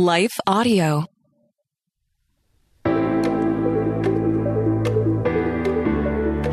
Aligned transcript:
Life 0.00 0.40
Audio. 0.46 1.04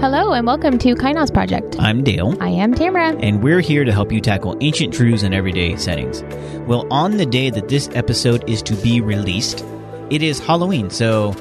Hello 0.02 0.34
and 0.34 0.46
welcome 0.46 0.78
to 0.80 0.94
Kainos 0.96 1.34
Project. 1.34 1.78
I'm 1.80 2.04
Dale, 2.04 2.36
I 2.42 2.50
am 2.50 2.74
Tamara. 2.74 3.16
and 3.20 3.42
we're 3.42 3.62
here 3.62 3.86
to 3.86 3.92
help 3.94 4.12
you 4.12 4.20
tackle 4.20 4.58
ancient 4.60 4.94
truths 4.94 5.24
in 5.24 5.34
everyday 5.34 5.78
settings. 5.78 6.24
Well, 6.68 6.86
on 6.92 7.16
the 7.16 7.26
day 7.26 7.50
that 7.50 7.70
this 7.70 7.90
episode 7.94 8.48
is 8.50 8.62
to 8.64 8.76
be 8.76 9.00
released, 9.00 9.64
it 10.10 10.22
is 10.22 10.40
Halloween, 10.40 10.90
so 10.90 11.32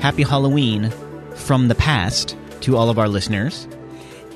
happy 0.00 0.22
Halloween 0.22 0.90
from 1.34 1.66
the 1.66 1.74
past 1.74 2.36
to 2.60 2.76
all 2.76 2.90
of 2.90 2.98
our 3.00 3.08
listeners. 3.08 3.66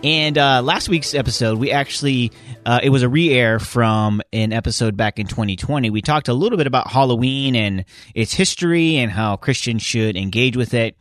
And 0.02 0.38
uh, 0.38 0.62
last 0.62 0.88
week's 0.88 1.14
episode, 1.14 1.58
we 1.58 1.72
actually, 1.72 2.32
uh, 2.64 2.80
it 2.82 2.88
was 2.88 3.02
a 3.02 3.08
re 3.08 3.34
air 3.34 3.58
from 3.58 4.22
an 4.32 4.50
episode 4.50 4.96
back 4.96 5.18
in 5.18 5.26
2020. 5.26 5.90
We 5.90 6.00
talked 6.00 6.28
a 6.28 6.32
little 6.32 6.56
bit 6.56 6.66
about 6.66 6.91
Halloween 6.91 7.54
and 7.54 7.84
its 8.14 8.32
history 8.32 8.96
and 8.96 9.10
how 9.12 9.36
Christians 9.36 9.82
should 9.82 10.16
engage 10.16 10.56
with 10.56 10.72
it. 10.72 10.96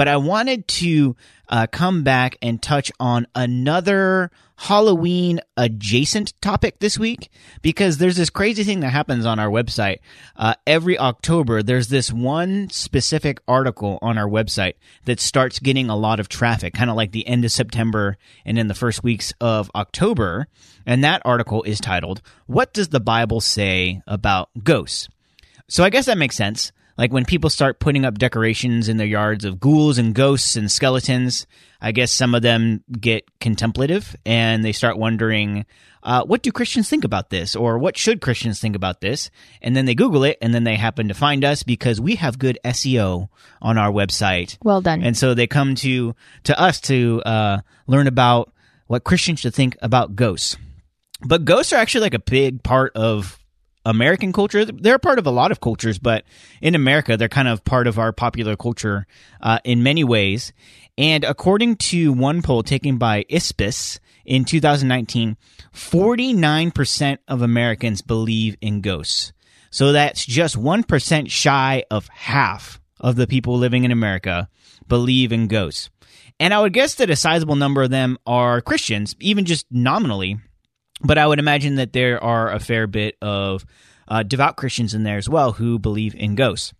But 0.00 0.08
I 0.08 0.16
wanted 0.16 0.66
to 0.66 1.14
uh, 1.46 1.66
come 1.66 2.04
back 2.04 2.38
and 2.40 2.62
touch 2.62 2.90
on 2.98 3.26
another 3.34 4.30
Halloween 4.56 5.40
adjacent 5.58 6.32
topic 6.40 6.78
this 6.78 6.98
week 6.98 7.28
because 7.60 7.98
there's 7.98 8.16
this 8.16 8.30
crazy 8.30 8.64
thing 8.64 8.80
that 8.80 8.92
happens 8.92 9.26
on 9.26 9.38
our 9.38 9.50
website. 9.50 9.98
Uh, 10.36 10.54
every 10.66 10.98
October, 10.98 11.62
there's 11.62 11.88
this 11.88 12.10
one 12.10 12.70
specific 12.70 13.42
article 13.46 13.98
on 14.00 14.16
our 14.16 14.26
website 14.26 14.76
that 15.04 15.20
starts 15.20 15.58
getting 15.58 15.90
a 15.90 15.96
lot 15.96 16.18
of 16.18 16.30
traffic, 16.30 16.72
kind 16.72 16.88
of 16.88 16.96
like 16.96 17.12
the 17.12 17.26
end 17.26 17.44
of 17.44 17.52
September 17.52 18.16
and 18.46 18.58
in 18.58 18.68
the 18.68 18.74
first 18.74 19.04
weeks 19.04 19.34
of 19.38 19.70
October. 19.74 20.46
And 20.86 21.04
that 21.04 21.20
article 21.26 21.62
is 21.64 21.78
titled, 21.78 22.22
What 22.46 22.72
Does 22.72 22.88
the 22.88 23.00
Bible 23.00 23.42
Say 23.42 24.00
About 24.06 24.48
Ghosts? 24.64 25.10
So 25.68 25.84
I 25.84 25.90
guess 25.90 26.06
that 26.06 26.16
makes 26.16 26.36
sense. 26.36 26.72
Like 27.00 27.14
when 27.14 27.24
people 27.24 27.48
start 27.48 27.80
putting 27.80 28.04
up 28.04 28.18
decorations 28.18 28.90
in 28.90 28.98
their 28.98 29.06
yards 29.06 29.46
of 29.46 29.58
ghouls 29.58 29.96
and 29.96 30.14
ghosts 30.14 30.54
and 30.54 30.70
skeletons, 30.70 31.46
I 31.80 31.92
guess 31.92 32.12
some 32.12 32.34
of 32.34 32.42
them 32.42 32.84
get 32.92 33.24
contemplative 33.40 34.14
and 34.26 34.62
they 34.62 34.72
start 34.72 34.98
wondering, 34.98 35.64
uh, 36.02 36.24
what 36.24 36.42
do 36.42 36.52
Christians 36.52 36.90
think 36.90 37.04
about 37.04 37.30
this? 37.30 37.56
Or 37.56 37.78
what 37.78 37.96
should 37.96 38.20
Christians 38.20 38.60
think 38.60 38.76
about 38.76 39.00
this? 39.00 39.30
And 39.62 39.74
then 39.74 39.86
they 39.86 39.94
Google 39.94 40.24
it 40.24 40.36
and 40.42 40.52
then 40.52 40.64
they 40.64 40.76
happen 40.76 41.08
to 41.08 41.14
find 41.14 41.42
us 41.42 41.62
because 41.62 42.02
we 42.02 42.16
have 42.16 42.38
good 42.38 42.58
SEO 42.66 43.30
on 43.62 43.78
our 43.78 43.90
website. 43.90 44.58
Well 44.62 44.82
done. 44.82 45.02
And 45.02 45.16
so 45.16 45.32
they 45.32 45.46
come 45.46 45.76
to, 45.76 46.14
to 46.44 46.60
us 46.60 46.82
to, 46.82 47.22
uh, 47.24 47.60
learn 47.86 48.08
about 48.08 48.52
what 48.88 49.04
Christians 49.04 49.40
should 49.40 49.54
think 49.54 49.74
about 49.80 50.16
ghosts. 50.16 50.58
But 51.22 51.46
ghosts 51.46 51.72
are 51.72 51.76
actually 51.76 52.02
like 52.02 52.14
a 52.14 52.18
big 52.18 52.62
part 52.62 52.94
of 52.94 53.39
American 53.84 54.32
culture. 54.32 54.64
They're 54.64 54.98
part 54.98 55.18
of 55.18 55.26
a 55.26 55.30
lot 55.30 55.50
of 55.50 55.60
cultures, 55.60 55.98
but 55.98 56.24
in 56.60 56.74
America, 56.74 57.16
they're 57.16 57.28
kind 57.28 57.48
of 57.48 57.64
part 57.64 57.86
of 57.86 57.98
our 57.98 58.12
popular 58.12 58.56
culture 58.56 59.06
uh, 59.40 59.58
in 59.64 59.82
many 59.82 60.04
ways. 60.04 60.52
And 60.98 61.24
according 61.24 61.76
to 61.76 62.12
one 62.12 62.42
poll 62.42 62.62
taken 62.62 62.98
by 62.98 63.24
Ipsos 63.28 64.00
in 64.24 64.44
2019, 64.44 65.36
49% 65.72 67.18
of 67.26 67.42
Americans 67.42 68.02
believe 68.02 68.56
in 68.60 68.80
ghosts. 68.80 69.32
So 69.70 69.92
that's 69.92 70.26
just 70.26 70.56
1% 70.56 71.30
shy 71.30 71.84
of 71.90 72.08
half 72.08 72.80
of 72.98 73.16
the 73.16 73.26
people 73.26 73.56
living 73.56 73.84
in 73.84 73.92
America 73.92 74.48
believe 74.86 75.32
in 75.32 75.46
ghosts. 75.46 75.88
And 76.38 76.52
I 76.52 76.60
would 76.60 76.72
guess 76.72 76.96
that 76.96 77.10
a 77.10 77.16
sizable 77.16 77.56
number 77.56 77.82
of 77.82 77.90
them 77.90 78.18
are 78.26 78.60
Christians, 78.60 79.14
even 79.20 79.44
just 79.44 79.66
nominally. 79.70 80.38
But 81.00 81.18
I 81.18 81.26
would 81.26 81.38
imagine 81.38 81.76
that 81.76 81.92
there 81.92 82.22
are 82.22 82.50
a 82.50 82.60
fair 82.60 82.86
bit 82.86 83.16
of 83.22 83.64
uh, 84.08 84.22
devout 84.22 84.56
Christians 84.56 84.94
in 84.94 85.02
there 85.02 85.16
as 85.16 85.28
well 85.28 85.52
who 85.52 85.78
believe 85.78 86.14
in 86.14 86.34
ghosts. 86.34 86.74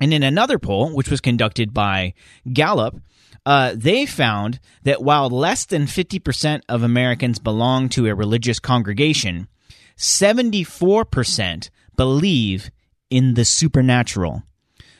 And 0.00 0.14
in 0.14 0.22
another 0.22 0.58
poll, 0.58 0.94
which 0.94 1.10
was 1.10 1.20
conducted 1.20 1.74
by 1.74 2.14
Gallup, 2.50 3.00
uh, 3.44 3.74
they 3.74 4.06
found 4.06 4.60
that 4.84 5.02
while 5.02 5.28
less 5.28 5.66
than 5.66 5.82
50% 5.82 6.62
of 6.68 6.82
Americans 6.82 7.38
belong 7.38 7.88
to 7.90 8.06
a 8.06 8.14
religious 8.14 8.58
congregation, 8.58 9.48
74% 9.96 11.70
believe 11.96 12.70
in 13.10 13.34
the 13.34 13.44
supernatural. 13.44 14.42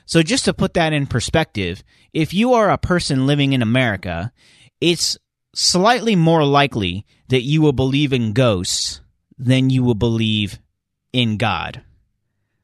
So, 0.05 0.23
just 0.23 0.45
to 0.47 0.55
put 0.55 0.75
that 0.75 0.93
in 0.93 1.07
perspective, 1.07 1.85
if 2.13 2.35
you 2.35 2.53
are 2.55 2.71
a 2.71 2.79
person 2.79 3.27
living 3.27 3.53
in 3.53 3.63
America, 3.63 4.33
it's 4.81 5.17
slightly 5.55 6.17
more 6.17 6.45
likely 6.45 7.07
that 7.29 7.43
you 7.43 7.63
will 7.63 7.73
believe 7.73 8.13
in 8.13 8.33
ghosts 8.33 9.01
than 9.39 9.71
you 9.71 9.83
will 9.83 9.95
believe 9.95 10.59
in 11.13 11.37
God, 11.37 11.83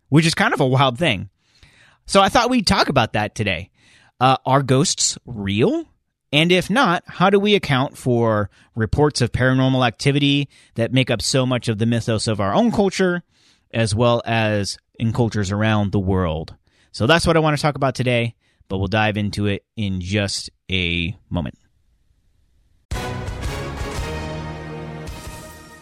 which 0.09 0.27
is 0.27 0.35
kind 0.35 0.55
of 0.55 0.61
a 0.61 0.67
wild 0.67 0.99
thing. 0.99 1.31
So 2.07 2.21
I 2.21 2.29
thought 2.29 2.51
we'd 2.51 2.67
talk 2.67 2.89
about 2.89 3.15
that 3.15 3.35
today. 3.35 3.71
Uh, 4.21 4.37
are 4.47 4.63
ghosts 4.63 5.19
real? 5.27 5.87
And 6.33 6.53
if 6.53 6.69
not, 6.71 7.03
how 7.07 7.31
do 7.31 7.39
we 7.39 7.55
account 7.55 7.97
for 7.97 8.51
reports 8.75 9.21
of 9.21 9.33
paranormal 9.33 9.87
activity 9.87 10.49
that 10.75 10.93
make 10.93 11.11
up 11.11 11.23
so 11.23 11.47
much 11.47 11.69
of 11.69 11.79
the 11.79 11.87
mythos 11.87 12.27
of 12.27 12.41
our 12.41 12.55
own 12.55 12.71
culture, 12.73 13.23
as 13.73 13.95
well 13.95 14.23
as 14.25 14.79
in 14.99 15.13
cultures 15.13 15.51
around 15.51 15.93
the 15.93 16.01
world? 16.01 16.55
So 16.93 17.07
that's 17.07 17.27
what 17.27 17.37
I 17.37 17.41
want 17.41 17.57
to 17.57 17.63
talk 17.63 17.75
about 17.75 17.95
today, 17.95 18.35
but 18.69 18.79
we'll 18.79 18.89
dive 18.89 19.17
into 19.17 19.47
it 19.47 19.65
in 19.77 20.01
just 20.01 20.51
a 20.71 21.17
moment. 21.31 21.59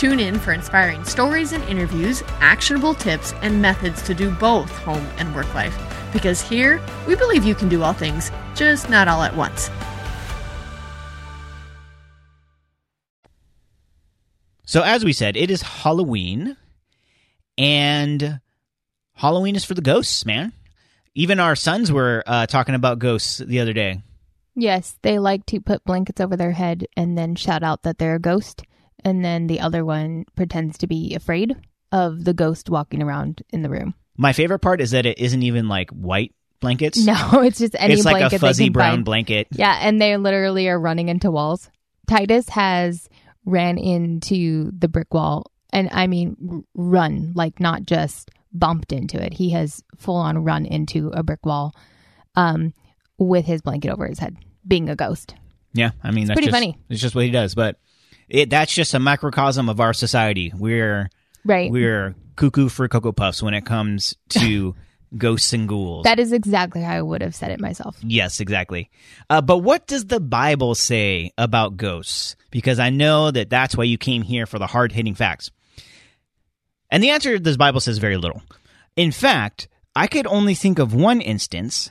Tune 0.00 0.18
in 0.18 0.38
for 0.38 0.54
inspiring 0.54 1.04
stories 1.04 1.52
and 1.52 1.62
interviews, 1.64 2.22
actionable 2.38 2.94
tips, 2.94 3.34
and 3.42 3.60
methods 3.60 4.00
to 4.00 4.14
do 4.14 4.30
both 4.30 4.70
home 4.78 5.06
and 5.18 5.34
work 5.34 5.54
life. 5.54 5.76
Because 6.10 6.40
here, 6.40 6.80
we 7.06 7.16
believe 7.16 7.44
you 7.44 7.54
can 7.54 7.68
do 7.68 7.82
all 7.82 7.92
things, 7.92 8.32
just 8.54 8.88
not 8.88 9.08
all 9.08 9.22
at 9.22 9.36
once. 9.36 9.68
So, 14.64 14.80
as 14.80 15.04
we 15.04 15.12
said, 15.12 15.36
it 15.36 15.50
is 15.50 15.60
Halloween, 15.60 16.56
and 17.58 18.40
Halloween 19.12 19.54
is 19.54 19.66
for 19.66 19.74
the 19.74 19.82
ghosts, 19.82 20.24
man. 20.24 20.54
Even 21.14 21.38
our 21.38 21.54
sons 21.54 21.92
were 21.92 22.24
uh, 22.26 22.46
talking 22.46 22.74
about 22.74 23.00
ghosts 23.00 23.36
the 23.36 23.60
other 23.60 23.74
day. 23.74 24.00
Yes, 24.54 24.96
they 25.02 25.18
like 25.18 25.44
to 25.46 25.60
put 25.60 25.84
blankets 25.84 26.22
over 26.22 26.38
their 26.38 26.52
head 26.52 26.86
and 26.96 27.18
then 27.18 27.34
shout 27.34 27.62
out 27.62 27.82
that 27.82 27.98
they're 27.98 28.14
a 28.14 28.18
ghost. 28.18 28.62
And 29.04 29.24
then 29.24 29.46
the 29.46 29.60
other 29.60 29.84
one 29.84 30.24
pretends 30.36 30.78
to 30.78 30.86
be 30.86 31.14
afraid 31.14 31.56
of 31.92 32.24
the 32.24 32.34
ghost 32.34 32.70
walking 32.70 33.02
around 33.02 33.42
in 33.50 33.62
the 33.62 33.70
room. 33.70 33.94
My 34.16 34.32
favorite 34.32 34.58
part 34.60 34.80
is 34.80 34.90
that 34.92 35.06
it 35.06 35.18
isn't 35.18 35.42
even 35.42 35.68
like 35.68 35.90
white 35.90 36.34
blankets. 36.60 36.98
No, 37.06 37.40
it's 37.40 37.58
just 37.58 37.74
any 37.78 37.94
it's 37.94 38.04
like 38.04 38.18
blanket 38.18 38.36
a 38.36 38.38
fuzzy 38.38 38.68
brown 38.68 38.96
find. 38.96 39.04
blanket. 39.04 39.48
Yeah, 39.50 39.78
and 39.80 40.00
they 40.00 40.16
literally 40.16 40.68
are 40.68 40.78
running 40.78 41.08
into 41.08 41.30
walls. 41.30 41.70
Titus 42.06 42.48
has 42.50 43.08
ran 43.44 43.78
into 43.78 44.70
the 44.78 44.88
brick 44.88 45.12
wall, 45.12 45.50
and 45.72 45.88
I 45.92 46.06
mean 46.06 46.64
run, 46.74 47.32
like 47.34 47.60
not 47.60 47.84
just 47.84 48.30
bumped 48.52 48.92
into 48.92 49.22
it. 49.22 49.32
He 49.32 49.50
has 49.50 49.82
full 49.96 50.16
on 50.16 50.44
run 50.44 50.66
into 50.66 51.08
a 51.14 51.22
brick 51.22 51.44
wall, 51.46 51.74
um, 52.36 52.74
with 53.18 53.46
his 53.46 53.62
blanket 53.62 53.90
over 53.90 54.06
his 54.06 54.18
head, 54.18 54.36
being 54.66 54.88
a 54.88 54.96
ghost. 54.96 55.34
Yeah, 55.72 55.92
I 56.02 56.10
mean 56.10 56.26
that's 56.26 56.36
pretty 56.36 56.48
just, 56.48 56.56
funny. 56.56 56.78
It's 56.88 57.00
just 57.00 57.14
what 57.14 57.24
he 57.24 57.30
does, 57.30 57.54
but 57.54 57.78
it 58.30 58.50
that's 58.50 58.72
just 58.74 58.94
a 58.94 58.98
microcosm 58.98 59.68
of 59.68 59.80
our 59.80 59.92
society. 59.92 60.52
We're 60.56 61.10
Right. 61.44 61.70
we're 61.70 62.14
cuckoo 62.36 62.68
for 62.68 62.86
cocoa 62.88 63.12
puffs 63.12 63.42
when 63.42 63.54
it 63.54 63.64
comes 63.64 64.14
to 64.30 64.74
ghosts 65.16 65.52
and 65.52 65.68
ghouls. 65.68 66.04
that 66.04 66.20
is 66.20 66.32
exactly 66.32 66.82
how 66.82 66.92
I 66.94 67.02
would 67.02 67.20
have 67.22 67.34
said 67.34 67.50
it 67.50 67.60
myself. 67.60 67.96
Yes, 68.02 68.38
exactly. 68.40 68.90
Uh, 69.28 69.40
but 69.40 69.58
what 69.58 69.86
does 69.88 70.06
the 70.06 70.20
Bible 70.20 70.74
say 70.74 71.32
about 71.36 71.76
ghosts? 71.76 72.36
Because 72.52 72.78
I 72.78 72.90
know 72.90 73.30
that 73.30 73.50
that's 73.50 73.76
why 73.76 73.84
you 73.84 73.98
came 73.98 74.22
here 74.22 74.46
for 74.46 74.58
the 74.58 74.66
hard 74.68 74.92
hitting 74.92 75.14
facts. 75.14 75.50
And 76.90 77.02
the 77.02 77.10
answer 77.10 77.36
to 77.38 77.42
this 77.42 77.56
Bible 77.56 77.80
says 77.80 77.98
very 77.98 78.16
little. 78.16 78.42
In 78.96 79.12
fact, 79.12 79.68
I 79.96 80.06
could 80.06 80.26
only 80.26 80.54
think 80.54 80.78
of 80.78 80.94
one 80.94 81.20
instance, 81.20 81.90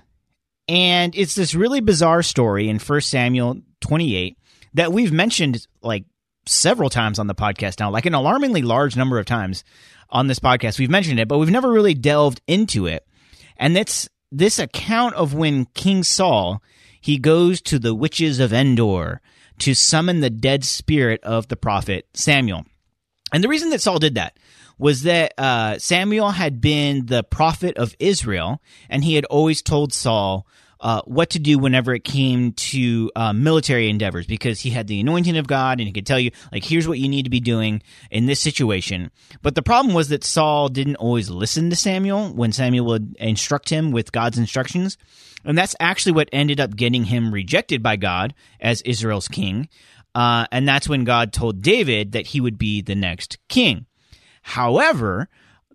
and 0.68 1.14
it's 1.16 1.36
this 1.36 1.56
really 1.56 1.80
bizarre 1.82 2.22
story 2.24 2.70
in 2.70 2.80
1 2.80 3.02
Samuel 3.02 3.62
28 3.82 4.38
that 4.76 4.94
we've 4.94 5.12
mentioned 5.12 5.66
like 5.82 6.06
several 6.46 6.90
times 6.90 7.20
on 7.20 7.28
the 7.28 7.36
podcast 7.36 7.80
now, 7.80 7.90
like 7.90 8.06
an 8.06 8.14
alarmingly 8.14 8.62
large 8.62 8.96
number 8.96 9.20
of 9.20 9.26
times 9.26 9.64
on 10.10 10.28
this 10.28 10.40
podcast. 10.40 10.80
We've 10.80 10.90
mentioned 10.90 11.20
it, 11.20 11.28
but 11.28 11.38
we've 11.38 11.50
never 11.52 11.72
really 11.72 11.94
delved 11.94 12.42
into 12.48 12.88
it. 12.88 13.06
And 13.58 13.76
that's 13.76 14.10
this 14.32 14.60
account 14.60 15.16
of 15.16 15.34
when 15.34 15.66
King 15.66 16.04
Saul 16.04 16.62
he 17.02 17.18
goes 17.18 17.62
to 17.62 17.80
the 17.80 17.96
witches 17.96 18.40
of 18.40 18.54
Endor 18.54 19.22
to 19.60 19.74
summon 19.74 20.20
the 20.20 20.30
dead 20.30 20.64
spirit 20.64 21.24
of 21.24 21.48
the 21.48 21.56
prophet 21.56 22.08
Samuel. 22.14 22.66
And 23.32 23.44
the 23.44 23.48
reason 23.48 23.70
that 23.70 23.82
Saul 23.82 24.00
did 24.00 24.16
that 24.16 24.38
was 24.78 25.04
that 25.04 25.34
uh, 25.38 25.78
Samuel 25.78 26.32
had 26.32 26.62
been 26.62 27.06
the 27.06 27.24
prophet 27.24 27.78
of 27.78 27.96
Israel, 28.00 28.62
and 28.90 29.04
he 29.04 29.16
had 29.16 29.26
always 29.26 29.62
told 29.62 29.94
Saul 29.94 30.48
uh, 30.82 31.02
what 31.04 31.32
to 31.32 31.40
do 31.40 31.60
whenever 31.60 31.94
it 31.94 32.04
came 32.04 32.54
to 32.54 33.12
uh, 33.16 33.34
military 33.34 33.90
endeavors, 33.90 34.26
because 34.26 34.62
he 34.62 34.70
had 34.70 34.88
the 34.88 35.00
anointing 35.00 35.38
of 35.38 35.48
God, 35.48 35.80
and 35.80 35.88
he 35.88 35.94
could 35.94 36.08
tell 36.08 36.20
you, 36.20 36.32
like, 36.52 36.64
here's 36.64 36.88
what 36.88 37.00
you 37.00 37.10
need 37.10 37.24
to 37.24 37.30
be 37.30 37.40
doing 37.40 37.82
in 38.10 38.26
this 38.26 38.40
situation. 38.40 39.12
But 39.42 39.56
the 39.56 39.62
problem 39.62 39.94
was 39.94 40.10
that 40.10 40.24
Saul 40.24 40.70
didn't 40.70 40.96
always 40.96 41.30
listen 41.30 41.70
to 41.70 41.76
Samuel 41.76 42.34
when 42.34 42.52
Samuel 42.52 42.86
would 42.86 43.16
instruct 43.20 43.70
him 43.70 43.92
with 43.92 44.12
God's 44.12 44.38
instructions. 44.38 44.98
And 45.46 45.58
that's 45.58 45.76
actually 45.80 46.14
what 46.14 46.30
ended 46.34 46.60
up 46.60 46.76
getting 46.76 47.06
him 47.06 47.34
rejected 47.34 47.82
by 47.82 47.96
God 47.96 48.34
as 48.60 48.82
Israel's 48.82 49.28
king. 49.28 49.70
Uh, 50.14 50.46
and 50.52 50.68
that's 50.68 50.90
when 50.90 51.04
God 51.04 51.32
told 51.32 51.62
David 51.62 52.12
that 52.14 52.28
he 52.28 52.42
would 52.42 52.58
be 52.58 52.82
the 52.82 52.96
next 52.96 53.38
king. 53.48 53.86
However, 54.42 55.30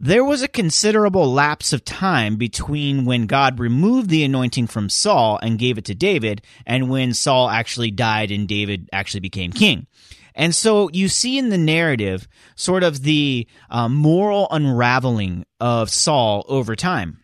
there 0.04 0.22
was 0.22 0.42
a 0.42 0.48
considerable 0.48 1.32
lapse 1.32 1.72
of 1.72 1.82
time 1.82 2.36
between 2.36 3.06
when 3.06 3.26
God 3.26 3.58
removed 3.58 4.10
the 4.10 4.22
anointing 4.22 4.66
from 4.66 4.90
Saul 4.90 5.38
and 5.42 5.58
gave 5.58 5.78
it 5.78 5.86
to 5.86 5.94
David 5.94 6.42
and 6.66 6.90
when 6.90 7.14
Saul 7.14 7.48
actually 7.48 7.90
died 7.90 8.30
and 8.30 8.46
David 8.46 8.90
actually 8.92 9.20
became 9.20 9.50
king. 9.50 9.86
And 10.34 10.54
so 10.54 10.90
you 10.92 11.08
see 11.08 11.38
in 11.38 11.48
the 11.48 11.56
narrative 11.56 12.28
sort 12.54 12.82
of 12.82 13.02
the 13.02 13.48
uh, 13.70 13.88
moral 13.88 14.46
unraveling 14.50 15.46
of 15.58 15.88
Saul 15.88 16.44
over 16.48 16.76
time. 16.76 17.20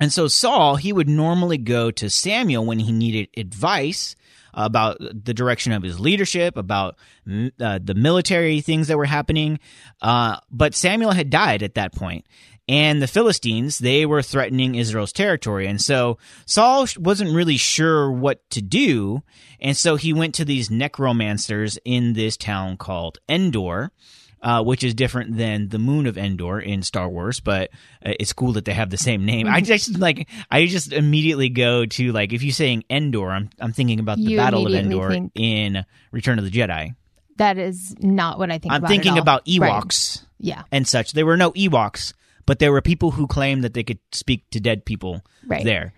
And 0.00 0.12
so 0.12 0.26
Saul, 0.26 0.74
he 0.74 0.92
would 0.92 1.08
normally 1.08 1.58
go 1.58 1.92
to 1.92 2.10
Samuel 2.10 2.66
when 2.66 2.80
he 2.80 2.90
needed 2.90 3.28
advice 3.36 4.16
about 4.56 4.98
the 4.98 5.34
direction 5.34 5.72
of 5.72 5.82
his 5.82 6.00
leadership, 6.00 6.56
about 6.56 6.96
uh, 7.28 7.78
the 7.82 7.94
military 7.94 8.60
things 8.60 8.88
that 8.88 8.96
were 8.96 9.04
happening. 9.04 9.60
Uh, 10.02 10.38
but 10.50 10.74
Samuel 10.74 11.12
had 11.12 11.30
died 11.30 11.62
at 11.62 11.74
that. 11.74 11.92
And 12.68 13.00
the 13.00 13.06
Philistines, 13.06 13.78
they 13.78 14.06
were 14.06 14.22
threatening 14.22 14.74
Israel's 14.74 15.12
territory. 15.12 15.68
And 15.68 15.80
so 15.80 16.18
Saul 16.46 16.86
wasn't 16.98 17.34
really 17.34 17.56
sure 17.56 18.10
what 18.10 18.48
to 18.50 18.60
do. 18.60 19.22
And 19.60 19.76
so 19.76 19.94
he 19.96 20.12
went 20.12 20.34
to 20.36 20.44
these 20.44 20.70
necromancers 20.70 21.78
in 21.84 22.14
this 22.14 22.36
town 22.36 22.76
called 22.76 23.18
Endor 23.28 23.92
uh, 24.42 24.62
which 24.62 24.84
is 24.84 24.94
different 24.94 25.36
than 25.36 25.68
the 25.68 25.78
moon 25.78 26.06
of 26.06 26.16
Endor 26.18 26.60
in 26.60 26.82
Star 26.82 27.08
Wars, 27.08 27.40
but 27.40 27.70
uh, 28.04 28.12
it's 28.20 28.32
cool 28.32 28.52
that 28.52 28.64
they 28.64 28.74
have 28.74 28.90
the 28.90 28.96
same 28.98 29.24
name. 29.24 29.46
I 29.48 29.60
just 29.60 29.98
like 29.98 30.28
I 30.50 30.66
just 30.66 30.92
immediately 30.92 31.48
go 31.48 31.86
to 31.86 32.12
like 32.12 32.32
if 32.32 32.42
you're 32.42 32.52
saying 32.52 32.84
Endor, 32.90 33.30
I'm 33.30 33.50
I'm 33.58 33.72
thinking 33.72 33.98
about 34.00 34.18
the 34.18 34.24
You 34.24 34.36
Battle 34.36 34.66
of 34.66 34.74
Endor 34.74 35.10
think- 35.10 35.32
in 35.34 35.84
Return 36.12 36.38
of 36.38 36.44
the 36.44 36.50
Jedi. 36.50 36.94
That 37.38 37.58
is 37.58 37.94
not 38.00 38.38
what 38.38 38.50
I 38.50 38.54
think 38.58 38.66
about. 38.66 38.74
I'm 38.76 38.80
about. 38.82 38.88
thinking 38.88 39.18
about 39.18 39.42
Right. 39.46 39.70
Ewoks 39.84 40.24
Yeah. 40.38 40.62
and 40.72 40.88
such. 40.88 41.12
There 41.12 41.26
were 41.26 41.36
no 41.36 41.52
Ewoks, 41.52 42.14
but 42.46 42.58
there 42.60 42.72
were 42.72 42.80
people 42.80 43.10
who 43.10 43.26
claimed 43.26 43.62
that 43.64 43.74
they 43.74 43.82
could 43.84 43.98
speak 44.12 44.48
to 44.52 44.60
dead 44.60 44.86
people 44.86 45.22
Right. 45.46 45.62
there. 45.64 45.92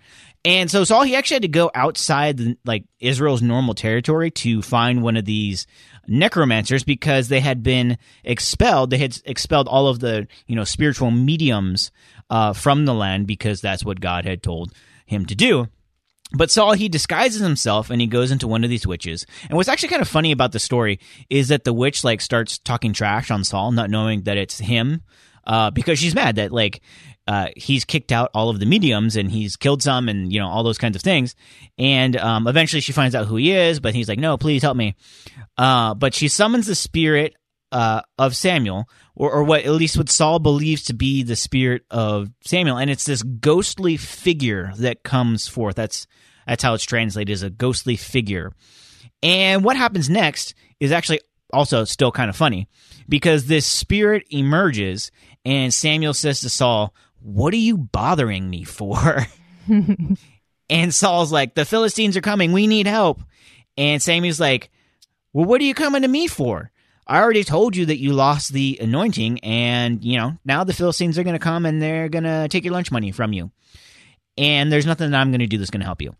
And 0.45 0.71
so 0.71 0.83
Saul 0.83 1.03
he 1.03 1.15
actually 1.15 1.35
had 1.35 1.41
to 1.43 1.49
go 1.49 1.69
outside 1.75 2.37
the, 2.37 2.57
like 2.65 2.85
Israel's 2.99 3.41
normal 3.41 3.73
territory 3.73 4.31
to 4.31 4.61
find 4.61 5.03
one 5.03 5.17
of 5.17 5.25
these 5.25 5.67
necromancers 6.07 6.83
because 6.83 7.27
they 7.27 7.41
had 7.41 7.61
been 7.61 7.97
expelled. 8.23 8.89
They 8.89 8.97
had 8.97 9.17
expelled 9.25 9.67
all 9.67 9.87
of 9.87 9.99
the 9.99 10.27
you 10.47 10.55
know 10.55 10.63
spiritual 10.63 11.11
mediums 11.11 11.91
uh, 12.29 12.53
from 12.53 12.85
the 12.85 12.93
land 12.93 13.27
because 13.27 13.61
that's 13.61 13.83
what 13.83 13.99
God 13.99 14.25
had 14.25 14.41
told 14.41 14.73
him 15.05 15.25
to 15.25 15.35
do. 15.35 15.67
But 16.31 16.51
Saul, 16.51 16.73
he 16.73 16.89
disguises 16.89 17.41
himself 17.41 17.89
and 17.89 17.99
he 17.99 18.07
goes 18.07 18.31
into 18.31 18.47
one 18.47 18.63
of 18.63 18.69
these 18.69 18.85
witches. 18.85 19.25
And 19.49 19.57
what's 19.57 19.69
actually 19.69 19.89
kind 19.89 20.01
of 20.01 20.07
funny 20.07 20.31
about 20.31 20.51
the 20.51 20.59
story 20.59 20.99
is 21.29 21.47
that 21.47 21.63
the 21.63 21.73
witch 21.73 22.03
like 22.03 22.21
starts 22.21 22.59
talking 22.59 22.93
trash 22.93 23.31
on 23.31 23.43
Saul, 23.43 23.71
not 23.71 23.89
knowing 23.89 24.23
that 24.23 24.37
it's 24.37 24.59
him, 24.59 25.01
uh, 25.47 25.71
because 25.71 25.97
she's 25.97 26.13
mad 26.13 26.35
that 26.35 26.51
like 26.51 26.81
uh, 27.29 27.49
he's 27.55 27.85
kicked 27.85 28.11
out 28.11 28.31
all 28.33 28.49
of 28.49 28.59
the 28.59 28.65
mediums 28.65 29.15
and 29.15 29.29
he's 29.29 29.55
killed 29.55 29.83
some 29.83 30.09
and 30.09 30.33
you 30.33 30.39
know 30.39 30.47
all 30.47 30.63
those 30.63 30.79
kinds 30.79 30.95
of 30.95 31.03
things. 31.03 31.35
And 31.77 32.17
um, 32.17 32.47
eventually 32.47 32.81
she 32.81 32.91
finds 32.91 33.13
out 33.13 33.27
who 33.27 33.35
he 33.35 33.51
is, 33.51 33.79
but 33.79 33.93
he's 33.93 34.09
like, 34.09 34.17
"No, 34.17 34.35
please 34.35 34.63
help 34.63 34.75
me." 34.75 34.95
Uh, 35.55 35.93
but 35.93 36.15
she 36.15 36.27
summons 36.27 36.65
the 36.65 36.73
spirit 36.73 37.35
uh, 37.71 38.01
of 38.17 38.35
Samuel, 38.35 38.89
or, 39.13 39.31
or 39.31 39.43
what 39.43 39.63
at 39.63 39.71
least 39.73 39.95
what 39.95 40.09
Saul 40.09 40.39
believes 40.39 40.85
to 40.85 40.95
be 40.95 41.21
the 41.21 41.35
spirit 41.35 41.83
of 41.91 42.31
Samuel, 42.45 42.79
and 42.79 42.89
it's 42.89 43.05
this 43.05 43.21
ghostly 43.21 43.95
figure 43.95 44.71
that 44.79 45.03
comes 45.03 45.47
forth. 45.47 45.75
That's 45.75 46.07
that's 46.47 46.63
how 46.63 46.73
it's 46.73 46.83
translated 46.83 47.31
as 47.31 47.43
a 47.43 47.51
ghostly 47.51 47.95
figure. 47.95 48.53
And 49.21 49.63
what 49.63 49.77
happens 49.77 50.09
next 50.09 50.55
is 50.79 50.91
actually 50.91 51.19
also 51.53 51.83
still 51.83 52.11
kind 52.11 52.31
of 52.31 52.35
funny 52.35 52.67
because 53.07 53.45
this 53.45 53.67
spirit 53.67 54.25
emerges, 54.31 55.11
and 55.45 55.71
Samuel 55.71 56.15
says 56.15 56.41
to 56.41 56.49
Saul, 56.49 56.95
"What 57.21 57.53
are 57.53 57.57
you 57.57 57.77
bothering 57.77 58.49
me 58.49 58.63
for?" 58.63 59.25
and 60.69 60.93
Saul's 60.93 61.31
like, 61.31 61.55
"The 61.55 61.65
Philistines 61.65 62.17
are 62.17 62.21
coming. 62.21 62.51
We 62.51 62.67
need 62.67 62.87
help." 62.87 63.21
And 63.77 64.01
Samuel's 64.01 64.41
like, 64.41 64.69
well, 65.33 65.45
what 65.45 65.61
are 65.61 65.65
you 65.65 65.73
coming 65.73 66.01
to 66.01 66.07
me 66.07 66.27
for? 66.27 66.71
I 67.07 67.21
already 67.21 67.43
told 67.43 67.75
you 67.75 67.87
that 67.87 67.99
you 67.99 68.13
lost 68.13 68.53
the 68.53 68.77
anointing, 68.81 69.39
and 69.39 70.03
you 70.03 70.17
know 70.17 70.37
now 70.45 70.63
the 70.63 70.73
Philistines 70.73 71.17
are 71.17 71.23
going 71.23 71.35
to 71.35 71.39
come 71.39 71.65
and 71.65 71.81
they're 71.81 72.09
going 72.09 72.23
to 72.23 72.47
take 72.49 72.63
your 72.63 72.73
lunch 72.73 72.91
money 72.91 73.11
from 73.11 73.33
you. 73.33 73.51
And 74.37 74.71
there's 74.71 74.85
nothing 74.85 75.11
that 75.11 75.19
I'm 75.19 75.31
going 75.31 75.39
to 75.39 75.47
do 75.47 75.57
that's 75.57 75.71
going 75.71 75.81
to 75.81 75.85
help 75.85 76.01
you. 76.01 76.15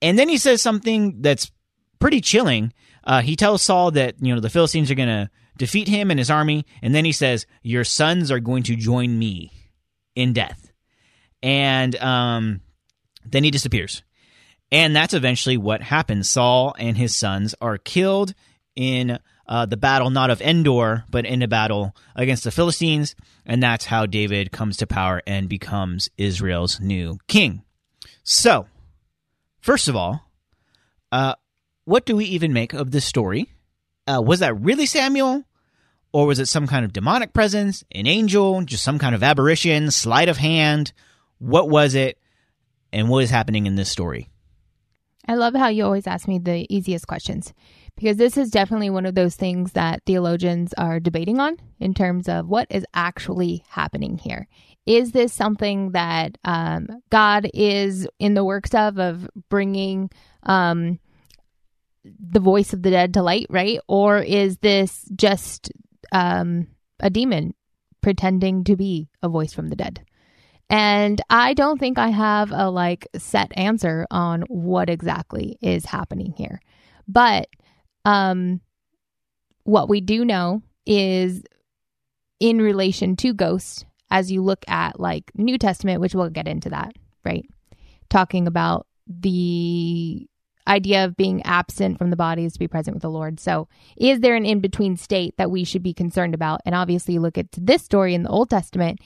And 0.00 0.18
then 0.18 0.28
he 0.28 0.38
says 0.38 0.62
something 0.62 1.22
that's 1.22 1.50
pretty 1.98 2.20
chilling. 2.20 2.72
Uh, 3.04 3.20
he 3.20 3.36
tells 3.36 3.62
Saul 3.62 3.90
that 3.92 4.14
you 4.20 4.34
know 4.34 4.40
the 4.40 4.50
Philistines 4.50 4.90
are 4.90 4.96
going 4.96 5.08
to 5.08 5.30
defeat 5.56 5.88
him 5.88 6.10
and 6.10 6.20
his 6.20 6.30
army, 6.30 6.66
and 6.82 6.94
then 6.94 7.04
he 7.04 7.12
says, 7.12 7.46
"Your 7.62 7.84
sons 7.84 8.30
are 8.30 8.40
going 8.40 8.64
to 8.64 8.76
join 8.76 9.18
me 9.18 9.52
in 10.18 10.32
death." 10.32 10.70
And 11.42 11.94
um, 11.96 12.60
then 13.24 13.44
he 13.44 13.50
disappears. 13.50 14.02
And 14.70 14.94
that's 14.94 15.14
eventually 15.14 15.56
what 15.56 15.80
happens. 15.80 16.28
Saul 16.28 16.74
and 16.78 16.96
his 16.96 17.16
sons 17.16 17.54
are 17.60 17.78
killed 17.78 18.34
in 18.76 19.18
uh, 19.46 19.66
the 19.66 19.78
battle, 19.78 20.10
not 20.10 20.30
of 20.30 20.42
Endor, 20.42 21.04
but 21.10 21.24
in 21.24 21.42
a 21.42 21.48
battle 21.48 21.96
against 22.14 22.44
the 22.44 22.50
Philistines. 22.50 23.14
And 23.46 23.62
that's 23.62 23.86
how 23.86 24.04
David 24.04 24.52
comes 24.52 24.76
to 24.78 24.86
power 24.86 25.22
and 25.26 25.48
becomes 25.48 26.10
Israel's 26.18 26.80
new 26.80 27.18
king. 27.28 27.62
So, 28.24 28.66
first 29.60 29.88
of 29.88 29.96
all, 29.96 30.30
uh, 31.10 31.34
what 31.86 32.04
do 32.04 32.14
we 32.14 32.26
even 32.26 32.52
make 32.52 32.74
of 32.74 32.90
this 32.90 33.06
story? 33.06 33.50
Uh, 34.06 34.20
was 34.22 34.40
that 34.40 34.60
really 34.60 34.84
Samuel? 34.84 35.44
Or 36.12 36.26
was 36.26 36.38
it 36.38 36.48
some 36.48 36.66
kind 36.66 36.84
of 36.84 36.92
demonic 36.92 37.32
presence, 37.32 37.84
an 37.92 38.06
angel, 38.06 38.62
just 38.62 38.82
some 38.84 38.98
kind 38.98 39.14
of 39.14 39.22
aberration, 39.22 39.90
sleight 39.90 40.28
of 40.28 40.38
hand? 40.38 40.92
What 41.38 41.68
was 41.68 41.94
it? 41.94 42.18
And 42.92 43.08
what 43.08 43.22
is 43.24 43.30
happening 43.30 43.66
in 43.66 43.74
this 43.74 43.90
story? 43.90 44.28
I 45.26 45.34
love 45.34 45.54
how 45.54 45.68
you 45.68 45.84
always 45.84 46.06
ask 46.06 46.26
me 46.26 46.38
the 46.38 46.66
easiest 46.74 47.06
questions 47.06 47.52
because 47.96 48.16
this 48.16 48.38
is 48.38 48.50
definitely 48.50 48.88
one 48.88 49.04
of 49.04 49.14
those 49.14 49.34
things 49.34 49.72
that 49.72 50.02
theologians 50.06 50.72
are 50.78 51.00
debating 51.00 51.38
on 51.38 51.56
in 51.80 51.92
terms 51.92 52.28
of 52.28 52.48
what 52.48 52.66
is 52.70 52.86
actually 52.94 53.62
happening 53.68 54.16
here. 54.16 54.48
Is 54.86 55.12
this 55.12 55.34
something 55.34 55.90
that 55.92 56.38
um, 56.44 56.88
God 57.10 57.50
is 57.52 58.08
in 58.18 58.32
the 58.32 58.44
works 58.44 58.72
of, 58.72 58.98
of 58.98 59.28
bringing 59.50 60.10
um, 60.44 60.98
the 62.04 62.40
voice 62.40 62.72
of 62.72 62.82
the 62.82 62.90
dead 62.90 63.12
to 63.14 63.22
light, 63.22 63.46
right? 63.50 63.80
Or 63.86 64.18
is 64.18 64.56
this 64.58 65.04
just 65.14 65.70
um, 66.12 66.66
a 67.00 67.10
demon 67.10 67.54
pretending 68.00 68.64
to 68.64 68.76
be 68.76 69.08
a 69.22 69.28
voice 69.28 69.52
from 69.52 69.68
the 69.68 69.76
dead? 69.76 70.04
And 70.70 71.20
I 71.30 71.54
don't 71.54 71.78
think 71.78 71.98
I 71.98 72.08
have 72.08 72.50
a 72.52 72.70
like 72.70 73.08
set 73.16 73.56
answer 73.56 74.06
on 74.10 74.42
what 74.48 74.90
exactly 74.90 75.56
is 75.62 75.86
happening 75.86 76.34
here. 76.36 76.60
But 77.06 77.48
um 78.04 78.60
what 79.64 79.88
we 79.88 80.00
do 80.00 80.24
know 80.24 80.62
is 80.86 81.42
in 82.40 82.60
relation 82.60 83.16
to 83.16 83.34
ghosts 83.34 83.84
as 84.10 84.30
you 84.30 84.42
look 84.42 84.64
at 84.68 84.98
like 84.98 85.30
New 85.34 85.58
Testament, 85.58 86.00
which 86.00 86.14
we'll 86.14 86.30
get 86.30 86.48
into 86.48 86.70
that, 86.70 86.92
right? 87.24 87.44
Talking 88.08 88.46
about 88.46 88.86
the 89.06 90.26
idea 90.68 91.04
of 91.04 91.16
being 91.16 91.42
absent 91.44 91.98
from 91.98 92.10
the 92.10 92.16
body 92.16 92.44
is 92.44 92.52
to 92.52 92.58
be 92.58 92.68
present 92.68 92.94
with 92.94 93.02
the 93.02 93.10
Lord. 93.10 93.40
So, 93.40 93.68
is 93.96 94.20
there 94.20 94.36
an 94.36 94.46
in 94.46 94.60
between 94.60 94.96
state 94.96 95.34
that 95.38 95.50
we 95.50 95.64
should 95.64 95.82
be 95.82 95.94
concerned 95.94 96.34
about? 96.34 96.60
And 96.64 96.74
obviously, 96.74 97.14
you 97.14 97.20
look 97.20 97.38
at 97.38 97.46
this 97.52 97.82
story 97.82 98.14
in 98.14 98.22
the 98.22 98.30
Old 98.30 98.50
Testament 98.50 99.00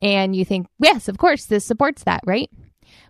and 0.00 0.34
you 0.34 0.44
think, 0.44 0.68
yes, 0.78 1.08
of 1.08 1.18
course, 1.18 1.46
this 1.46 1.64
supports 1.64 2.04
that, 2.04 2.20
right? 2.24 2.50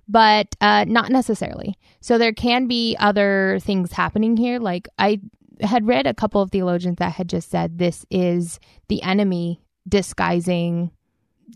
But 0.09 0.57
uh, 0.61 0.85
not 0.88 1.11
necessarily. 1.11 1.77
So, 2.00 2.19
there 2.19 2.33
can 2.33 2.67
be 2.67 2.97
other 2.99 3.59
things 3.62 3.93
happening 3.93 4.37
here. 4.37 4.59
Like, 4.59 4.88
I 4.99 5.21
had 5.61 5.87
read 5.87 6.07
a 6.07 6.15
couple 6.15 6.41
of 6.41 6.50
theologians 6.50 6.97
that 6.99 7.12
had 7.12 7.29
just 7.29 7.50
said 7.50 7.79
this 7.79 8.07
is 8.11 8.59
the 8.88 9.03
enemy 9.03 9.61
disguising 9.88 10.91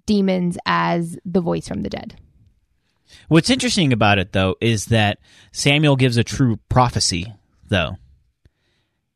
demons 0.06 0.59
as 0.66 1.18
the 1.25 1.40
voice 1.40 1.68
from 1.68 1.82
the 1.82 1.90
dead. 1.90 2.16
What's 3.28 3.50
interesting 3.50 3.92
about 3.92 4.19
it, 4.19 4.33
though, 4.33 4.57
is 4.61 4.87
that 4.87 5.19
Samuel 5.52 5.97
gives 5.97 6.16
a 6.16 6.25
true 6.25 6.59
prophecy, 6.69 7.33
though. 7.69 7.97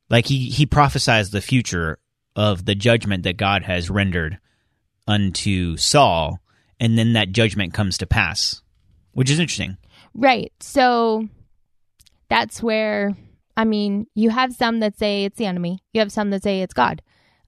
Like 0.09 0.27
he, 0.27 0.51
he 0.51 0.67
prophesies 0.67 1.31
the 1.31 1.41
future 1.41 1.99
of 2.35 2.65
the 2.65 2.75
judgment 2.75 3.25
that 3.25 3.37
God 3.37 3.63
has 3.65 3.91
rendered 3.91 4.39
unto 5.09 5.77
Saul, 5.77 6.41
and 6.79 6.99
then 6.99 7.15
that 7.15 7.33
judgment 7.33 7.75
comes 7.75 7.99
to 7.99 8.07
pass, 8.07 8.63
which 9.13 9.31
is 9.31 9.39
interesting. 9.39 9.77
Right. 10.15 10.53
So 10.61 11.29
that's 12.29 12.63
where, 12.63 13.17
I 13.57 13.65
mean, 13.65 14.07
you 14.15 14.31
have 14.31 14.55
some 14.55 14.81
that 14.81 14.99
say 14.99 15.25
it's 15.25 15.39
the 15.39 15.47
enemy, 15.47 15.81
you 15.93 16.01
have 16.01 16.13
some 16.13 16.31
that 16.31 16.43
say 16.43 16.63
it's 16.63 16.75
God. 16.75 17.03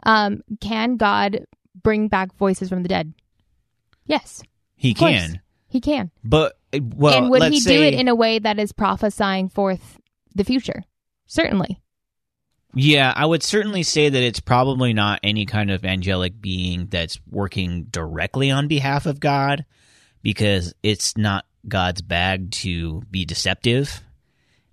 Um, 0.05 0.43
can 0.61 0.97
God 0.97 1.47
bring 1.83 2.09
back 2.09 2.35
voices 2.37 2.69
from 2.69 2.83
the 2.83 2.89
dead? 2.89 3.13
Yes. 4.07 4.43
He 4.75 4.95
can. 4.95 5.41
He 5.69 5.81
can. 5.81 6.11
But 6.25 6.57
well, 6.81 7.19
and 7.23 7.31
would 7.31 7.53
he 7.53 7.61
say, 7.61 7.77
do 7.77 7.83
it 7.83 7.95
in 7.95 8.09
a 8.09 8.15
way 8.15 8.39
that 8.39 8.59
is 8.59 8.73
prophesying 8.73 9.49
forth 9.49 9.99
the 10.35 10.45
future? 10.45 10.83
Certainly. 11.27 11.81
Yeah, 12.75 13.13
I 13.15 13.25
would 13.27 13.43
certainly 13.43 13.83
say 13.83 14.09
that 14.09 14.23
it's 14.23 14.41
probably 14.41 14.93
not 14.93 15.21
any 15.23 15.47
kind 15.47 15.71
of 15.71 15.85
angelic 15.85 16.41
being 16.41 16.87
that's 16.87 17.19
working 17.31 17.85
directly 17.85 18.51
on 18.51 18.69
behalf 18.69 19.07
of 19.07 19.21
God 19.21 19.65
because 20.23 20.75
it's 20.83 21.17
not 21.17 21.47
God's 21.67 22.03
bag 22.03 22.51
to 22.53 23.03
be 23.11 23.25
deceptive 23.25 24.03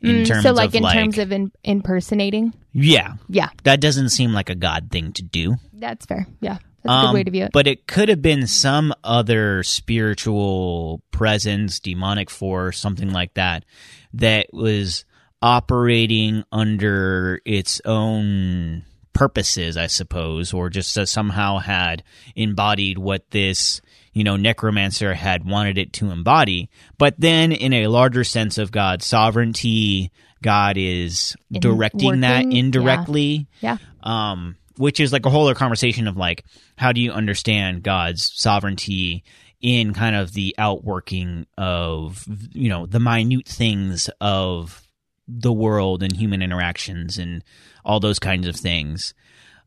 in 0.01 0.17
Mm, 0.17 0.25
terms 0.25 0.43
so, 0.43 0.51
like 0.51 0.67
of 0.69 0.75
in 0.75 0.83
like 0.83 0.93
terms 0.97 1.17
of 1.17 1.31
in, 1.31 1.51
impersonating. 1.63 2.53
yeah, 2.73 3.13
Yeah, 3.29 3.49
that 3.63 3.79
doesn't 3.79 4.09
seem 4.09 4.33
like 4.33 4.49
a 4.49 4.55
God 4.55 4.89
thing 4.91 5.13
to 5.13 5.23
do. 5.23 5.55
that's 5.73 6.05
fair. 6.05 6.27
Yeah, 6.41 6.57
that's 6.85 6.97
a 6.97 7.01
good 7.01 7.07
Um, 7.09 7.13
way 7.13 7.23
to 7.23 7.31
view 7.31 7.43
it. 7.45 7.51
But 7.51 7.67
it 7.67 7.87
could 7.87 8.09
have 8.09 8.21
been 8.21 8.47
some 8.47 8.93
other 9.03 9.63
spiritual 9.63 11.01
presence, 11.11 11.79
demonic 11.79 12.29
force, 12.29 12.79
something 12.79 13.11
like 13.11 13.33
that, 13.33 13.65
that 14.13 14.47
was 14.53 15.05
operating 15.41 16.43
under 16.51 17.41
its 17.45 17.81
own 17.85 18.83
purposes, 19.13 19.77
I 19.77 19.87
suppose, 19.87 20.53
or 20.53 20.69
just 20.69 20.97
uh, 20.97 21.05
somehow 21.05 21.59
had 21.59 22.03
embodied 22.35 22.97
what 22.97 23.29
this, 23.31 23.81
you 24.11 24.23
know, 24.23 24.35
necromancer 24.35 25.13
had 25.13 25.45
wanted 25.45 25.77
it 25.77 25.93
to 25.93 26.11
embody. 26.11 26.69
But 26.97 27.15
then, 27.17 27.51
in 27.51 27.73
a 27.73 27.87
larger 27.87 28.23
sense 28.23 28.57
of 28.57 28.71
God's 28.71 29.05
sovereignty, 29.05 30.11
God 30.41 30.77
is 30.77 31.35
In 31.49 31.61
directing 31.61 32.21
that 32.21 32.43
working, 32.43 32.51
yeah. 32.51 32.59
indirectly 32.59 33.47
yeah, 33.61 33.77
um, 34.03 34.57
which 34.77 34.99
is 34.99 35.13
like 35.13 35.25
a 35.25 35.29
whole 35.29 35.45
other 35.45 35.55
conversation 35.55 36.07
of 36.07 36.17
like 36.17 36.43
how 36.77 36.91
do 36.91 37.01
you 37.01 37.11
understand 37.11 37.83
God's 37.83 38.31
sovereignty 38.33 39.23
in 39.61 39.93
kind 39.93 40.15
of 40.15 40.33
the 40.33 40.55
outworking 40.57 41.47
of 41.57 42.25
you 42.51 42.69
know 42.69 42.85
the 42.85 42.99
minute 42.99 43.47
things 43.47 44.09
of 44.21 44.81
the 45.27 45.53
world 45.53 46.03
and 46.03 46.15
human 46.15 46.41
interactions 46.41 47.17
and 47.17 47.43
all 47.83 47.99
those 47.99 48.19
kinds 48.19 48.47
of 48.47 48.55
things. 48.55 49.13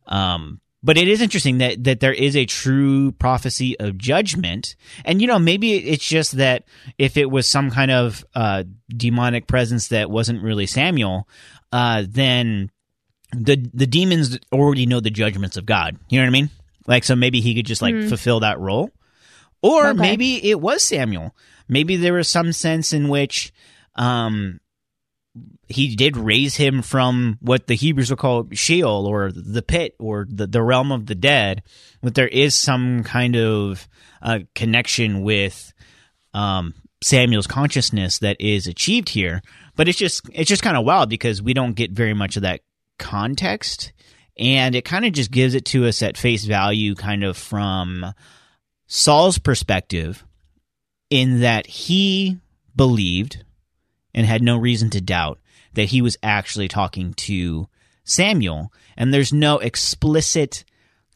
Um, 0.07 0.61
but 0.83 0.97
it 0.97 1.09
is 1.09 1.21
interesting 1.21 1.59
that 1.59 1.83
that 1.85 2.01
there 2.01 2.13
is 2.13 2.37
a 2.37 2.47
true 2.47 3.11
prophecy 3.13 3.79
of 3.81 3.99
judgment, 3.99 4.77
and 5.05 5.21
you 5.21 5.27
know 5.27 5.39
maybe 5.39 5.75
it's 5.75 6.07
just 6.07 6.33
that 6.33 6.65
if 6.99 7.17
it 7.17 7.31
was 7.31 7.49
some 7.49 7.71
kind 7.71 7.91
of 7.91 8.25
uh, 8.35 8.63
demonic 8.89 9.49
presence 9.49 9.89
that 9.89 10.11
wasn't 10.11 10.43
really 10.43 10.67
Samuel, 10.67 11.29
uh, 11.73 12.05
then 12.09 12.71
the 13.33 13.57
the 13.75 13.87
demons 13.87 14.39
already 14.53 14.87
know 14.87 15.01
the 15.01 15.11
judgments 15.11 15.57
of 15.57 15.67
God. 15.67 15.99
You 16.09 16.19
know 16.19 16.25
what 16.25 16.29
I 16.29 16.33
mean? 16.41 16.51
Like 16.87 17.05
so 17.05 17.15
maybe 17.17 17.41
he 17.41 17.55
could 17.55 17.67
just 17.67 17.83
like 17.83 17.95
fulfill 18.09 18.41
that 18.41 18.59
role. 18.59 18.91
Or 19.63 19.89
Okay. 19.89 20.01
maybe 20.01 20.49
it 20.51 20.61
was 20.61 20.83
Samuel. 20.83 21.35
Maybe 21.69 21.97
there 21.97 22.15
was 22.15 22.29
some 22.29 22.53
sense 22.53 22.93
in 22.93 23.09
which 23.09 23.53
um 23.97 24.61
he 25.69 25.95
did 25.95 26.17
raise 26.17 26.57
him 26.57 26.81
from 26.83 27.37
what 27.41 27.67
the 27.67 27.75
Hebrews 27.75 28.11
would 28.11 28.19
call 28.19 28.49
Sheol 28.53 29.07
or 29.07 29.31
the 29.31 29.63
pit 29.63 29.95
or 29.99 30.27
the, 30.29 30.47
the 30.47 30.63
realm 30.63 30.91
of 30.91 31.07
the 31.07 31.15
dead, 31.15 31.63
that 32.03 32.15
there 32.15 32.27
is 32.27 32.55
some 32.57 33.05
kind 33.05 33.37
of 33.37 33.87
uh, 34.23 34.41
connection 34.55 35.23
with 35.23 35.73
um, 36.33 36.75
Samuel's 37.03 37.47
consciousness 37.47 38.19
that 38.21 38.41
is 38.41 38.67
achieved 38.67 39.11
here. 39.11 39.43
But 39.77 39.89
it's 39.89 39.99
just 39.99 40.23
it's 40.33 40.49
just 40.49 40.63
kind 40.63 40.77
of 40.77 40.85
wild 40.85 41.11
because 41.11 41.43
we 41.43 41.53
don't 41.55 41.75
get 41.75 41.91
very 41.93 42.15
much 42.15 42.37
of 42.37 42.43
that 42.43 42.63
context, 42.99 43.93
and 44.37 44.75
it 44.75 44.85
kind 44.85 45.05
of 45.05 45.13
just 45.13 45.31
gives 45.31 45.55
it 45.55 45.65
to 45.67 45.87
us 45.87 46.03
at 46.03 46.17
face 46.17 46.45
value, 46.45 46.95
kind 46.95 47.25
of 47.25 47.37
from 47.37 48.13
Saul's 48.87 49.39
perspective, 49.39 50.25
in 51.11 51.41
that 51.41 51.67
he 51.67 52.39
believed 52.77 53.45
and 54.15 54.27
had 54.27 54.43
no 54.43 54.57
reason 54.57 54.91
to 54.91 55.01
doubt 55.01 55.39
that 55.75 55.89
he 55.89 56.03
was 56.03 56.17
actually 56.23 56.69
talking 56.69 57.15
to 57.15 57.69
Samuel, 58.05 58.73
and 58.97 59.13
there's 59.13 59.33
no 59.33 59.59
explicit 59.59 60.65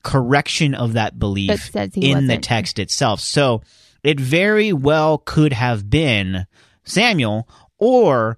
correction 0.02 0.74
of 0.74 0.94
that 0.94 1.18
belief 1.18 1.74
in 1.76 1.92
the 1.92 2.34
wasn't. 2.34 2.44
text 2.44 2.78
itself. 2.78 3.20
So 3.20 3.62
it 4.02 4.18
very 4.18 4.72
well 4.72 5.18
could 5.18 5.52
have 5.52 5.88
been 5.88 6.46
Samuel, 6.84 7.48
or 7.78 8.36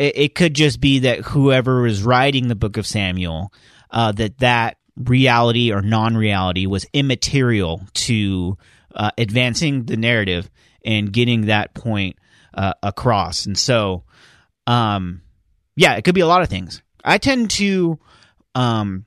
it, 0.00 0.16
it 0.16 0.34
could 0.34 0.54
just 0.54 0.80
be 0.80 1.00
that 1.00 1.20
whoever 1.20 1.82
was 1.82 2.02
writing 2.02 2.48
the 2.48 2.54
book 2.54 2.76
of 2.76 2.86
Samuel, 2.86 3.52
uh, 3.90 4.12
that 4.12 4.38
that 4.38 4.78
reality 4.96 5.72
or 5.72 5.82
non-reality 5.82 6.66
was 6.66 6.86
immaterial 6.92 7.82
to 7.94 8.58
uh, 8.94 9.10
advancing 9.18 9.84
the 9.84 9.96
narrative 9.96 10.50
and 10.84 11.12
getting 11.12 11.46
that 11.46 11.74
point 11.74 12.16
uh, 12.54 12.74
across. 12.82 13.46
And 13.46 13.56
so, 13.56 14.04
um, 14.66 15.22
yeah, 15.76 15.94
it 15.94 16.02
could 16.02 16.14
be 16.14 16.22
a 16.22 16.26
lot 16.26 16.42
of 16.42 16.48
things. 16.48 16.82
I 17.04 17.18
tend 17.18 17.50
to 17.52 17.98
um, 18.54 19.04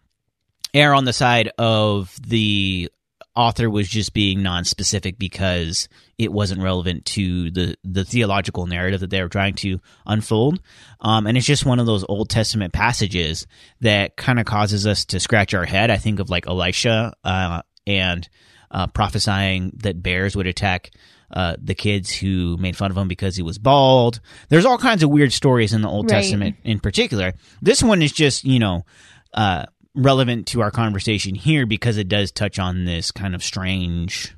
err 0.74 0.94
on 0.94 1.06
the 1.06 1.14
side 1.14 1.52
of 1.58 2.16
the 2.26 2.90
author 3.36 3.70
was 3.70 3.88
just 3.90 4.14
being 4.14 4.44
non-specific 4.44 5.18
because 5.18 5.90
it 6.18 6.32
wasn't 6.32 6.62
relevant 6.62 7.06
to 7.06 7.50
the 7.52 7.76
the 7.84 8.06
theological 8.06 8.68
narrative 8.68 9.00
that 9.00 9.10
they 9.10 9.22
were 9.22 9.30
trying 9.30 9.56
to 9.56 9.80
unfold. 10.06 10.60
Um, 11.02 11.26
and 11.28 11.38
it's 11.38 11.48
just 11.48 11.66
one 11.66 11.80
of 11.80 11.86
those 11.86 12.06
old 12.08 12.30
testament 12.30 12.74
passages 12.74 13.48
that 13.82 14.16
kind 14.18 14.40
of 14.40 14.46
causes 14.46 14.86
us 14.86 15.06
to 15.06 15.20
scratch 15.20 15.54
our 15.54 15.66
head. 15.66 15.90
I 15.90 15.98
think 15.98 16.20
of 16.20 16.30
like 16.30 16.48
elisha 16.48 17.14
uh, 17.24 17.62
and 17.88 18.30
uh, 18.72 18.88
prophesying 18.88 19.72
that 19.78 20.02
bears 20.02 20.36
would 20.36 20.48
attack 20.48 20.92
uh, 21.32 21.56
the 21.60 21.74
kids 21.76 22.12
who 22.12 22.58
made 22.58 22.78
fun 22.78 22.92
of 22.92 22.98
him 22.98 23.08
because 23.08 23.36
he 23.36 23.42
was 23.42 23.58
bald. 23.58 24.20
There's 24.50 24.66
all 24.66 24.78
kinds 24.78 25.02
of 25.02 25.10
weird 25.10 25.34
stories 25.34 25.74
in 25.74 25.82
the 25.82 25.90
old 25.90 26.10
Right. 26.12 26.22
testament 26.22 26.58
in 26.64 26.80
particular. 26.80 27.34
This 27.62 27.82
one 27.82 28.04
is 28.04 28.12
just 28.12 28.44
you 28.44 28.60
know 28.60 28.86
uh, 29.34 29.66
relevant 29.96 30.48
to 30.48 30.62
our 30.62 30.72
conversation 30.72 31.36
here 31.36 31.66
because 31.66 31.98
it 31.98 32.08
does 32.08 32.32
touch 32.32 32.60
on 32.60 32.86
this 32.86 33.12
kind 33.12 33.36
of 33.36 33.44
strange 33.44 34.36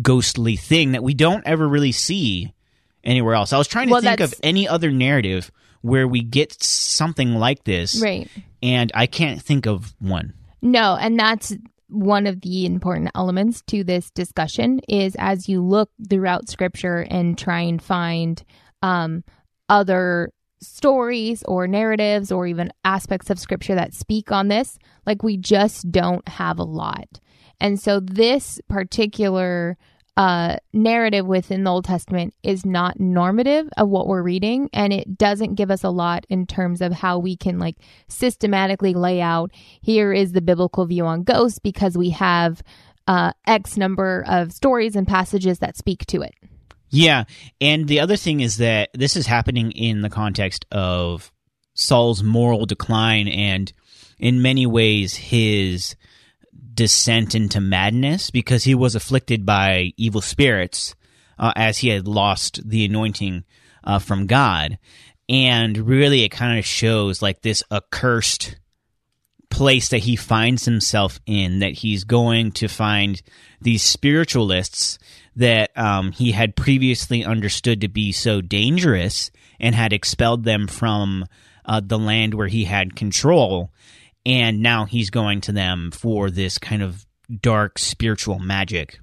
ghostly 0.00 0.56
thing 0.56 0.92
that 0.92 1.02
we 1.02 1.12
don't 1.14 1.46
ever 1.46 1.68
really 1.68 1.92
see 1.92 2.54
anywhere 3.04 3.34
else. 3.34 3.52
I 3.52 3.58
was 3.58 3.68
trying 3.68 3.88
to 3.88 3.92
Well, 3.92 4.00
think 4.00 4.20
of 4.20 4.34
any 4.42 4.66
other 4.66 4.90
narrative 4.90 5.50
where 5.82 6.06
we 6.08 6.22
get 6.22 6.62
something 6.62 7.34
like 7.34 7.64
this, 7.64 8.00
Right. 8.00 8.28
and 8.62 8.90
I 8.94 9.06
can't 9.06 9.42
think 9.42 9.66
of 9.66 9.92
one. 9.98 10.32
No, 10.62 10.96
and 10.98 11.18
that's 11.18 11.52
one 11.88 12.26
of 12.26 12.40
the 12.40 12.64
important 12.64 13.10
elements 13.14 13.62
to 13.66 13.84
this 13.84 14.10
discussion 14.12 14.80
is 14.88 15.14
as 15.18 15.48
you 15.48 15.60
look 15.62 15.90
throughout 16.08 16.48
scripture 16.48 17.00
and 17.10 17.36
try 17.36 17.60
and 17.60 17.82
find 17.82 18.42
um, 18.80 19.24
other 19.68 20.32
stories 20.62 21.42
or 21.44 21.66
narratives 21.66 22.32
or 22.32 22.46
even 22.46 22.72
aspects 22.84 23.30
of 23.30 23.38
scripture 23.38 23.74
that 23.74 23.94
speak 23.94 24.32
on 24.32 24.48
this, 24.48 24.78
like 25.06 25.22
we 25.22 25.36
just 25.36 25.90
don't 25.90 26.26
have 26.28 26.58
a 26.58 26.64
lot. 26.64 27.20
And 27.60 27.80
so 27.80 28.00
this 28.00 28.60
particular 28.68 29.76
uh, 30.16 30.56
narrative 30.72 31.26
within 31.26 31.64
the 31.64 31.70
Old 31.70 31.84
Testament 31.84 32.34
is 32.42 32.66
not 32.66 33.00
normative 33.00 33.68
of 33.76 33.88
what 33.88 34.06
we're 34.06 34.22
reading, 34.22 34.68
and 34.72 34.92
it 34.92 35.16
doesn't 35.16 35.54
give 35.54 35.70
us 35.70 35.84
a 35.84 35.90
lot 35.90 36.26
in 36.28 36.46
terms 36.46 36.82
of 36.82 36.92
how 36.92 37.18
we 37.18 37.36
can 37.36 37.58
like 37.58 37.76
systematically 38.08 38.92
lay 38.92 39.20
out 39.20 39.50
here 39.80 40.12
is 40.12 40.32
the 40.32 40.42
biblical 40.42 40.84
view 40.86 41.06
on 41.06 41.22
ghosts 41.22 41.58
because 41.58 41.96
we 41.96 42.10
have 42.10 42.62
uh, 43.06 43.32
X 43.46 43.76
number 43.76 44.24
of 44.28 44.52
stories 44.52 44.96
and 44.96 45.06
passages 45.06 45.60
that 45.60 45.76
speak 45.76 46.04
to 46.06 46.20
it. 46.20 46.34
Yeah, 46.94 47.24
and 47.58 47.88
the 47.88 48.00
other 48.00 48.16
thing 48.16 48.40
is 48.40 48.58
that 48.58 48.90
this 48.92 49.16
is 49.16 49.26
happening 49.26 49.72
in 49.72 50.02
the 50.02 50.10
context 50.10 50.66
of 50.70 51.32
Saul's 51.72 52.22
moral 52.22 52.66
decline 52.66 53.28
and 53.28 53.72
in 54.18 54.42
many 54.42 54.66
ways 54.66 55.16
his 55.16 55.96
descent 56.74 57.34
into 57.34 57.62
madness 57.62 58.30
because 58.30 58.64
he 58.64 58.74
was 58.74 58.94
afflicted 58.94 59.46
by 59.46 59.94
evil 59.96 60.20
spirits 60.20 60.94
uh, 61.38 61.52
as 61.56 61.78
he 61.78 61.88
had 61.88 62.06
lost 62.06 62.60
the 62.68 62.84
anointing 62.84 63.44
uh, 63.84 63.98
from 63.98 64.26
God. 64.26 64.78
And 65.30 65.78
really, 65.78 66.24
it 66.24 66.28
kind 66.28 66.58
of 66.58 66.66
shows 66.66 67.22
like 67.22 67.40
this 67.40 67.62
accursed 67.70 68.56
place 69.48 69.88
that 69.88 69.98
he 69.98 70.16
finds 70.16 70.66
himself 70.66 71.20
in, 71.24 71.60
that 71.60 71.72
he's 71.72 72.04
going 72.04 72.52
to 72.52 72.68
find 72.68 73.22
these 73.60 73.82
spiritualists 73.82 74.98
that 75.36 75.76
um, 75.78 76.12
he 76.12 76.32
had 76.32 76.56
previously 76.56 77.24
understood 77.24 77.80
to 77.80 77.88
be 77.88 78.12
so 78.12 78.40
dangerous 78.40 79.30
and 79.58 79.74
had 79.74 79.92
expelled 79.92 80.44
them 80.44 80.66
from 80.66 81.24
uh, 81.64 81.80
the 81.84 81.98
land 81.98 82.34
where 82.34 82.48
he 82.48 82.64
had 82.64 82.96
control. 82.96 83.70
And 84.24 84.60
now 84.60 84.84
he's 84.84 85.10
going 85.10 85.40
to 85.42 85.52
them 85.52 85.90
for 85.90 86.30
this 86.30 86.58
kind 86.58 86.82
of 86.82 87.06
dark 87.40 87.78
spiritual 87.78 88.38
magic. 88.38 88.98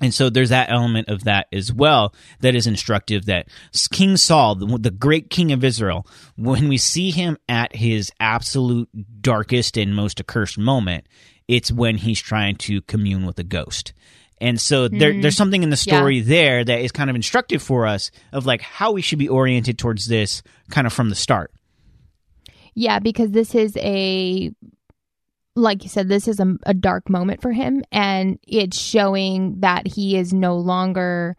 And 0.00 0.12
so 0.12 0.28
there's 0.28 0.48
that 0.48 0.70
element 0.70 1.08
of 1.08 1.24
that 1.24 1.46
as 1.52 1.72
well 1.72 2.14
that 2.40 2.54
is 2.54 2.66
instructive 2.66 3.26
that 3.26 3.48
King 3.92 4.16
Saul, 4.16 4.56
the, 4.56 4.78
the 4.78 4.90
great 4.90 5.30
king 5.30 5.52
of 5.52 5.62
Israel, 5.62 6.06
when 6.36 6.68
we 6.68 6.78
see 6.78 7.10
him 7.10 7.38
at 7.48 7.76
his 7.76 8.10
absolute 8.18 8.88
darkest 9.20 9.76
and 9.76 9.94
most 9.94 10.18
accursed 10.18 10.58
moment, 10.58 11.06
it's 11.46 11.70
when 11.70 11.96
he's 11.96 12.20
trying 12.20 12.56
to 12.56 12.82
commune 12.82 13.24
with 13.24 13.38
a 13.38 13.44
ghost. 13.44 13.92
And 14.44 14.60
so 14.60 14.88
there, 14.88 15.22
there's 15.22 15.38
something 15.38 15.62
in 15.62 15.70
the 15.70 15.76
story 15.76 16.20
there 16.20 16.62
that 16.62 16.80
is 16.80 16.92
kind 16.92 17.08
of 17.08 17.16
instructive 17.16 17.62
for 17.62 17.86
us 17.86 18.10
of 18.30 18.44
like 18.44 18.60
how 18.60 18.92
we 18.92 19.00
should 19.00 19.18
be 19.18 19.26
oriented 19.26 19.78
towards 19.78 20.06
this 20.06 20.42
kind 20.68 20.86
of 20.86 20.92
from 20.92 21.08
the 21.08 21.14
start. 21.14 21.50
Yeah, 22.74 22.98
because 22.98 23.30
this 23.30 23.54
is 23.54 23.74
a, 23.78 24.50
like 25.56 25.82
you 25.82 25.88
said, 25.88 26.10
this 26.10 26.28
is 26.28 26.40
a, 26.40 26.56
a 26.66 26.74
dark 26.74 27.08
moment 27.08 27.40
for 27.40 27.52
him, 27.52 27.84
and 27.90 28.38
it's 28.46 28.78
showing 28.78 29.60
that 29.60 29.86
he 29.86 30.18
is 30.18 30.34
no 30.34 30.58
longer 30.58 31.38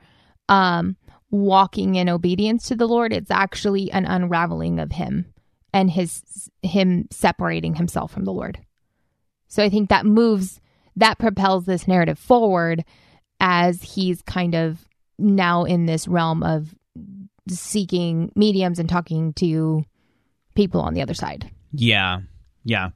um, 0.50 0.98
walking 1.30 1.94
in 1.94 2.10
obedience 2.10 2.70
to 2.70 2.76
the 2.76 2.88
Lord. 2.88 3.14
It's 3.14 3.30
actually 3.30 3.92
an 3.92 4.06
unraveling 4.06 4.80
of 4.80 4.94
him 4.94 5.32
and 5.72 5.92
his 5.92 6.50
him 6.64 7.08
separating 7.12 7.76
himself 7.76 8.12
from 8.12 8.26
the 8.26 8.34
Lord. 8.34 8.58
So 9.48 9.64
I 9.64 9.70
think 9.70 9.90
that 9.90 10.08
moves 10.08 10.60
that 10.96 11.20
propels 11.20 11.66
this 11.66 11.88
narrative 11.88 12.18
forward 12.20 12.84
as 13.40 13.82
he's 13.82 14.22
kind 14.22 14.56
of 14.56 14.88
now 15.18 15.64
in 15.64 15.86
this 15.86 16.08
realm 16.08 16.44
of 16.44 16.74
seeking 17.48 18.32
mediums 18.36 18.80
and 18.80 18.90
talking 18.90 19.34
to 19.34 19.84
people 20.56 20.82
on 20.82 20.94
the 20.94 21.02
other 21.02 21.14
side. 21.14 21.50
Yeah, 21.72 22.22
yeah. 22.64 22.90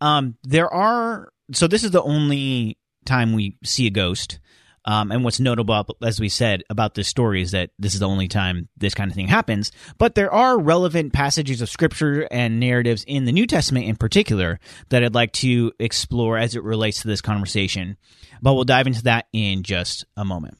Um, 0.00 0.36
there 0.44 0.72
are 0.72 1.32
so 1.52 1.66
this 1.66 1.84
is 1.84 1.90
the 1.90 2.02
only 2.02 2.78
time 3.04 3.32
we 3.32 3.56
see 3.64 3.86
a 3.86 3.90
ghost. 3.90 4.38
Um, 4.84 5.10
and 5.10 5.24
what's 5.24 5.40
notable, 5.40 5.96
as 6.02 6.20
we 6.20 6.28
said, 6.28 6.62
about 6.68 6.94
this 6.94 7.08
story 7.08 7.40
is 7.42 7.52
that 7.52 7.70
this 7.78 7.94
is 7.94 8.00
the 8.00 8.08
only 8.08 8.28
time 8.28 8.68
this 8.76 8.94
kind 8.94 9.10
of 9.10 9.14
thing 9.14 9.28
happens. 9.28 9.72
But 9.98 10.14
there 10.14 10.32
are 10.32 10.58
relevant 10.58 11.12
passages 11.12 11.62
of 11.62 11.70
scripture 11.70 12.28
and 12.30 12.60
narratives 12.60 13.04
in 13.06 13.24
the 13.24 13.32
New 13.32 13.46
Testament 13.46 13.86
in 13.86 13.96
particular 13.96 14.60
that 14.90 15.02
I'd 15.02 15.14
like 15.14 15.32
to 15.34 15.72
explore 15.78 16.36
as 16.36 16.54
it 16.54 16.62
relates 16.62 17.02
to 17.02 17.08
this 17.08 17.20
conversation. 17.20 17.96
But 18.42 18.54
we'll 18.54 18.64
dive 18.64 18.86
into 18.86 19.04
that 19.04 19.26
in 19.32 19.62
just 19.62 20.04
a 20.16 20.24
moment. 20.24 20.58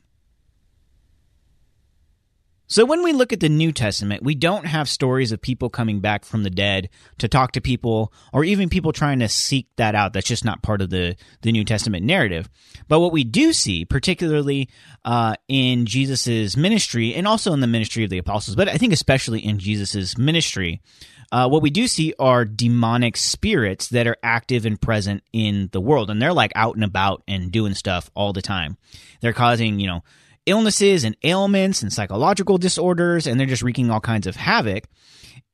So, 2.75 2.85
when 2.85 3.05
we 3.05 3.13
look 3.13 3.33
at 3.33 3.39
the 3.39 3.49
New 3.49 3.71
Testament, 3.71 4.25
we 4.25 4.35
don't 4.35 4.67
have 4.67 4.89
stories 4.89 5.31
of 5.31 5.41
people 5.41 5.71
coming 5.71 6.01
back 6.01 6.25
from 6.25 6.43
the 6.43 6.51
dead 6.51 6.89
to 7.19 7.29
talk 7.29 7.53
to 7.53 7.61
people, 7.61 8.13
or 8.33 8.43
even 8.43 8.69
people 8.69 8.93
trying 8.93 9.21
to 9.21 9.29
seek 9.29 9.69
that 9.77 9.95
out. 9.95 10.13
That's 10.13 10.27
just 10.27 10.45
not 10.45 10.61
part 10.61 10.83
of 10.83 10.91
the, 10.91 11.15
the 11.43 11.53
New 11.53 11.65
Testament 11.65 12.05
narrative. 12.05 12.51
But 12.89 12.99
what 12.99 13.13
we 13.13 13.23
do 13.23 13.53
see, 13.53 13.85
particularly 13.85 14.69
uh, 15.05 15.37
in 15.47 15.87
Jesus' 15.87 16.57
ministry 16.57 17.15
and 17.15 17.29
also 17.29 17.53
in 17.53 17.61
the 17.61 17.69
ministry 17.69 18.03
of 18.03 18.11
the 18.11 18.19
apostles, 18.19 18.57
but 18.57 18.69
I 18.69 18.77
think 18.77 18.93
especially 18.93 19.39
in 19.39 19.61
Jesus' 19.61 20.19
ministry, 20.19 20.83
uh, 21.31 21.49
what 21.49 21.63
we 21.63 21.71
do 21.71 21.87
see 21.87 22.13
are 22.19 22.45
demonic 22.45 23.17
spirits 23.17 23.89
that 23.91 24.09
are 24.09 24.17
active 24.25 24.67
and 24.67 24.81
present 24.81 25.23
in 25.33 25.69
the 25.71 25.81
world. 25.81 26.11
And 26.11 26.21
they're 26.21 26.33
like 26.33 26.51
out 26.57 26.75
and 26.75 26.83
about 26.83 27.23
and 27.29 27.53
doing 27.53 27.75
stuff 27.75 28.11
all 28.17 28.33
the 28.33 28.43
time. 28.43 28.79
They're 29.21 29.33
causing, 29.33 29.79
you 29.79 29.87
know, 29.87 30.03
illnesses 30.47 31.05
and 31.05 31.17
ailments 31.23 31.83
and 31.83 31.93
psychological 31.93 32.59
disorders, 32.59 33.27
and 33.27 33.39
they're 33.39 33.47
just 33.47 33.63
wreaking 33.63 33.91
all 33.91 34.01
kinds 34.01 34.27
of 34.27 34.37
havoc. 34.37 34.85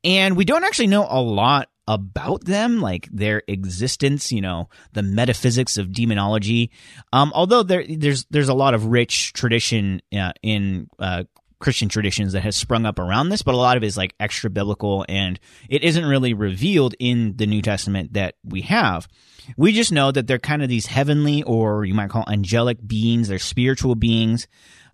And 0.03 0.37
we 0.37 0.45
don't 0.45 0.65
actually 0.65 0.87
know 0.87 1.07
a 1.09 1.21
lot 1.21 1.69
about 1.87 2.45
them, 2.45 2.81
like 2.81 3.09
their 3.11 3.43
existence, 3.49 4.31
you 4.31 4.41
know, 4.41 4.69
the 4.93 5.03
metaphysics 5.03 5.77
of 5.77 5.93
demonology. 5.93 6.71
Um, 7.13 7.33
although 7.35 7.63
there, 7.63 7.85
there's 7.89 8.27
there's 8.31 8.49
a 8.49 8.55
lot 8.55 8.75
of 8.75 8.87
rich 8.87 9.33
tradition 9.33 10.01
uh, 10.17 10.33
in 10.43 10.89
uh, 10.99 11.25
Christian 11.59 11.89
traditions 11.89 12.33
that 12.33 12.43
has 12.43 12.57
sprung 12.57 12.87
up 12.87 12.99
around 12.99 13.29
this, 13.29 13.43
but 13.43 13.55
a 13.55 13.59
lot 13.59 13.77
of 13.77 13.83
it 13.83 13.87
is 13.87 13.97
like 13.97 14.15
extra 14.19 14.49
biblical, 14.49 15.05
and 15.09 15.39
it 15.69 15.83
isn't 15.83 16.07
really 16.07 16.33
revealed 16.33 16.95
in 16.99 17.37
the 17.37 17.47
New 17.47 17.61
Testament 17.61 18.15
that 18.15 18.37
we 18.45 18.63
have. 18.63 19.09
We 19.57 19.73
just 19.73 19.93
know 19.93 20.11
that 20.13 20.27
they're 20.27 20.39
kind 20.39 20.63
of 20.63 20.69
these 20.69 20.87
heavenly, 20.87 21.43
or 21.43 21.85
you 21.85 21.95
might 21.95 22.11
call 22.11 22.25
angelic 22.29 22.79
beings. 22.87 23.29
They're 23.29 23.39
spiritual 23.39 23.95
beings 23.95 24.47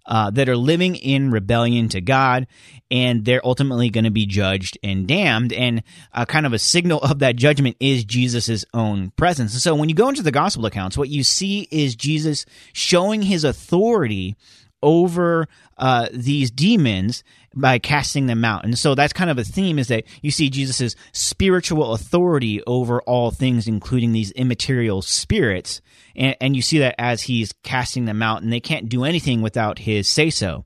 uh, 0.06 0.30
that 0.30 0.48
are 0.48 0.56
living 0.56 0.96
in 0.96 1.30
rebellion 1.30 1.88
to 1.90 2.00
God, 2.00 2.46
and 2.90 3.24
they're 3.24 3.44
ultimately 3.44 3.90
going 3.90 4.04
to 4.04 4.10
be 4.10 4.26
judged 4.26 4.78
and 4.82 5.06
damned. 5.06 5.52
And 5.52 5.82
uh, 6.12 6.24
kind 6.24 6.46
of 6.46 6.52
a 6.52 6.58
signal 6.58 7.00
of 7.00 7.18
that 7.20 7.36
judgment 7.36 7.76
is 7.80 8.04
Jesus' 8.04 8.64
own 8.72 9.10
presence. 9.16 9.52
And 9.52 9.62
so 9.62 9.74
when 9.74 9.88
you 9.88 9.94
go 9.94 10.08
into 10.08 10.22
the 10.22 10.30
gospel 10.30 10.66
accounts, 10.66 10.96
what 10.96 11.08
you 11.08 11.24
see 11.24 11.68
is 11.70 11.96
Jesus 11.96 12.46
showing 12.72 13.22
his 13.22 13.44
authority 13.44 14.36
over 14.82 15.48
uh, 15.78 16.08
these 16.12 16.50
demons 16.50 17.24
by 17.54 17.78
casting 17.78 18.26
them 18.26 18.44
out. 18.44 18.64
And 18.64 18.78
so 18.78 18.94
that's 18.94 19.12
kind 19.12 19.30
of 19.30 19.38
a 19.38 19.44
theme 19.44 19.78
is 19.78 19.88
that 19.88 20.04
you 20.20 20.30
see 20.30 20.50
Jesus' 20.50 20.94
spiritual 21.12 21.94
authority 21.94 22.62
over 22.66 23.00
all 23.02 23.30
things, 23.30 23.66
including 23.66 24.12
these 24.12 24.30
immaterial 24.32 25.02
spirits. 25.02 25.80
And, 26.14 26.36
and 26.40 26.56
you 26.56 26.62
see 26.62 26.78
that 26.80 26.94
as 26.98 27.22
he's 27.22 27.52
casting 27.62 28.04
them 28.04 28.22
out, 28.22 28.42
and 28.42 28.52
they 28.52 28.60
can't 28.60 28.88
do 28.88 29.04
anything 29.04 29.42
without 29.42 29.78
his 29.78 30.08
say 30.08 30.30
so. 30.30 30.64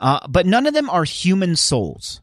Uh, 0.00 0.26
but 0.28 0.44
none 0.44 0.66
of 0.66 0.74
them 0.74 0.90
are 0.90 1.04
human 1.04 1.56
souls. 1.56 2.20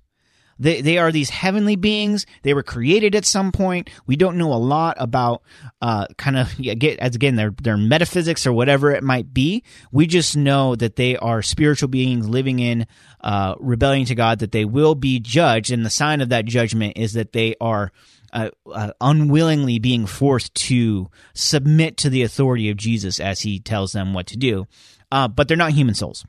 They, 0.62 0.82
they 0.82 1.00
are 1.00 1.12
these 1.12 1.32
heavenly 1.32 1.76
beings. 1.76 2.28
They 2.44 2.54
were 2.54 2.62
created 2.62 3.16
at 3.16 3.26
some 3.26 3.52
point. 3.52 3.90
We 4.06 4.16
don't 4.16 4.38
know 4.38 4.54
a 4.54 4.56
lot 4.56 4.96
about 5.00 5.42
uh, 5.82 6.06
kind 6.18 6.38
of 6.38 6.58
yeah, 6.60 6.76
get 6.76 7.00
as 7.00 7.16
again 7.16 7.36
their 7.36 7.50
their 7.50 7.78
metaphysics 7.78 8.46
or 8.46 8.54
whatever 8.54 8.92
it 8.92 9.04
might 9.04 9.34
be. 9.34 9.64
We 9.92 10.06
just 10.06 10.38
know 10.38 10.76
that 10.76 10.98
they 10.98 11.18
are 11.18 11.42
spiritual 11.42 11.90
beings 11.90 12.30
living 12.30 12.60
in 12.60 12.86
uh, 13.22 13.56
rebellion 13.60 14.06
to 14.06 14.16
God. 14.16 14.40
That 14.40 14.52
they 14.52 14.64
will 14.64 14.94
be 14.94 15.20
judged, 15.20 15.72
and 15.72 15.84
the 15.84 15.90
sign 15.90 16.22
of 16.22 16.30
that 16.30 16.46
judgment 16.46 16.94
is 16.96 17.14
that 17.14 17.34
they 17.34 17.56
are. 17.60 17.92
Uh, 18.34 18.50
uh, 18.74 18.92
unwillingly 19.02 19.78
being 19.78 20.06
forced 20.06 20.56
to 20.56 21.10
submit 21.34 21.98
to 21.98 22.10
the 22.10 22.24
authority 22.24 22.70
of 22.70 22.78
Jesus 22.78 23.20
as 23.20 23.42
he 23.42 23.60
tells 23.60 23.92
them 23.92 24.14
what 24.14 24.26
to 24.26 24.38
do. 24.38 24.68
Uh, 25.12 25.28
but 25.28 25.50
they're 25.50 25.58
not 25.58 25.74
human 25.74 25.94
souls. 25.94 26.26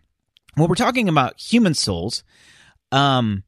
When 0.57 0.69
we're 0.69 0.75
talking 0.75 1.09
about 1.09 1.39
human 1.39 1.75
souls, 1.75 2.25
um, 2.91 3.45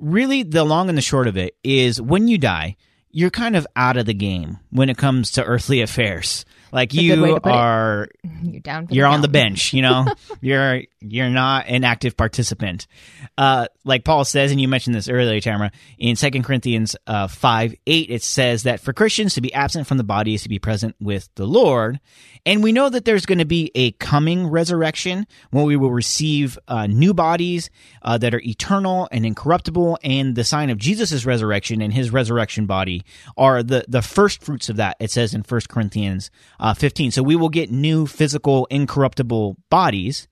really 0.00 0.42
the 0.42 0.64
long 0.64 0.88
and 0.88 0.96
the 0.96 1.02
short 1.02 1.28
of 1.28 1.36
it 1.36 1.56
is 1.62 2.00
when 2.00 2.28
you 2.28 2.38
die, 2.38 2.76
you're 3.10 3.30
kind 3.30 3.56
of 3.56 3.66
out 3.76 3.96
of 3.96 4.06
the 4.06 4.14
game 4.14 4.58
when 4.70 4.88
it 4.88 4.96
comes 4.96 5.32
to 5.32 5.44
earthly 5.44 5.82
affairs. 5.82 6.44
Like 6.72 6.94
you 6.94 7.16
put 7.16 7.36
it. 7.36 7.46
are 7.46 8.08
You're 8.42 8.60
down. 8.60 8.86
For 8.86 8.94
you're 8.94 9.08
the 9.08 9.14
on 9.14 9.20
the 9.20 9.28
bench, 9.28 9.74
you 9.74 9.82
know. 9.82 10.06
you're 10.40 10.84
you're 11.02 11.30
not 11.30 11.66
an 11.68 11.84
active 11.84 12.16
participant. 12.16 12.86
Uh, 13.36 13.66
like 13.84 14.04
Paul 14.04 14.24
says, 14.24 14.50
and 14.50 14.60
you 14.60 14.68
mentioned 14.68 14.94
this 14.94 15.08
earlier, 15.08 15.40
Tamara, 15.40 15.72
in 15.98 16.16
2 16.16 16.30
Corinthians 16.42 16.96
uh, 17.06 17.28
5 17.28 17.74
8, 17.86 18.10
it 18.10 18.22
says 18.22 18.64
that 18.64 18.80
for 18.80 18.92
Christians 18.92 19.34
to 19.34 19.40
be 19.40 19.52
absent 19.52 19.86
from 19.86 19.98
the 19.98 20.04
body 20.04 20.34
is 20.34 20.42
to 20.42 20.48
be 20.48 20.58
present 20.58 20.96
with 21.00 21.28
the 21.34 21.46
Lord. 21.46 22.00
And 22.44 22.62
we 22.62 22.72
know 22.72 22.88
that 22.88 23.04
there's 23.04 23.26
going 23.26 23.38
to 23.38 23.44
be 23.44 23.70
a 23.74 23.92
coming 23.92 24.48
resurrection 24.48 25.26
when 25.50 25.64
we 25.64 25.76
will 25.76 25.92
receive 25.92 26.58
uh, 26.66 26.86
new 26.86 27.14
bodies 27.14 27.70
uh, 28.02 28.18
that 28.18 28.34
are 28.34 28.40
eternal 28.40 29.08
and 29.12 29.24
incorruptible. 29.24 29.98
And 30.02 30.34
the 30.34 30.44
sign 30.44 30.70
of 30.70 30.78
Jesus' 30.78 31.24
resurrection 31.24 31.80
and 31.80 31.92
his 31.92 32.10
resurrection 32.10 32.66
body 32.66 33.04
are 33.36 33.62
the, 33.62 33.84
the 33.88 34.02
first 34.02 34.42
fruits 34.42 34.68
of 34.68 34.76
that, 34.76 34.96
it 34.98 35.10
says 35.10 35.34
in 35.34 35.42
1 35.42 35.60
Corinthians 35.68 36.30
uh, 36.58 36.74
15. 36.74 37.12
So 37.12 37.22
we 37.22 37.36
will 37.36 37.48
get 37.48 37.70
new 37.70 38.06
physical, 38.06 38.66
incorruptible 38.70 39.56
bodies. 39.70 40.28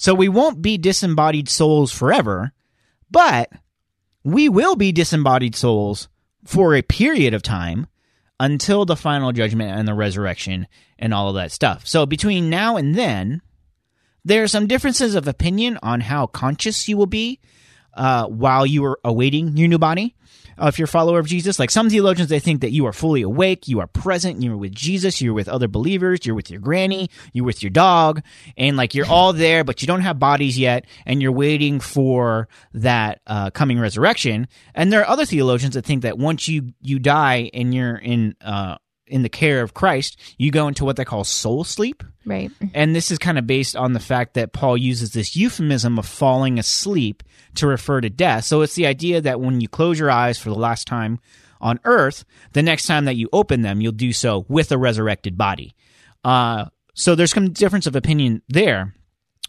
So 0.00 0.14
we 0.14 0.30
won't 0.30 0.62
be 0.62 0.78
disembodied 0.78 1.50
souls 1.50 1.92
forever, 1.92 2.52
but 3.10 3.52
we 4.24 4.48
will 4.48 4.74
be 4.74 4.92
disembodied 4.92 5.54
souls 5.54 6.08
for 6.42 6.74
a 6.74 6.80
period 6.80 7.34
of 7.34 7.42
time 7.42 7.86
until 8.38 8.86
the 8.86 8.96
final 8.96 9.30
judgment 9.30 9.78
and 9.78 9.86
the 9.86 9.92
resurrection 9.92 10.66
and 10.98 11.12
all 11.12 11.28
of 11.28 11.34
that 11.34 11.52
stuff. 11.52 11.86
So 11.86 12.06
between 12.06 12.48
now 12.48 12.78
and 12.78 12.94
then, 12.94 13.42
there 14.24 14.42
are 14.42 14.48
some 14.48 14.66
differences 14.66 15.14
of 15.14 15.28
opinion 15.28 15.78
on 15.82 16.00
how 16.00 16.26
conscious 16.26 16.88
you 16.88 16.96
will 16.96 17.04
be 17.04 17.38
uh, 17.92 18.24
while 18.24 18.64
you 18.64 18.82
are 18.86 18.98
awaiting 19.04 19.54
your 19.58 19.68
new 19.68 19.78
body 19.78 20.16
if 20.68 20.78
you're 20.78 20.84
a 20.84 20.88
follower 20.88 21.18
of 21.18 21.26
Jesus. 21.26 21.58
Like 21.58 21.70
some 21.70 21.90
theologians, 21.90 22.28
they 22.28 22.40
think 22.40 22.60
that 22.60 22.72
you 22.72 22.86
are 22.86 22.92
fully 22.92 23.22
awake, 23.22 23.68
you 23.68 23.80
are 23.80 23.86
present, 23.86 24.42
you're 24.42 24.56
with 24.56 24.74
Jesus, 24.74 25.20
you're 25.20 25.34
with 25.34 25.48
other 25.48 25.68
believers, 25.68 26.24
you're 26.24 26.34
with 26.34 26.50
your 26.50 26.60
granny, 26.60 27.10
you're 27.32 27.44
with 27.44 27.62
your 27.62 27.70
dog, 27.70 28.22
and 28.56 28.76
like 28.76 28.94
you're 28.94 29.06
all 29.06 29.32
there, 29.32 29.64
but 29.64 29.82
you 29.82 29.86
don't 29.86 30.02
have 30.02 30.18
bodies 30.18 30.58
yet, 30.58 30.86
and 31.06 31.22
you're 31.22 31.32
waiting 31.32 31.80
for 31.80 32.48
that 32.74 33.20
uh, 33.26 33.50
coming 33.50 33.78
resurrection. 33.78 34.48
And 34.74 34.92
there 34.92 35.00
are 35.00 35.08
other 35.08 35.26
theologians 35.26 35.74
that 35.74 35.84
think 35.84 36.02
that 36.02 36.18
once 36.18 36.48
you 36.48 36.72
you 36.80 36.98
die 36.98 37.50
and 37.54 37.74
you're 37.74 37.96
in 37.96 38.34
uh, 38.40 38.76
in 39.10 39.22
the 39.22 39.28
care 39.28 39.62
of 39.62 39.74
Christ, 39.74 40.18
you 40.38 40.50
go 40.50 40.68
into 40.68 40.84
what 40.84 40.96
they 40.96 41.04
call 41.04 41.24
soul 41.24 41.64
sleep. 41.64 42.02
Right. 42.24 42.50
And 42.74 42.94
this 42.94 43.10
is 43.10 43.18
kind 43.18 43.38
of 43.38 43.46
based 43.46 43.76
on 43.76 43.92
the 43.92 44.00
fact 44.00 44.34
that 44.34 44.52
Paul 44.52 44.76
uses 44.76 45.12
this 45.12 45.36
euphemism 45.36 45.98
of 45.98 46.06
falling 46.06 46.58
asleep 46.58 47.22
to 47.56 47.66
refer 47.66 48.00
to 48.00 48.10
death. 48.10 48.44
So 48.44 48.62
it's 48.62 48.74
the 48.74 48.86
idea 48.86 49.20
that 49.20 49.40
when 49.40 49.60
you 49.60 49.68
close 49.68 49.98
your 49.98 50.10
eyes 50.10 50.38
for 50.38 50.50
the 50.50 50.58
last 50.58 50.86
time 50.86 51.18
on 51.60 51.80
earth, 51.84 52.24
the 52.52 52.62
next 52.62 52.86
time 52.86 53.04
that 53.06 53.16
you 53.16 53.28
open 53.32 53.62
them, 53.62 53.80
you'll 53.80 53.92
do 53.92 54.12
so 54.12 54.46
with 54.48 54.72
a 54.72 54.78
resurrected 54.78 55.36
body. 55.36 55.74
Uh, 56.24 56.66
so 56.94 57.14
there's 57.14 57.32
some 57.32 57.50
difference 57.50 57.86
of 57.86 57.96
opinion 57.96 58.42
there. 58.48 58.94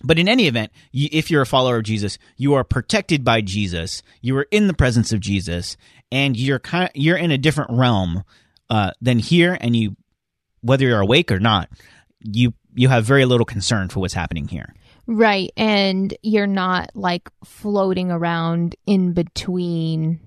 But 0.04 0.18
in 0.18 0.28
any 0.28 0.48
event, 0.48 0.72
you, 0.92 1.10
if 1.12 1.30
you're 1.30 1.44
a 1.44 1.48
follower 1.48 1.78
of 1.78 1.84
Jesus, 1.84 2.18
you 2.38 2.56
are 2.56 2.64
protected 2.64 3.24
by 3.24 3.42
Jesus. 3.42 4.02
You 4.22 4.36
are 4.38 4.48
in 4.50 4.68
the 4.68 4.74
presence 4.74 5.14
of 5.14 5.20
Jesus, 5.20 5.78
and 6.12 6.36
you're 6.36 6.60
kind 6.60 6.86
of, 6.86 6.92
you're 6.96 7.18
in 7.18 7.32
a 7.32 7.38
different 7.38 7.72
realm 7.72 8.24
uh, 8.72 8.92
than 9.02 9.20
here. 9.20 9.56
And 9.60 9.76
you, 9.76 9.96
whether 10.62 10.86
you're 10.86 11.02
awake 11.02 11.32
or 11.32 11.40
not, 11.40 11.70
you 12.22 12.54
you 12.74 12.88
have 12.88 13.04
very 13.04 13.26
little 13.26 13.46
concern 13.46 13.90
for 13.90 14.00
what's 14.00 14.14
happening 14.14 14.48
here. 14.48 14.74
Right. 15.06 15.52
And 15.58 16.16
you're 16.22 16.48
not 16.48 16.92
like 16.96 17.30
floating 17.44 18.12
around 18.12 18.76
in 18.86 19.12
between 19.12 20.22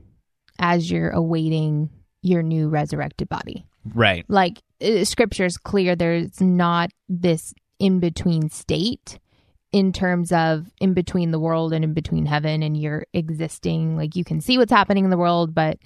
as 0.58 0.90
you're 0.90 1.10
awaiting 1.10 1.88
your 2.20 2.42
new 2.42 2.68
resurrected 2.68 3.28
body. 3.30 3.66
Right. 3.94 4.26
Like 4.28 4.62
uh, 4.82 5.04
scripture 5.04 5.46
is 5.46 5.56
clear, 5.56 5.96
there's 5.96 6.40
not 6.40 6.90
this 7.08 7.54
in 7.78 7.98
between 7.98 8.50
state 8.50 9.18
in 9.72 9.92
terms 9.92 10.32
of 10.32 10.70
in 10.80 10.92
between 10.92 11.30
the 11.30 11.40
world 11.40 11.72
and 11.72 11.82
in 11.82 11.94
between 11.94 12.26
heaven 12.26 12.62
and 12.62 12.76
you're 12.76 13.06
existing. 13.14 13.96
Like 13.96 14.16
you 14.16 14.24
can 14.24 14.40
see 14.40 14.58
what's 14.58 14.72
happening 14.72 15.04
in 15.04 15.10
the 15.10 15.16
world, 15.16 15.54
but 15.54 15.78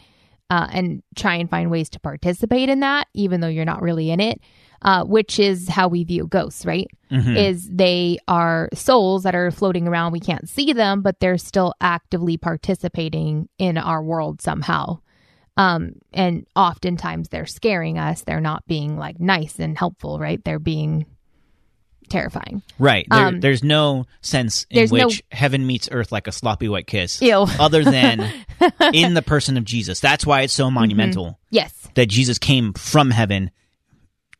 uh, 0.50 0.68
and 0.72 1.02
try 1.16 1.36
and 1.36 1.50
find 1.50 1.70
ways 1.70 1.90
to 1.90 2.00
participate 2.00 2.68
in 2.68 2.80
that, 2.80 3.08
even 3.14 3.40
though 3.40 3.48
you're 3.48 3.64
not 3.64 3.82
really 3.82 4.10
in 4.10 4.20
it 4.20 4.40
uh, 4.82 5.04
which 5.04 5.38
is 5.38 5.68
how 5.68 5.88
we 5.88 6.04
view 6.04 6.26
ghosts, 6.26 6.64
right? 6.64 6.88
Mm-hmm. 7.10 7.36
Is 7.36 7.68
they 7.70 8.18
are 8.28 8.68
souls 8.74 9.24
that 9.24 9.34
are 9.34 9.50
floating 9.50 9.88
around. 9.88 10.12
We 10.12 10.20
can't 10.20 10.48
see 10.48 10.72
them, 10.72 11.02
but 11.02 11.20
they're 11.20 11.38
still 11.38 11.74
actively 11.80 12.36
participating 12.36 13.48
in 13.58 13.78
our 13.78 14.02
world 14.02 14.40
somehow. 14.40 15.00
Um, 15.56 15.94
and 16.12 16.46
oftentimes 16.54 17.28
they're 17.28 17.46
scaring 17.46 17.98
us. 17.98 18.22
They're 18.22 18.40
not 18.40 18.66
being 18.66 18.96
like 18.96 19.18
nice 19.18 19.58
and 19.58 19.76
helpful, 19.76 20.20
right? 20.20 20.42
They're 20.44 20.60
being 20.60 21.06
terrifying. 22.08 22.62
Right. 22.78 23.06
There, 23.10 23.26
Um, 23.26 23.40
there's 23.40 23.62
no 23.64 24.06
sense 24.20 24.66
in 24.70 24.76
there's 24.76 24.92
no- 24.92 25.06
which 25.06 25.22
heaven 25.30 25.66
meets 25.66 25.88
earth 25.92 26.10
like 26.12 26.26
a 26.26 26.32
sloppy 26.32 26.68
white 26.68 26.86
kiss, 26.86 27.20
Ew. 27.22 27.46
other 27.58 27.84
than 27.84 28.30
in 28.92 29.14
the 29.14 29.22
person 29.22 29.56
of 29.56 29.64
Jesus. 29.64 30.00
That's 30.00 30.26
why 30.26 30.42
it's 30.42 30.52
so 30.54 30.70
monumental 30.70 31.38
Yes. 31.50 31.72
that 31.94 32.06
Jesus 32.06 32.38
came 32.38 32.72
from 32.72 33.10
heaven 33.10 33.50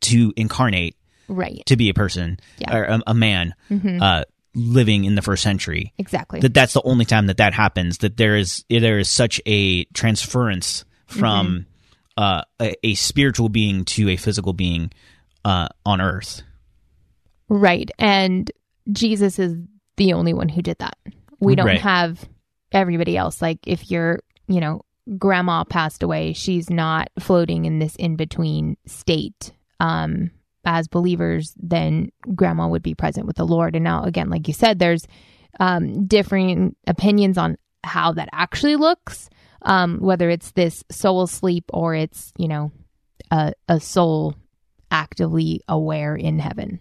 to 0.03 0.33
incarnate 0.37 0.97
Right. 1.29 1.63
to 1.67 1.77
be 1.77 1.89
a 1.91 1.95
person 1.95 2.39
Yeah. 2.59 2.75
or 2.77 2.85
a, 2.85 3.01
a 3.09 3.15
man 3.15 3.55
uh, 4.01 4.25
living 4.55 5.05
in 5.05 5.15
the 5.15 5.23
first 5.23 5.43
century. 5.43 5.93
Exactly. 5.99 6.41
That 6.41 6.55
that's 6.55 6.73
the 6.73 6.83
only 6.83 7.05
time 7.05 7.27
that 7.27 7.37
that 7.37 7.53
happens. 7.53 7.99
That 7.99 8.17
there 8.17 8.37
is 8.37 8.65
there 8.71 8.99
is 8.99 9.11
such 9.11 9.41
a 9.47 9.85
transference 9.87 10.85
from 11.07 11.67
uh, 12.17 12.43
a, 12.61 12.75
a 12.87 12.95
spiritual 12.95 13.49
being 13.49 13.85
to 13.85 14.09
a 14.11 14.17
physical 14.17 14.53
being 14.53 14.91
uh, 15.45 15.69
on 15.87 16.01
earth. 16.01 16.43
Right. 17.49 17.91
And 17.99 18.51
Jesus 18.91 19.39
is 19.39 19.55
the 19.97 20.13
only 20.13 20.33
one 20.33 20.49
who 20.49 20.63
did 20.63 20.79
that. 20.79 20.97
We 21.41 21.55
don't 21.55 21.67
Right. 21.67 21.81
have 21.81 22.29
everybody 22.73 23.17
else. 23.17 23.41
Like 23.41 23.59
if 23.67 23.91
your, 23.91 24.21
you 24.49 24.61
know, 24.61 24.83
grandma 25.17 25.65
passed 25.65 26.03
away, 26.03 26.33
she's 26.33 26.69
not 26.69 27.09
floating 27.19 27.65
in 27.65 27.79
this 27.79 27.97
in 27.97 28.17
between 28.17 28.77
state. 28.87 29.53
Um, 29.81 30.31
as 30.65 30.89
believers, 30.89 31.55
then 31.57 32.11
grandma 32.35 32.69
would 32.69 32.83
be 32.83 32.95
present 32.95 33.27
with 33.27 33.37
the 33.37 33.47
Lord. 33.47 33.75
And 33.75 33.85
now, 33.85 34.03
again, 34.05 34.29
like 34.29 34.49
you 34.49 34.55
said, 34.55 34.79
there's 34.79 35.07
um, 35.61 36.07
differing 36.07 36.77
opinions 36.87 37.39
on 37.39 37.57
how 37.85 38.13
that 38.13 38.29
actually 38.33 38.77
looks, 38.77 39.31
um, 39.63 39.99
whether 39.99 40.29
it's 40.29 40.51
this 40.51 40.85
soul 40.91 41.27
sleep 41.27 41.65
or 41.73 41.95
it's, 41.95 42.33
you 42.37 42.49
know, 42.49 42.71
a, 43.31 43.55
a 43.69 43.81
soul 43.81 44.35
actively 44.91 45.63
aware 45.69 46.15
in 46.15 46.39
heaven. 46.39 46.81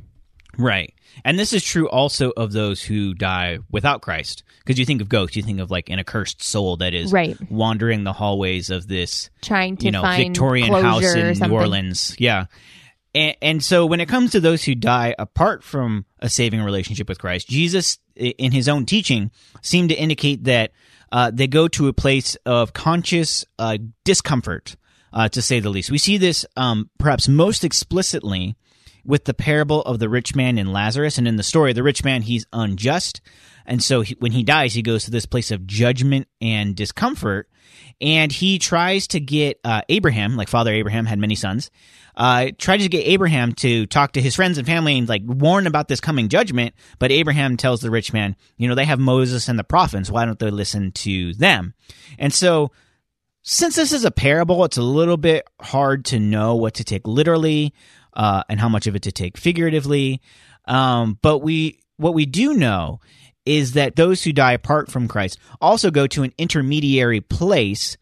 Right. 0.57 0.93
And 1.25 1.37
this 1.37 1.53
is 1.53 1.63
true 1.63 1.89
also 1.89 2.31
of 2.31 2.51
those 2.51 2.81
who 2.81 3.13
die 3.13 3.59
without 3.71 4.01
Christ. 4.01 4.43
Because 4.59 4.77
you 4.77 4.85
think 4.85 5.01
of 5.01 5.09
ghosts, 5.09 5.35
you 5.35 5.43
think 5.43 5.59
of 5.59 5.71
like 5.71 5.89
an 5.89 5.99
accursed 5.99 6.43
soul 6.43 6.77
that 6.77 6.93
is 6.93 7.11
Right. 7.11 7.37
wandering 7.49 8.03
the 8.03 8.13
hallways 8.13 8.69
of 8.69 8.87
this, 8.87 9.29
Trying 9.41 9.77
to 9.77 9.85
you 9.85 9.91
know, 9.91 10.01
find 10.01 10.27
Victorian 10.27 10.71
house 10.71 11.03
in 11.03 11.37
New. 11.39 11.55
Orleans. 11.55 12.15
Yeah. 12.19 12.45
And, 13.15 13.35
and 13.41 13.63
so 13.63 13.85
when 13.85 13.99
it 13.99 14.07
comes 14.07 14.31
to 14.31 14.39
those 14.39 14.63
who 14.63 14.75
die 14.75 15.15
apart 15.17 15.63
from 15.63 16.05
a 16.19 16.29
saving 16.29 16.61
relationship 16.61 17.09
with 17.09 17.19
Christ, 17.19 17.47
Jesus, 17.47 17.97
in 18.15 18.51
his 18.51 18.67
own 18.67 18.85
teaching, 18.85 19.31
seemed 19.61 19.89
to 19.89 19.95
indicate 19.95 20.43
that 20.43 20.71
uh, 21.11 21.31
they 21.33 21.47
go 21.47 21.67
to 21.69 21.87
a 21.87 21.93
place 21.93 22.35
of 22.45 22.73
conscious 22.73 23.45
uh, 23.57 23.77
discomfort, 24.03 24.75
uh, 25.13 25.29
to 25.29 25.41
say 25.41 25.59
the 25.59 25.69
least. 25.69 25.89
We 25.89 25.97
see 25.97 26.17
this 26.17 26.45
um, 26.57 26.89
perhaps 26.99 27.27
most 27.27 27.63
explicitly 27.63 28.55
with 29.07 29.23
the 29.23 29.33
parable 29.33 29.81
of 29.83 29.99
the 29.99 30.09
rich 30.09 30.35
man 30.35 30.57
and 30.57 30.71
Lazarus. 30.71 31.17
And 31.17 31.27
in 31.27 31.37
the 31.37 31.43
story, 31.43 31.73
the 31.73 31.81
rich 31.81 32.03
man, 32.03 32.21
he's 32.21 32.45
unjust. 32.53 33.21
And 33.65 33.81
so 33.81 34.01
he, 34.01 34.15
when 34.19 34.33
he 34.33 34.43
dies, 34.43 34.73
he 34.73 34.81
goes 34.81 35.05
to 35.05 35.11
this 35.11 35.25
place 35.25 35.49
of 35.49 35.65
judgment 35.65 36.27
and 36.41 36.75
discomfort. 36.75 37.49
And 37.99 38.31
he 38.31 38.59
tries 38.59 39.07
to 39.07 39.19
get 39.19 39.59
uh, 39.63 39.81
Abraham, 39.89 40.35
like 40.35 40.49
Father 40.49 40.71
Abraham 40.73 41.05
had 41.05 41.19
many 41.19 41.35
sons, 41.35 41.71
uh, 42.15 42.47
tried 42.57 42.77
to 42.77 42.89
get 42.89 43.07
Abraham 43.07 43.53
to 43.53 43.85
talk 43.87 44.13
to 44.13 44.21
his 44.21 44.35
friends 44.35 44.57
and 44.57 44.67
family 44.67 44.97
and 44.97 45.09
like 45.09 45.23
warn 45.25 45.67
about 45.67 45.87
this 45.87 45.99
coming 45.99 46.29
judgment. 46.29 46.75
But 46.99 47.11
Abraham 47.11 47.57
tells 47.57 47.81
the 47.81 47.89
rich 47.89 48.13
man, 48.13 48.35
you 48.57 48.67
know, 48.67 48.75
they 48.75 48.85
have 48.85 48.99
Moses 48.99 49.47
and 49.47 49.57
the 49.57 49.63
prophets. 49.63 50.11
Why 50.11 50.25
don't 50.25 50.37
they 50.37 50.51
listen 50.51 50.91
to 50.93 51.33
them? 51.33 51.73
And 52.19 52.33
so 52.33 52.71
since 53.41 53.77
this 53.77 53.93
is 53.93 54.03
a 54.03 54.11
parable, 54.11 54.63
it's 54.65 54.77
a 54.77 54.81
little 54.81 55.17
bit 55.17 55.47
hard 55.61 56.05
to 56.05 56.19
know 56.19 56.55
what 56.55 56.75
to 56.75 56.83
take 56.83 57.07
literally 57.07 57.73
uh, 58.17 58.43
and 58.49 58.59
how 58.59 58.67
much 58.67 58.87
of 58.87 58.95
it 58.95 59.03
to 59.03 59.11
take 59.11 59.37
figuratively. 59.37 60.21
Um, 60.65 61.17
but 61.21 61.39
we, 61.39 61.79
what 61.95 62.13
we 62.13 62.25
do 62.25 62.53
know 62.53 62.99
is 63.45 63.73
that 63.73 63.95
those 63.95 64.23
who 64.23 64.33
die 64.33 64.51
apart 64.51 64.91
from 64.91 65.07
Christ 65.07 65.39
also 65.61 65.89
go 65.89 66.05
to 66.07 66.23
an 66.23 66.33
intermediary 66.37 67.21
place 67.21 67.95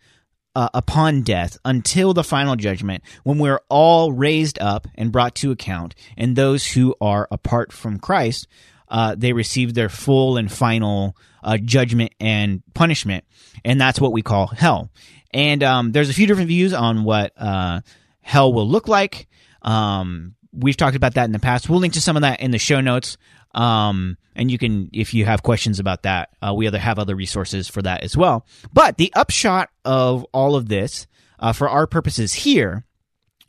uh, 0.55 0.69
upon 0.73 1.21
death 1.21 1.57
until 1.65 2.13
the 2.13 2.23
final 2.23 2.55
judgment 2.55 3.03
when 3.23 3.37
we're 3.37 3.61
all 3.69 4.11
raised 4.11 4.57
up 4.59 4.87
and 4.95 5.11
brought 5.11 5.35
to 5.35 5.51
account. 5.51 5.93
And 6.17 6.35
those 6.35 6.65
who 6.65 6.95
are 6.99 7.27
apart 7.29 7.71
from 7.71 7.99
Christ, 7.99 8.47
uh, 8.87 9.15
they 9.15 9.33
receive 9.33 9.73
their 9.73 9.89
full 9.89 10.37
and 10.37 10.51
final 10.51 11.15
uh, 11.43 11.57
judgment 11.57 12.13
and 12.19 12.63
punishment. 12.73 13.25
And 13.63 13.79
that's 13.79 13.99
what 13.99 14.13
we 14.13 14.21
call 14.21 14.47
hell. 14.47 14.89
And 15.31 15.61
um, 15.61 15.91
there's 15.91 16.09
a 16.09 16.13
few 16.13 16.25
different 16.25 16.47
views 16.47 16.73
on 16.73 17.03
what 17.03 17.33
uh, 17.37 17.81
hell 18.21 18.53
will 18.53 18.67
look 18.67 18.87
like. 18.87 19.27
Um, 19.65 20.35
we've 20.53 20.77
talked 20.77 20.95
about 20.95 21.15
that 21.15 21.25
in 21.25 21.33
the 21.33 21.39
past. 21.39 21.69
We'll 21.69 21.79
link 21.79 21.95
to 21.95 22.01
some 22.01 22.15
of 22.15 22.21
that 22.21 22.39
in 22.39 22.51
the 22.51 22.59
show 22.59 22.79
notes. 22.79 23.17
Um, 23.53 24.17
and 24.35 24.51
you 24.51 24.57
can, 24.57 24.89
if 24.93 25.13
you 25.13 25.25
have 25.25 25.43
questions 25.43 25.79
about 25.79 26.03
that, 26.03 26.29
uh, 26.41 26.53
we 26.53 26.67
other 26.67 26.79
have 26.79 26.99
other 26.99 27.15
resources 27.15 27.67
for 27.67 27.81
that 27.81 28.03
as 28.03 28.15
well. 28.15 28.45
But 28.71 28.97
the 28.97 29.11
upshot 29.15 29.69
of 29.83 30.25
all 30.33 30.55
of 30.55 30.69
this, 30.69 31.07
uh, 31.39 31.53
for 31.53 31.69
our 31.69 31.87
purposes 31.87 32.33
here, 32.33 32.85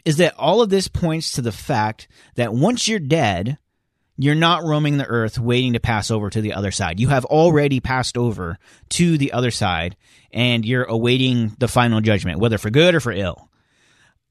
is 0.04 0.18
that 0.18 0.34
all 0.38 0.62
of 0.62 0.70
this 0.70 0.88
points 0.88 1.32
to 1.32 1.42
the 1.42 1.52
fact 1.52 2.08
that 2.36 2.54
once 2.54 2.86
you're 2.86 3.00
dead, 3.00 3.58
you're 4.16 4.36
not 4.36 4.64
roaming 4.64 4.96
the 4.96 5.06
earth 5.06 5.38
waiting 5.38 5.74
to 5.74 5.80
pass 5.80 6.10
over 6.10 6.30
to 6.30 6.40
the 6.40 6.54
other 6.54 6.70
side. 6.70 7.00
You 7.00 7.08
have 7.08 7.24
already 7.24 7.80
passed 7.80 8.16
over 8.16 8.58
to 8.90 9.18
the 9.18 9.32
other 9.32 9.50
side 9.50 9.96
and 10.32 10.64
you're 10.64 10.84
awaiting 10.84 11.54
the 11.58 11.68
final 11.68 12.00
judgment, 12.00 12.38
whether 12.38 12.58
for 12.58 12.70
good 12.70 12.94
or 12.94 13.00
for 13.00 13.12
ill. 13.12 13.45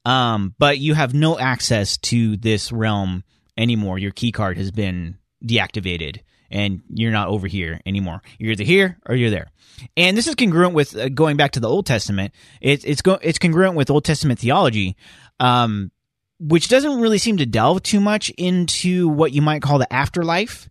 Um, 0.06 0.54
but 0.56 0.78
you 0.78 0.94
have 0.94 1.14
no 1.14 1.36
access 1.36 1.96
to 1.98 2.36
this 2.36 2.70
realm 2.70 3.24
anymore. 3.58 3.98
Your 3.98 4.12
key 4.12 4.30
card 4.30 4.56
has 4.56 4.70
been 4.70 5.18
deactivated 5.44 6.20
and 6.48 6.80
you're 6.88 7.10
not 7.10 7.26
over 7.26 7.48
here 7.48 7.80
anymore. 7.84 8.22
You're 8.38 8.52
either 8.52 8.62
here 8.62 8.98
or 9.08 9.16
you're 9.16 9.30
there. 9.30 9.48
And 9.96 10.16
this 10.16 10.28
is 10.28 10.36
congruent 10.36 10.74
with 10.74 10.96
uh, 10.96 11.08
going 11.08 11.36
back 11.36 11.50
to 11.52 11.60
the 11.60 11.68
Old 11.68 11.86
Testament. 11.86 12.32
It's 12.60 12.84
it's 12.84 13.02
go, 13.02 13.14
it's 13.14 13.40
congruent 13.40 13.74
with 13.74 13.90
Old 13.90 14.04
Testament 14.04 14.38
theology, 14.38 14.96
um, 15.40 15.90
which 16.38 16.68
doesn't 16.68 17.00
really 17.00 17.18
seem 17.18 17.38
to 17.38 17.46
delve 17.46 17.82
too 17.82 17.98
much 17.98 18.30
into 18.38 19.08
what 19.08 19.32
you 19.32 19.42
might 19.42 19.60
call 19.60 19.78
the 19.78 19.92
afterlife. 19.92 20.68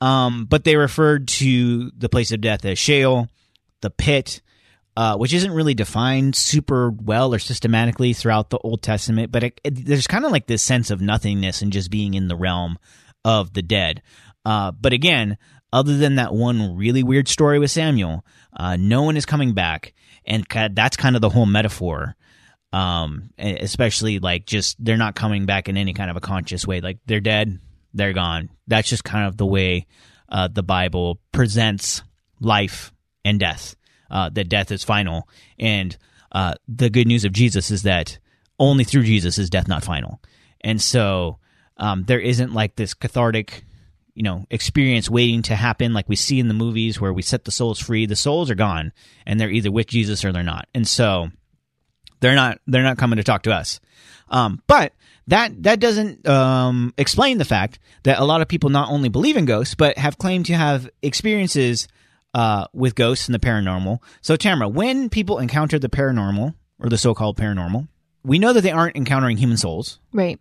Um, 0.00 0.44
but 0.44 0.62
they 0.62 0.76
referred 0.76 1.26
to 1.26 1.90
the 1.98 2.08
place 2.08 2.30
of 2.30 2.40
death 2.40 2.64
as 2.64 2.78
Sheol, 2.78 3.26
the 3.80 3.90
pit, 3.90 4.40
uh, 4.98 5.16
which 5.16 5.32
isn't 5.32 5.52
really 5.52 5.74
defined 5.74 6.34
super 6.34 6.90
well 6.90 7.32
or 7.32 7.38
systematically 7.38 8.12
throughout 8.12 8.50
the 8.50 8.58
Old 8.58 8.82
Testament. 8.82 9.30
But 9.30 9.44
it, 9.44 9.60
it, 9.62 9.86
there's 9.86 10.08
kind 10.08 10.24
of 10.24 10.32
like 10.32 10.48
this 10.48 10.60
sense 10.60 10.90
of 10.90 11.00
nothingness 11.00 11.62
and 11.62 11.72
just 11.72 11.88
being 11.88 12.14
in 12.14 12.26
the 12.26 12.34
realm 12.34 12.80
of 13.24 13.52
the 13.52 13.62
dead. 13.62 14.02
Uh, 14.44 14.72
but 14.72 14.92
again, 14.92 15.38
other 15.72 15.96
than 15.96 16.16
that 16.16 16.34
one 16.34 16.76
really 16.76 17.04
weird 17.04 17.28
story 17.28 17.60
with 17.60 17.70
Samuel, 17.70 18.26
uh, 18.56 18.74
no 18.74 19.04
one 19.04 19.16
is 19.16 19.24
coming 19.24 19.54
back, 19.54 19.94
and 20.26 20.44
that's 20.72 20.96
kind 20.96 21.14
of 21.14 21.22
the 21.22 21.30
whole 21.30 21.46
metaphor. 21.46 22.16
Um, 22.72 23.30
especially 23.38 24.18
like 24.18 24.46
just 24.46 24.84
they're 24.84 24.96
not 24.96 25.14
coming 25.14 25.46
back 25.46 25.68
in 25.68 25.76
any 25.76 25.94
kind 25.94 26.10
of 26.10 26.16
a 26.16 26.20
conscious 26.20 26.66
way. 26.66 26.80
Like 26.80 26.98
they're 27.06 27.20
dead, 27.20 27.60
they're 27.94 28.14
gone. 28.14 28.50
That's 28.66 28.88
just 28.88 29.04
kind 29.04 29.28
of 29.28 29.36
the 29.36 29.46
way 29.46 29.86
uh, 30.28 30.48
the 30.48 30.64
Bible 30.64 31.20
presents 31.30 32.02
life 32.40 32.92
and 33.24 33.38
death. 33.38 33.76
Uh, 34.10 34.30
that 34.30 34.48
death 34.48 34.72
is 34.72 34.82
final, 34.82 35.28
and 35.58 35.96
uh, 36.32 36.54
the 36.66 36.90
good 36.90 37.06
news 37.06 37.24
of 37.24 37.32
Jesus 37.32 37.70
is 37.70 37.82
that 37.82 38.18
only 38.58 38.84
through 38.84 39.04
Jesus 39.04 39.38
is 39.38 39.50
death 39.50 39.68
not 39.68 39.84
final. 39.84 40.20
And 40.60 40.80
so 40.80 41.38
um, 41.76 42.04
there 42.04 42.20
isn't 42.20 42.52
like 42.52 42.76
this 42.76 42.94
cathartic 42.94 43.64
you 44.14 44.24
know 44.24 44.44
experience 44.50 45.08
waiting 45.08 45.42
to 45.42 45.54
happen 45.54 45.94
like 45.94 46.08
we 46.08 46.16
see 46.16 46.40
in 46.40 46.48
the 46.48 46.54
movies 46.54 47.00
where 47.00 47.12
we 47.12 47.22
set 47.22 47.44
the 47.44 47.52
souls 47.52 47.78
free. 47.78 48.04
The 48.06 48.16
souls 48.16 48.50
are 48.50 48.56
gone 48.56 48.92
and 49.24 49.38
they're 49.38 49.50
either 49.50 49.70
with 49.70 49.86
jesus 49.86 50.24
or 50.24 50.32
they're 50.32 50.42
not. 50.42 50.66
And 50.74 50.86
so 50.86 51.28
they're 52.20 52.34
not 52.34 52.58
they're 52.66 52.82
not 52.82 52.98
coming 52.98 53.18
to 53.18 53.24
talk 53.24 53.42
to 53.44 53.54
us. 53.54 53.78
Um, 54.28 54.60
but 54.66 54.92
that 55.28 55.62
that 55.62 55.78
doesn't 55.78 56.26
um, 56.26 56.92
explain 56.98 57.38
the 57.38 57.44
fact 57.44 57.78
that 58.02 58.18
a 58.18 58.24
lot 58.24 58.42
of 58.42 58.48
people 58.48 58.70
not 58.70 58.90
only 58.90 59.08
believe 59.08 59.36
in 59.36 59.44
ghosts 59.44 59.76
but 59.76 59.96
have 59.96 60.18
claimed 60.18 60.46
to 60.46 60.54
have 60.54 60.90
experiences 61.00 61.86
uh, 62.34 62.66
with 62.72 62.94
ghosts 62.94 63.26
and 63.26 63.34
the 63.34 63.38
paranormal 63.38 63.98
so 64.20 64.36
tamara 64.36 64.68
when 64.68 65.08
people 65.08 65.38
encounter 65.38 65.78
the 65.78 65.88
paranormal 65.88 66.54
or 66.78 66.88
the 66.88 66.98
so-called 66.98 67.36
paranormal 67.36 67.88
we 68.24 68.38
know 68.38 68.52
that 68.52 68.62
they 68.62 68.70
aren't 68.70 68.96
encountering 68.96 69.36
human 69.36 69.56
souls 69.56 69.98
right 70.12 70.40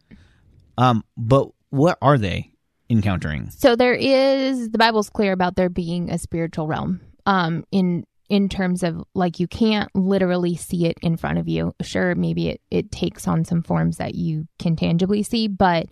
um, 0.78 1.04
but 1.15 1.50
what 1.69 1.97
are 2.02 2.17
they 2.17 2.52
encountering? 2.89 3.50
So 3.50 3.76
there 3.76 3.93
is 3.93 4.69
the 4.69 4.78
Bible's 4.78 5.10
clear 5.10 5.32
about 5.32 5.56
there 5.56 5.69
being 5.69 6.10
a 6.10 6.17
spiritual 6.17 6.67
realm. 6.67 7.02
Um, 7.26 7.65
in 7.71 8.06
in 8.30 8.50
terms 8.50 8.84
of 8.84 9.04
like 9.13 9.39
you 9.39 9.47
can't 9.47 9.89
literally 9.95 10.56
see 10.56 10.86
it 10.86 10.97
in 11.02 11.17
front 11.17 11.39
of 11.39 11.47
you. 11.47 11.73
Sure, 11.82 12.15
maybe 12.15 12.50
it 12.50 12.62
it 12.71 12.91
takes 12.91 13.28
on 13.28 13.43
some 13.45 13.63
forms 13.63 13.97
that 13.97 14.15
you 14.15 14.47
can 14.60 14.76
tangibly 14.76 15.23
see, 15.23 15.47
but 15.47 15.88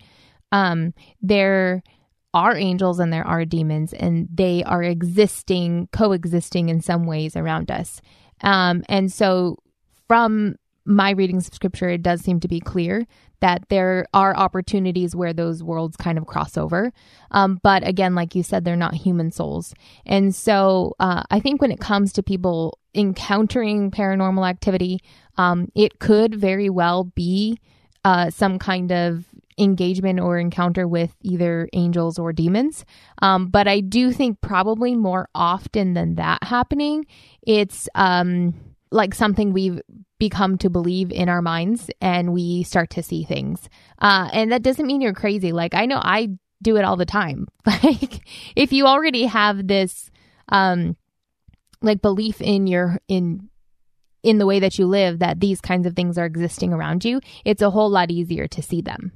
um, 0.52 0.94
there 1.20 1.82
are 2.36 2.54
angels 2.54 2.98
and 3.00 3.10
there 3.10 3.26
are 3.26 3.46
demons, 3.46 3.94
and 3.94 4.28
they 4.32 4.62
are 4.64 4.82
existing, 4.82 5.88
coexisting 5.90 6.68
in 6.68 6.80
some 6.82 7.06
ways 7.06 7.34
around 7.36 7.70
us. 7.70 8.02
Um, 8.42 8.84
and 8.88 9.10
so 9.10 9.56
from 10.06 10.56
my 10.84 11.10
readings 11.10 11.48
of 11.48 11.54
scripture, 11.54 11.88
it 11.88 12.02
does 12.02 12.20
seem 12.20 12.38
to 12.40 12.48
be 12.48 12.60
clear 12.60 13.06
that 13.40 13.64
there 13.70 14.06
are 14.12 14.36
opportunities 14.36 15.16
where 15.16 15.32
those 15.32 15.62
worlds 15.62 15.96
kind 15.96 16.18
of 16.18 16.26
cross 16.26 16.56
over. 16.56 16.92
Um, 17.30 17.58
but 17.62 17.86
again, 17.86 18.14
like 18.14 18.34
you 18.34 18.42
said, 18.42 18.64
they're 18.64 18.76
not 18.76 18.94
human 18.94 19.30
souls. 19.30 19.74
And 20.04 20.34
so 20.34 20.94
uh, 21.00 21.22
I 21.30 21.40
think 21.40 21.60
when 21.60 21.72
it 21.72 21.80
comes 21.80 22.12
to 22.12 22.22
people 22.22 22.78
encountering 22.94 23.90
paranormal 23.90 24.48
activity, 24.48 25.00
um, 25.38 25.68
it 25.74 25.98
could 25.98 26.34
very 26.34 26.70
well 26.70 27.04
be 27.04 27.58
uh, 28.04 28.30
some 28.30 28.58
kind 28.58 28.92
of 28.92 29.24
engagement 29.58 30.20
or 30.20 30.38
encounter 30.38 30.86
with 30.86 31.14
either 31.22 31.68
angels 31.72 32.18
or 32.18 32.32
demons. 32.32 32.84
Um, 33.22 33.48
but 33.48 33.66
I 33.66 33.80
do 33.80 34.12
think 34.12 34.40
probably 34.40 34.94
more 34.94 35.28
often 35.34 35.94
than 35.94 36.16
that 36.16 36.42
happening, 36.44 37.06
it's 37.46 37.88
um, 37.94 38.54
like 38.90 39.14
something 39.14 39.52
we've 39.52 39.80
become 40.18 40.56
to 40.58 40.70
believe 40.70 41.10
in 41.10 41.28
our 41.28 41.42
minds 41.42 41.90
and 42.00 42.32
we 42.32 42.62
start 42.62 42.90
to 42.90 43.02
see 43.02 43.24
things. 43.24 43.68
Uh, 44.00 44.28
and 44.32 44.52
that 44.52 44.62
doesn't 44.62 44.86
mean 44.86 45.00
you're 45.00 45.12
crazy. 45.12 45.52
Like, 45.52 45.74
I 45.74 45.86
know 45.86 46.00
I 46.02 46.30
do 46.62 46.76
it 46.76 46.84
all 46.84 46.96
the 46.96 47.06
time. 47.06 47.46
Like, 47.66 48.26
if 48.56 48.72
you 48.72 48.86
already 48.86 49.24
have 49.26 49.66
this, 49.66 50.10
um, 50.48 50.96
like 51.82 52.00
belief 52.00 52.40
in 52.40 52.66
your, 52.66 52.98
in, 53.06 53.48
in 54.22 54.38
the 54.38 54.46
way 54.46 54.60
that 54.60 54.78
you 54.78 54.86
live 54.86 55.18
that 55.18 55.40
these 55.40 55.60
kinds 55.60 55.86
of 55.86 55.94
things 55.94 56.16
are 56.18 56.24
existing 56.24 56.72
around 56.72 57.04
you, 57.04 57.20
it's 57.44 57.62
a 57.62 57.70
whole 57.70 57.90
lot 57.90 58.10
easier 58.10 58.48
to 58.48 58.62
see 58.62 58.80
them. 58.80 59.12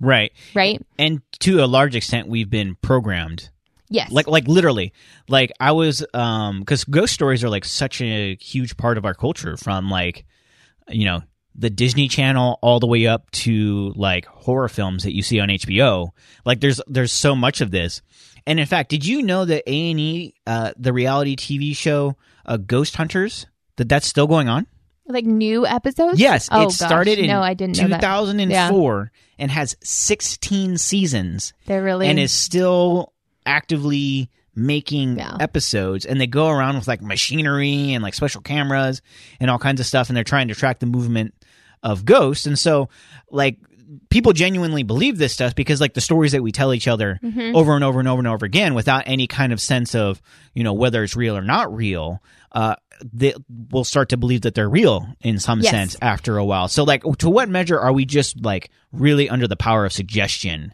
Right. 0.00 0.32
Right. 0.54 0.84
And 0.98 1.22
to 1.40 1.64
a 1.64 1.66
large 1.66 1.96
extent, 1.96 2.28
we've 2.28 2.50
been 2.50 2.76
programmed 2.76 3.50
Yes. 3.88 4.10
Like 4.10 4.26
like 4.26 4.48
literally. 4.48 4.92
Like 5.28 5.52
I 5.60 5.72
was 5.72 6.04
um 6.14 6.64
cuz 6.64 6.84
ghost 6.84 7.14
stories 7.14 7.44
are 7.44 7.50
like 7.50 7.64
such 7.64 8.00
a 8.00 8.36
huge 8.36 8.76
part 8.76 8.98
of 8.98 9.04
our 9.04 9.14
culture 9.14 9.56
from 9.56 9.90
like 9.90 10.24
you 10.88 11.04
know 11.04 11.22
the 11.54 11.70
Disney 11.70 12.08
Channel 12.08 12.58
all 12.62 12.80
the 12.80 12.86
way 12.86 13.06
up 13.06 13.30
to 13.30 13.92
like 13.96 14.26
horror 14.26 14.68
films 14.68 15.04
that 15.04 15.14
you 15.14 15.22
see 15.22 15.40
on 15.40 15.48
HBO. 15.48 16.10
Like 16.44 16.60
there's 16.60 16.80
there's 16.86 17.12
so 17.12 17.36
much 17.36 17.60
of 17.60 17.70
this. 17.70 18.02
And 18.46 18.60
in 18.60 18.66
fact, 18.66 18.90
did 18.90 19.04
you 19.04 19.22
know 19.22 19.44
that 19.44 19.62
A&E 19.66 20.34
uh 20.46 20.72
the 20.76 20.92
reality 20.92 21.36
TV 21.36 21.76
show 21.76 22.16
uh, 22.44 22.56
Ghost 22.56 22.96
Hunters 22.96 23.46
that 23.76 23.88
that's 23.88 24.06
still 24.06 24.26
going 24.26 24.48
on? 24.48 24.66
Like 25.08 25.24
new 25.24 25.66
episodes? 25.66 26.18
Yes, 26.18 26.48
oh, 26.50 26.62
it 26.66 26.72
started 26.72 27.16
gosh. 27.16 27.22
in 27.22 27.26
no, 27.28 27.40
I 27.40 27.54
didn't 27.54 27.76
2004 27.76 29.12
yeah. 29.12 29.42
and 29.42 29.50
has 29.50 29.76
16 29.82 30.78
seasons. 30.78 31.52
They're 31.66 31.82
really 31.82 32.08
and 32.08 32.18
is 32.18 32.32
still 32.32 33.12
actively 33.44 34.30
making 34.54 35.18
Yeah. 35.18 35.36
episodes 35.38 36.06
and 36.06 36.20
they 36.20 36.26
go 36.26 36.48
around 36.48 36.76
with 36.76 36.88
like 36.88 37.02
machinery 37.02 37.92
and 37.92 38.02
like 38.02 38.14
special 38.14 38.40
cameras 38.40 39.02
and 39.38 39.50
all 39.50 39.58
kinds 39.58 39.80
of 39.80 39.86
stuff 39.86 40.08
and 40.08 40.16
they're 40.16 40.24
trying 40.24 40.48
to 40.48 40.54
track 40.54 40.78
the 40.78 40.86
movement 40.86 41.34
of 41.82 42.04
ghosts 42.06 42.46
and 42.46 42.58
so 42.58 42.88
like 43.30 43.58
people 44.08 44.32
genuinely 44.32 44.82
believe 44.82 45.18
this 45.18 45.32
stuff 45.34 45.54
because 45.54 45.78
like 45.80 45.92
the 45.92 46.00
stories 46.00 46.32
that 46.32 46.42
we 46.42 46.50
tell 46.52 46.72
each 46.72 46.88
other 46.88 47.20
Mm-hmm. 47.22 47.54
over 47.54 47.74
and 47.74 47.84
over 47.84 47.98
and 48.00 48.08
over 48.08 48.18
and 48.18 48.26
over 48.26 48.46
again 48.46 48.74
without 48.74 49.02
any 49.06 49.26
kind 49.26 49.52
of 49.52 49.60
sense 49.60 49.94
of 49.94 50.20
you 50.54 50.64
know 50.64 50.72
whether 50.72 51.04
it's 51.04 51.14
real 51.14 51.36
or 51.36 51.42
not 51.42 51.72
real 51.74 52.22
uh 52.52 52.76
they 53.12 53.34
will 53.70 53.84
start 53.84 54.08
to 54.10 54.16
believe 54.16 54.42
that 54.42 54.54
they're 54.54 54.68
real 54.68 55.06
in 55.20 55.38
some 55.38 55.60
Yes. 55.60 55.70
sense 55.70 55.96
after 56.00 56.38
a 56.38 56.44
while 56.44 56.68
so 56.68 56.84
like 56.84 57.02
to 57.18 57.28
what 57.30 57.48
measure 57.48 57.78
are 57.78 57.92
we 57.92 58.04
just 58.04 58.42
like 58.42 58.70
really 58.92 59.28
under 59.28 59.46
the 59.48 59.56
power 59.56 59.84
of 59.84 59.92
suggestion 59.92 60.72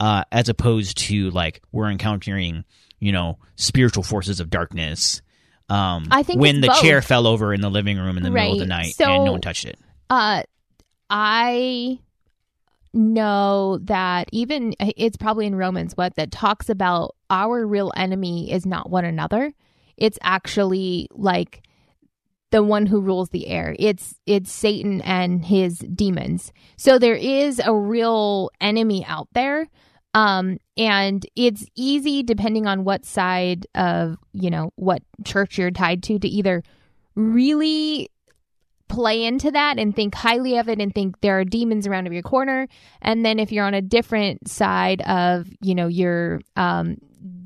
uh, 0.00 0.22
as 0.30 0.48
opposed 0.48 0.96
to 0.96 1.28
like 1.30 1.60
we're 1.72 1.90
encountering, 1.90 2.64
you 3.00 3.10
know, 3.10 3.36
spiritual 3.56 4.04
forces 4.04 4.38
of 4.38 4.48
darkness. 4.48 5.22
Um, 5.68 6.06
I 6.12 6.22
think 6.22 6.40
when 6.40 6.60
the 6.60 6.68
both. 6.68 6.80
chair 6.80 7.02
fell 7.02 7.26
over 7.26 7.52
in 7.52 7.60
the 7.60 7.68
living 7.68 7.98
room 7.98 8.16
in 8.16 8.22
the 8.22 8.30
middle 8.30 8.52
of 8.52 8.58
the 8.60 8.66
night 8.66 8.94
So- 8.94 9.04
and 9.12 9.24
no 9.24 9.32
one 9.32 9.40
touched 9.40 9.64
it. 9.64 9.76
Uh, 10.08 10.44
I 11.10 11.98
know 12.94 13.78
that 13.82 14.28
even 14.32 14.74
it's 14.78 15.16
probably 15.16 15.46
in 15.46 15.54
Romans 15.54 15.96
what 15.96 16.14
that 16.16 16.30
talks 16.30 16.68
about 16.68 17.14
our 17.30 17.66
real 17.66 17.92
enemy 17.96 18.50
is 18.50 18.64
not 18.64 18.88
one 18.90 19.04
another. 19.04 19.52
It's 19.98 20.18
actually 20.22 21.08
like 21.12 21.62
the 22.50 22.62
one 22.62 22.86
who 22.86 23.00
rules 23.00 23.28
the 23.30 23.48
air. 23.48 23.76
It's 23.78 24.14
it's 24.26 24.50
Satan 24.50 25.00
and 25.02 25.44
his 25.44 25.78
demons. 25.78 26.52
So 26.76 26.98
there 26.98 27.14
is 27.14 27.60
a 27.62 27.74
real 27.74 28.50
enemy 28.60 29.04
out 29.06 29.28
there. 29.32 29.66
Um 30.14 30.58
and 30.76 31.26
it's 31.36 31.66
easy 31.74 32.22
depending 32.22 32.66
on 32.66 32.84
what 32.84 33.04
side 33.04 33.66
of, 33.74 34.16
you 34.32 34.50
know, 34.50 34.72
what 34.76 35.02
church 35.24 35.58
you're 35.58 35.70
tied 35.70 36.02
to 36.04 36.18
to 36.18 36.28
either 36.28 36.62
really 37.14 38.08
play 38.88 39.24
into 39.24 39.50
that 39.50 39.78
and 39.78 39.94
think 39.94 40.14
highly 40.14 40.56
of 40.56 40.68
it 40.68 40.80
and 40.80 40.94
think 40.94 41.20
there 41.20 41.38
are 41.38 41.44
demons 41.44 41.86
around 41.86 42.06
every 42.06 42.22
corner. 42.22 42.66
And 43.02 43.24
then 43.24 43.38
if 43.38 43.52
you're 43.52 43.66
on 43.66 43.74
a 43.74 43.82
different 43.82 44.48
side 44.48 45.02
of, 45.02 45.46
you 45.60 45.74
know, 45.74 45.88
your 45.88 46.40
um, 46.56 46.96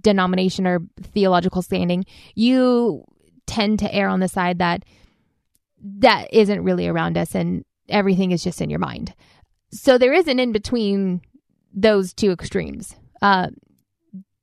denomination 0.03 0.67
or 0.67 0.81
theological 1.01 1.63
standing, 1.63 2.05
you 2.35 3.05
tend 3.47 3.79
to 3.81 3.95
err 3.95 4.09
on 4.09 4.21
the 4.21 4.29
side 4.29 4.59
that 4.59 4.85
that 5.83 6.33
isn't 6.33 6.63
really 6.63 6.87
around 6.87 7.19
us 7.19 7.35
and 7.35 7.65
everything 7.89 8.31
is 8.31 8.43
just 8.43 8.61
in 8.61 8.71
your 8.71 8.79
mind. 8.79 9.15
So 9.73 9.99
there 9.99 10.13
is 10.13 10.29
an 10.29 10.39
in 10.39 10.53
between 10.53 11.23
those 11.75 12.13
two 12.13 12.31
extremes. 12.31 12.95
Uh, 13.21 13.49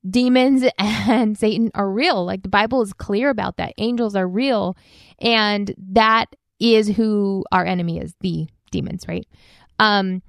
demons 0.08 0.64
and 0.80 1.38
Satan 1.38 1.72
are 1.76 1.90
real. 1.90 2.26
Like 2.26 2.44
the 2.44 2.50
Bible 2.50 2.82
is 2.82 2.94
clear 2.94 3.30
about 3.30 3.58
that. 3.58 3.74
Angels 3.78 4.16
are 4.16 4.28
real. 4.28 4.76
And 5.20 5.74
that 5.92 6.36
is 6.60 6.90
who 6.90 7.46
our 7.52 7.66
enemy 7.66 8.00
is 8.00 8.14
the 8.20 8.48
demons, 8.72 9.06
right? 9.08 9.28
Um, 9.80 10.22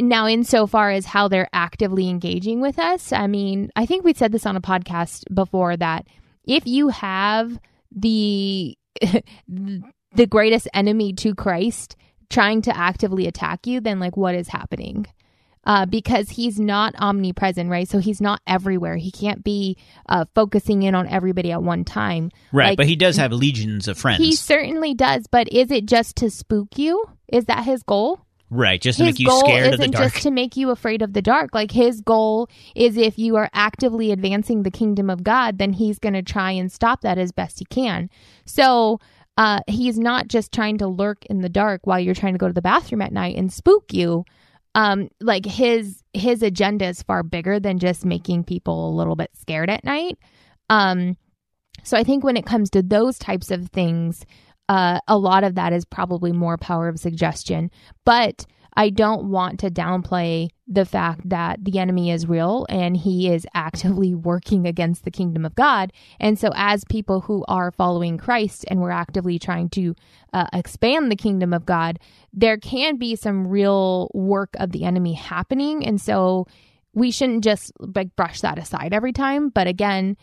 now, 0.00 0.28
insofar 0.28 0.90
as 0.90 1.06
how 1.06 1.28
they're 1.28 1.48
actively 1.52 2.08
engaging 2.08 2.60
with 2.60 2.78
us, 2.78 3.12
I 3.12 3.26
mean, 3.26 3.70
I 3.74 3.84
think 3.84 4.04
we 4.04 4.14
said 4.14 4.32
this 4.32 4.46
on 4.46 4.56
a 4.56 4.60
podcast 4.60 5.24
before 5.34 5.76
that 5.76 6.06
if 6.44 6.66
you 6.66 6.88
have 6.88 7.58
the 7.90 8.76
the 9.48 10.26
greatest 10.28 10.68
enemy 10.72 11.12
to 11.14 11.34
Christ 11.34 11.96
trying 12.30 12.62
to 12.62 12.76
actively 12.76 13.26
attack 13.26 13.66
you, 13.66 13.80
then 13.80 13.98
like 13.98 14.16
what 14.16 14.34
is 14.34 14.48
happening? 14.48 15.06
Uh, 15.64 15.84
because 15.84 16.30
he's 16.30 16.58
not 16.58 16.94
omnipresent, 16.98 17.68
right? 17.68 17.88
So 17.88 17.98
he's 17.98 18.20
not 18.22 18.40
everywhere. 18.46 18.96
He 18.96 19.10
can't 19.10 19.44
be 19.44 19.76
uh, 20.08 20.24
focusing 20.34 20.82
in 20.82 20.94
on 20.94 21.06
everybody 21.08 21.52
at 21.52 21.62
one 21.62 21.84
time. 21.84 22.30
Right, 22.52 22.68
Like, 22.68 22.76
but 22.78 22.86
he 22.86 22.96
does 22.96 23.16
have 23.16 23.32
legions 23.32 23.86
of 23.86 23.98
friends. 23.98 24.24
He 24.24 24.34
certainly 24.34 24.94
does. 24.94 25.26
But 25.26 25.52
is 25.52 25.70
it 25.70 25.84
just 25.84 26.16
to 26.16 26.30
spook 26.30 26.78
you? 26.78 27.04
Is 27.30 27.46
that 27.46 27.64
his 27.64 27.82
goal? 27.82 28.20
Right, 28.50 28.80
just 28.80 28.98
to 28.98 29.04
his 29.04 29.14
make 29.14 29.20
you 29.20 29.40
scared 29.40 29.74
of 29.74 29.80
the 29.80 29.88
dark. 29.88 30.12
just 30.12 30.22
to 30.22 30.30
make 30.30 30.56
you 30.56 30.70
afraid 30.70 31.02
of 31.02 31.12
the 31.12 31.22
dark. 31.22 31.54
Like 31.54 31.70
his 31.70 32.00
goal 32.00 32.48
is 32.74 32.96
if 32.96 33.18
you 33.18 33.36
are 33.36 33.50
actively 33.52 34.12
advancing 34.12 34.62
the 34.62 34.70
kingdom 34.70 35.10
of 35.10 35.22
God, 35.22 35.58
then 35.58 35.72
he's 35.72 35.98
going 35.98 36.14
to 36.14 36.22
try 36.22 36.52
and 36.52 36.70
stop 36.70 37.02
that 37.02 37.18
as 37.18 37.32
best 37.32 37.58
he 37.58 37.64
can. 37.64 38.10
So 38.44 39.00
uh, 39.36 39.60
he's 39.68 39.98
not 39.98 40.28
just 40.28 40.52
trying 40.52 40.78
to 40.78 40.88
lurk 40.88 41.24
in 41.26 41.40
the 41.40 41.48
dark 41.48 41.82
while 41.84 42.00
you're 42.00 42.14
trying 42.14 42.34
to 42.34 42.38
go 42.38 42.48
to 42.48 42.52
the 42.52 42.60
bathroom 42.60 43.02
at 43.02 43.12
night 43.12 43.36
and 43.36 43.52
spook 43.52 43.92
you. 43.92 44.24
Um, 44.74 45.08
like 45.20 45.46
his 45.46 46.02
his 46.12 46.42
agenda 46.42 46.86
is 46.86 47.02
far 47.02 47.22
bigger 47.22 47.58
than 47.58 47.78
just 47.78 48.04
making 48.04 48.44
people 48.44 48.88
a 48.88 48.96
little 48.96 49.16
bit 49.16 49.30
scared 49.34 49.70
at 49.70 49.84
night. 49.84 50.18
Um, 50.68 51.16
so 51.84 51.96
I 51.96 52.04
think 52.04 52.24
when 52.24 52.36
it 52.36 52.46
comes 52.46 52.70
to 52.70 52.82
those 52.82 53.18
types 53.18 53.50
of 53.50 53.68
things, 53.68 54.26
uh, 54.68 55.00
a 55.08 55.16
lot 55.16 55.44
of 55.44 55.54
that 55.54 55.72
is 55.72 55.84
probably 55.84 56.32
more 56.32 56.56
power 56.56 56.88
of 56.88 56.98
suggestion. 56.98 57.70
But 58.04 58.46
I 58.78 58.90
don't 58.90 59.30
want 59.30 59.58
to 59.60 59.70
downplay 59.70 60.50
the 60.68 60.84
fact 60.84 61.28
that 61.28 61.64
the 61.64 61.80
enemy 61.80 62.12
is 62.12 62.28
real 62.28 62.64
and 62.68 62.96
he 62.96 63.28
is 63.28 63.46
actively 63.54 64.14
working 64.30 64.66
against 64.66 65.04
the 65.04 65.10
kingdom 65.10 65.44
of 65.44 65.56
God. 65.56 65.92
And 66.20 66.38
so, 66.38 66.50
as 66.54 66.84
people 66.84 67.20
who 67.20 67.44
are 67.48 67.72
following 67.72 68.18
Christ 68.18 68.64
and 68.68 68.80
we're 68.80 68.90
actively 68.90 69.38
trying 69.38 69.68
to 69.70 69.96
uh, 70.32 70.46
expand 70.52 71.10
the 71.10 71.16
kingdom 71.16 71.52
of 71.52 71.66
God, 71.66 71.98
there 72.32 72.56
can 72.56 72.98
be 72.98 73.16
some 73.16 73.48
real 73.48 74.10
work 74.14 74.54
of 74.60 74.70
the 74.70 74.84
enemy 74.84 75.14
happening. 75.14 75.84
And 75.84 76.00
so, 76.00 76.46
we 76.94 77.10
shouldn't 77.10 77.44
just 77.44 77.72
like 77.78 78.14
brush 78.16 78.40
that 78.42 78.58
aside 78.58 78.92
every 78.92 79.12
time. 79.12 79.48
But 79.48 79.66
again, 79.66 80.16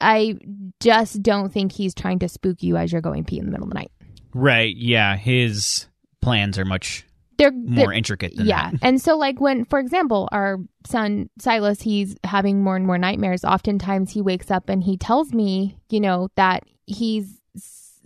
I 0.00 0.36
just 0.80 1.22
don't 1.22 1.52
think 1.52 1.72
he's 1.72 1.94
trying 1.94 2.18
to 2.20 2.28
spook 2.28 2.62
you 2.62 2.76
as 2.76 2.92
you're 2.92 3.00
going 3.00 3.24
pee 3.24 3.38
in 3.38 3.46
the 3.46 3.50
middle 3.50 3.66
of 3.66 3.70
the 3.70 3.74
night. 3.74 3.92
right, 4.34 4.74
yeah, 4.76 5.16
his 5.16 5.86
plans 6.22 6.58
are 6.58 6.64
much 6.64 7.04
They're, 7.38 7.50
more 7.50 7.76
they're 7.76 7.92
intricate 7.92 8.36
than 8.36 8.46
yeah. 8.46 8.70
that. 8.70 8.80
And 8.82 9.00
so 9.00 9.16
like 9.16 9.40
when 9.40 9.64
for 9.64 9.78
example, 9.78 10.28
our 10.32 10.58
son 10.86 11.30
Silas, 11.38 11.80
he's 11.80 12.16
having 12.24 12.62
more 12.62 12.76
and 12.76 12.86
more 12.86 12.98
nightmares. 12.98 13.44
Oftentimes 13.44 14.12
he 14.12 14.22
wakes 14.22 14.50
up 14.50 14.68
and 14.68 14.82
he 14.82 14.96
tells 14.96 15.32
me, 15.32 15.78
you 15.88 16.00
know, 16.00 16.28
that 16.36 16.64
he's 16.86 17.40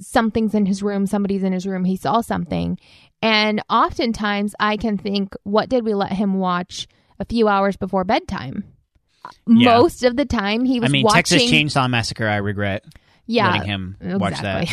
something's 0.01 0.55
in 0.55 0.67
his 0.67 0.83
room, 0.83 1.07
somebody's 1.07 1.43
in 1.43 1.53
his 1.53 1.67
room, 1.67 1.85
he 1.85 1.97
saw 1.97 2.21
something. 2.21 2.79
And 3.23 3.63
oftentimes 3.71 4.55
I 4.61 4.77
can 4.77 4.99
think, 4.99 5.35
what 5.45 5.69
did 5.69 5.85
we 5.85 5.95
let 5.95 6.13
him 6.13 6.39
watch 6.39 6.87
a 7.19 7.25
few 7.25 7.49
hours 7.49 7.77
before 7.77 8.05
bedtime? 8.05 8.65
Most 9.47 10.05
of 10.05 10.17
the 10.17 10.25
time 10.25 10.65
he 10.65 10.81
was 10.81 10.91
I 10.91 10.93
mean, 10.93 11.05
watching 11.05 11.17
Texas 11.17 11.43
Chainsaw 11.43 11.89
Massacre, 11.89 12.29
I 12.29 12.37
regret 12.37 12.85
yeah, 13.27 13.53
letting 13.53 13.69
him 13.69 13.97
watch 14.01 14.41
that. 14.41 14.69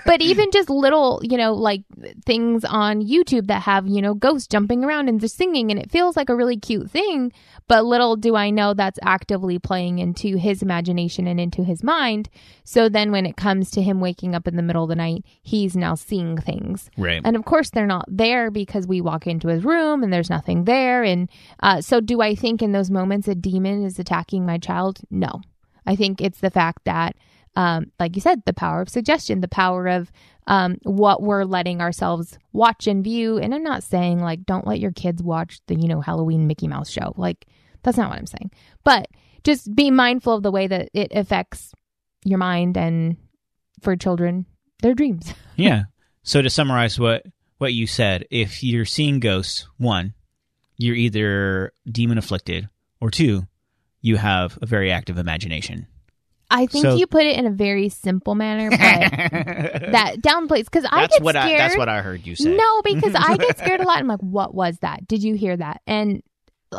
But 0.06 0.20
even 0.20 0.50
just 0.52 0.70
little, 0.70 1.20
you 1.22 1.36
know, 1.36 1.54
like 1.54 1.82
things 2.24 2.64
on 2.64 3.02
YouTube 3.02 3.48
that 3.48 3.62
have, 3.62 3.86
you 3.86 4.00
know, 4.00 4.14
ghosts 4.14 4.48
jumping 4.48 4.84
around 4.84 5.08
and 5.08 5.20
just 5.20 5.36
singing, 5.36 5.70
and 5.70 5.80
it 5.80 5.90
feels 5.90 6.16
like 6.16 6.28
a 6.28 6.36
really 6.36 6.56
cute 6.56 6.90
thing. 6.90 7.32
But 7.68 7.84
little 7.84 8.16
do 8.16 8.36
I 8.36 8.50
know 8.50 8.74
that's 8.74 8.98
actively 9.02 9.58
playing 9.58 9.98
into 9.98 10.36
his 10.36 10.62
imagination 10.62 11.26
and 11.26 11.40
into 11.40 11.64
his 11.64 11.82
mind. 11.82 12.28
So 12.64 12.88
then 12.88 13.10
when 13.10 13.26
it 13.26 13.36
comes 13.36 13.70
to 13.72 13.82
him 13.82 14.00
waking 14.00 14.34
up 14.34 14.46
in 14.46 14.56
the 14.56 14.62
middle 14.62 14.84
of 14.84 14.88
the 14.88 14.94
night, 14.94 15.24
he's 15.42 15.76
now 15.76 15.94
seeing 15.94 16.36
things. 16.38 16.90
Right. 16.96 17.20
And 17.24 17.36
of 17.36 17.44
course, 17.44 17.70
they're 17.70 17.86
not 17.86 18.06
there 18.08 18.50
because 18.50 18.86
we 18.86 19.00
walk 19.00 19.26
into 19.26 19.48
his 19.48 19.64
room 19.64 20.02
and 20.02 20.12
there's 20.12 20.30
nothing 20.30 20.64
there. 20.64 21.02
And 21.02 21.28
uh, 21.60 21.80
so, 21.80 22.00
do 22.00 22.20
I 22.20 22.34
think 22.34 22.62
in 22.62 22.72
those 22.72 22.90
moments 22.90 23.28
a 23.28 23.34
demon 23.34 23.84
is 23.84 23.98
attacking 23.98 24.46
my 24.46 24.58
child? 24.58 25.00
No. 25.10 25.42
I 25.86 25.96
think 25.96 26.20
it's 26.20 26.40
the 26.40 26.50
fact 26.50 26.84
that, 26.84 27.16
um, 27.56 27.90
like 27.98 28.14
you 28.14 28.22
said, 28.22 28.42
the 28.44 28.52
power 28.52 28.82
of 28.82 28.88
suggestion, 28.88 29.40
the 29.40 29.48
power 29.48 29.86
of 29.88 30.12
um, 30.46 30.76
what 30.84 31.22
we're 31.22 31.44
letting 31.44 31.80
ourselves 31.80 32.38
watch 32.52 32.86
and 32.86 33.02
view. 33.02 33.38
And 33.38 33.54
I'm 33.54 33.62
not 33.62 33.82
saying 33.82 34.20
like 34.20 34.44
don't 34.44 34.66
let 34.66 34.78
your 34.78 34.92
kids 34.92 35.22
watch 35.22 35.60
the 35.66 35.74
you 35.74 35.88
know 35.88 36.00
Halloween 36.00 36.46
Mickey 36.46 36.68
Mouse 36.68 36.90
show. 36.90 37.14
Like 37.16 37.46
that's 37.82 37.96
not 37.96 38.10
what 38.10 38.18
I'm 38.18 38.26
saying. 38.26 38.50
But 38.84 39.08
just 39.42 39.74
be 39.74 39.90
mindful 39.90 40.34
of 40.34 40.42
the 40.42 40.50
way 40.52 40.66
that 40.66 40.90
it 40.92 41.12
affects 41.12 41.72
your 42.24 42.38
mind 42.38 42.76
and 42.76 43.16
for 43.80 43.96
children 43.96 44.46
their 44.82 44.94
dreams. 44.94 45.32
Yeah. 45.58 45.84
So 46.22 46.42
to 46.42 46.50
summarize 46.50 47.00
what 47.00 47.24
what 47.56 47.72
you 47.72 47.86
said, 47.86 48.26
if 48.30 48.62
you're 48.62 48.84
seeing 48.84 49.20
ghosts, 49.20 49.66
one, 49.78 50.12
you're 50.76 50.94
either 50.94 51.72
demon 51.90 52.18
afflicted, 52.18 52.68
or 53.00 53.10
two, 53.10 53.44
you 54.02 54.16
have 54.16 54.58
a 54.60 54.66
very 54.66 54.92
active 54.92 55.16
imagination. 55.16 55.86
I 56.50 56.66
think 56.66 56.84
So- 56.84 56.94
you 56.96 57.06
put 57.06 57.24
it 57.24 57.36
in 57.36 57.46
a 57.46 57.50
very 57.50 57.88
simple 57.88 58.34
manner, 58.34 58.70
but 58.70 58.78
that 59.92 60.16
downplays 60.20 60.64
because 60.64 60.84
I 60.90 61.02
that's 61.02 61.16
get 61.16 61.22
what 61.24 61.34
scared. 61.34 61.60
I 61.60 61.64
that's 61.68 61.76
what 61.76 61.88
I 61.88 62.00
heard 62.02 62.26
you 62.26 62.36
say. 62.36 62.54
No, 62.56 62.82
because 62.82 63.14
I 63.14 63.36
get 63.36 63.58
scared 63.62 63.80
a 63.80 63.84
lot. 63.84 63.98
I'm 63.98 64.06
like, 64.06 64.20
what 64.20 64.54
was 64.54 64.78
that? 64.78 65.06
Did 65.08 65.22
you 65.22 65.34
hear 65.34 65.56
that? 65.56 65.80
And 65.86 66.22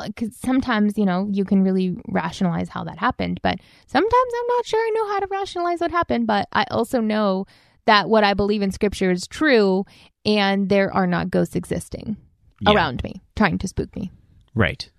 because 0.05 0.35
sometimes 0.37 0.97
you 0.97 1.05
know 1.05 1.27
you 1.31 1.43
can 1.45 1.63
really 1.63 1.95
rationalize 2.07 2.69
how 2.69 2.83
that 2.85 2.97
happened, 2.97 3.39
but 3.43 3.59
sometimes 3.87 4.13
I'm 4.39 4.47
not 4.55 4.65
sure 4.65 4.79
I 4.79 4.91
know 4.95 5.07
how 5.13 5.19
to 5.19 5.27
rationalize 5.29 5.79
what 5.81 5.91
happened. 5.91 6.27
But 6.27 6.47
I 6.53 6.65
also 6.71 7.01
know 7.01 7.45
that 7.85 8.09
what 8.09 8.23
I 8.23 8.33
believe 8.33 8.61
in 8.61 8.71
Scripture 8.71 9.11
is 9.11 9.27
true, 9.27 9.85
and 10.25 10.69
there 10.69 10.93
are 10.93 11.07
not 11.07 11.29
ghosts 11.29 11.55
existing 11.55 12.15
Yeah. 12.61 12.73
around 12.73 13.03
me 13.03 13.21
trying 13.35 13.57
to 13.59 13.67
spook 13.67 13.95
me. 13.95 14.11
Right. 14.55 14.89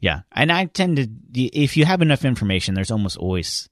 Yeah, 0.00 0.20
and 0.32 0.52
I 0.52 0.66
tend 0.66 0.96
to 0.98 1.08
if 1.34 1.76
you 1.76 1.84
have 1.84 2.02
enough 2.02 2.24
information, 2.24 2.74
there's 2.74 2.90
almost 2.92 3.16
always 3.16 3.68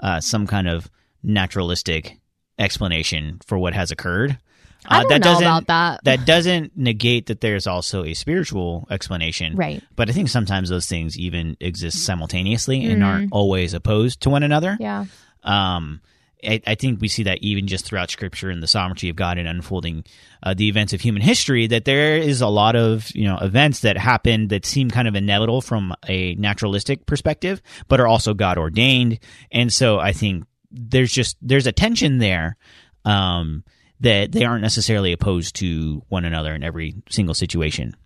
uh, 0.00 0.20
some 0.20 0.46
kind 0.46 0.68
of 0.68 0.88
naturalistic 1.22 2.18
explanation 2.58 3.38
for 3.46 3.58
what 3.58 3.74
has 3.74 3.90
occurred. 3.90 4.38
I 4.86 4.98
Uh, 4.98 5.00
don't 5.02 5.08
that 5.10 5.18
know 5.20 5.24
doesn't 5.32 5.44
about 5.46 5.66
that. 5.66 6.04
that 6.04 6.24
doesn't 6.26 6.76
negate 6.76 7.26
that 7.26 7.40
there's 7.40 7.66
also 7.66 8.04
a 8.04 8.14
spiritual 8.14 8.86
explanation. 8.90 9.56
Right. 9.56 9.82
But 9.96 10.08
I 10.08 10.12
think 10.12 10.28
sometimes 10.28 10.68
those 10.68 10.86
things 10.86 11.18
even 11.18 11.56
exist 11.60 12.04
simultaneously 12.04 12.84
and 12.86 13.02
aren't 13.04 13.32
always 13.32 13.74
opposed 13.74 14.20
to 14.22 14.30
one 14.30 14.42
another. 14.42 14.72
Mm-hmm. 14.72 14.82
Yeah. 14.82 15.04
Um, 15.42 16.00
I, 16.44 16.60
I 16.66 16.74
think 16.74 17.00
we 17.00 17.08
see 17.08 17.24
that 17.24 17.38
even 17.42 17.66
just 17.66 17.84
throughout 17.84 18.10
Scripture 18.10 18.50
and 18.50 18.62
the 18.62 18.66
sovereignty 18.66 19.08
of 19.08 19.16
God 19.16 19.38
and 19.38 19.48
unfolding 19.48 20.04
uh, 20.42 20.54
the 20.54 20.68
events 20.68 20.92
of 20.92 21.00
human 21.00 21.22
history. 21.22 21.66
That 21.66 21.84
there 21.84 22.16
is 22.16 22.40
a 22.40 22.48
lot 22.48 22.76
of 22.76 23.14
you 23.14 23.24
know 23.24 23.38
events 23.38 23.80
that 23.80 23.96
happen 23.96 24.48
that 24.48 24.64
seem 24.64 24.90
kind 24.90 25.08
of 25.08 25.14
inevitable 25.14 25.60
from 25.60 25.94
a 26.06 26.34
naturalistic 26.36 27.06
perspective, 27.06 27.62
but 27.88 28.00
are 28.00 28.06
also 28.06 28.34
God 28.34 28.58
ordained. 28.58 29.18
And 29.50 29.72
so 29.72 29.98
I 29.98 30.12
think 30.12 30.44
there's 30.70 31.12
just 31.12 31.36
there's 31.42 31.66
a 31.66 31.72
tension 31.72 32.18
there. 32.18 32.56
Um, 33.04 33.64
that 34.00 34.32
they 34.32 34.44
aren't 34.44 34.62
necessarily 34.62 35.12
opposed 35.12 35.56
to 35.56 36.02
one 36.08 36.24
another 36.24 36.54
in 36.54 36.62
every 36.62 36.94
single 37.10 37.34
situation. 37.34 37.96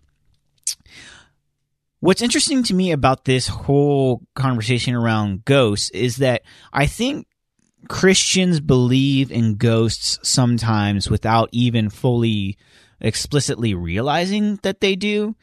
What's 1.99 2.21
interesting 2.21 2.63
to 2.63 2.73
me 2.73 2.91
about 2.91 3.25
this 3.25 3.47
whole 3.47 4.21
conversation 4.35 4.93
around 4.93 5.45
ghosts 5.45 5.89
is 5.91 6.17
that 6.17 6.41
I 6.73 6.85
think 6.85 7.27
Christians 7.87 8.59
believe 8.59 9.31
in 9.31 9.55
ghosts 9.55 10.19
sometimes 10.23 11.09
without 11.09 11.49
even 11.51 11.89
fully 11.89 12.57
explicitly 12.99 13.73
realizing 13.73 14.57
that 14.63 14.79
they 14.79 14.95
do. 14.95 15.35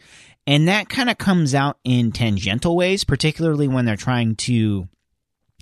And 0.47 0.69
that 0.69 0.89
kind 0.89 1.11
of 1.11 1.19
comes 1.19 1.55
out 1.55 1.79
in 1.85 2.13
tangential 2.13 2.75
ways, 2.75 3.05
particularly 3.05 3.69
when 3.69 3.85
they're 3.85 3.97
trying 3.97 4.37
to 4.37 4.89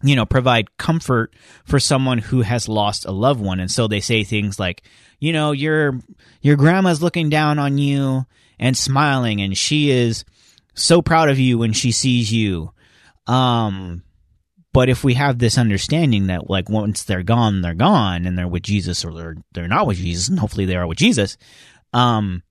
you 0.03 0.15
know, 0.15 0.25
provide 0.25 0.77
comfort 0.77 1.35
for 1.65 1.81
someone 1.81 2.19
who 2.19 2.43
has 2.43 2.69
lost 2.69 3.05
a 3.05 3.11
loved 3.11 3.41
one. 3.41 3.61
And 3.61 3.71
so 3.71 3.89
they 3.89 4.01
say 4.01 4.23
things 4.23 4.59
like, 4.59 4.83
you 5.19 5.33
know, 5.33 5.53
your, 5.53 5.99
your 6.41 6.57
grandma's 6.57 7.03
looking 7.03 7.31
down 7.31 7.59
on 7.59 7.79
you 7.79 8.25
and 8.59 8.77
smiling 8.77 9.41
and 9.41 9.57
she 9.57 9.91
is 9.91 10.25
so 10.75 11.03
proud 11.03 11.29
of 11.29 11.41
you 11.41 11.59
when 11.59 11.73
she 11.73 11.91
sees 11.91 12.33
you. 12.33 12.73
Um, 13.27 14.05
but 14.73 14.89
if 14.89 15.03
we 15.03 15.15
have 15.15 15.39
this 15.39 15.59
understanding 15.59 16.27
that 16.27 16.51
like 16.51 16.69
once 16.69 17.05
they're 17.05 17.23
gone, 17.23 17.63
they're 17.63 17.75
gone 17.75 18.27
and 18.27 18.37
they're 18.37 18.49
with 18.49 18.63
Jesus 18.63 19.05
or 19.05 19.15
they're, 19.15 19.37
they're 19.53 19.69
not 19.69 19.87
with 19.87 19.97
Jesus 19.97 20.29
and 20.29 20.39
hopefully 20.39 20.67
they 20.67 20.77
are 20.77 20.87
with 20.87 20.99
Jesus. 20.99 21.37
Um, 21.93 22.43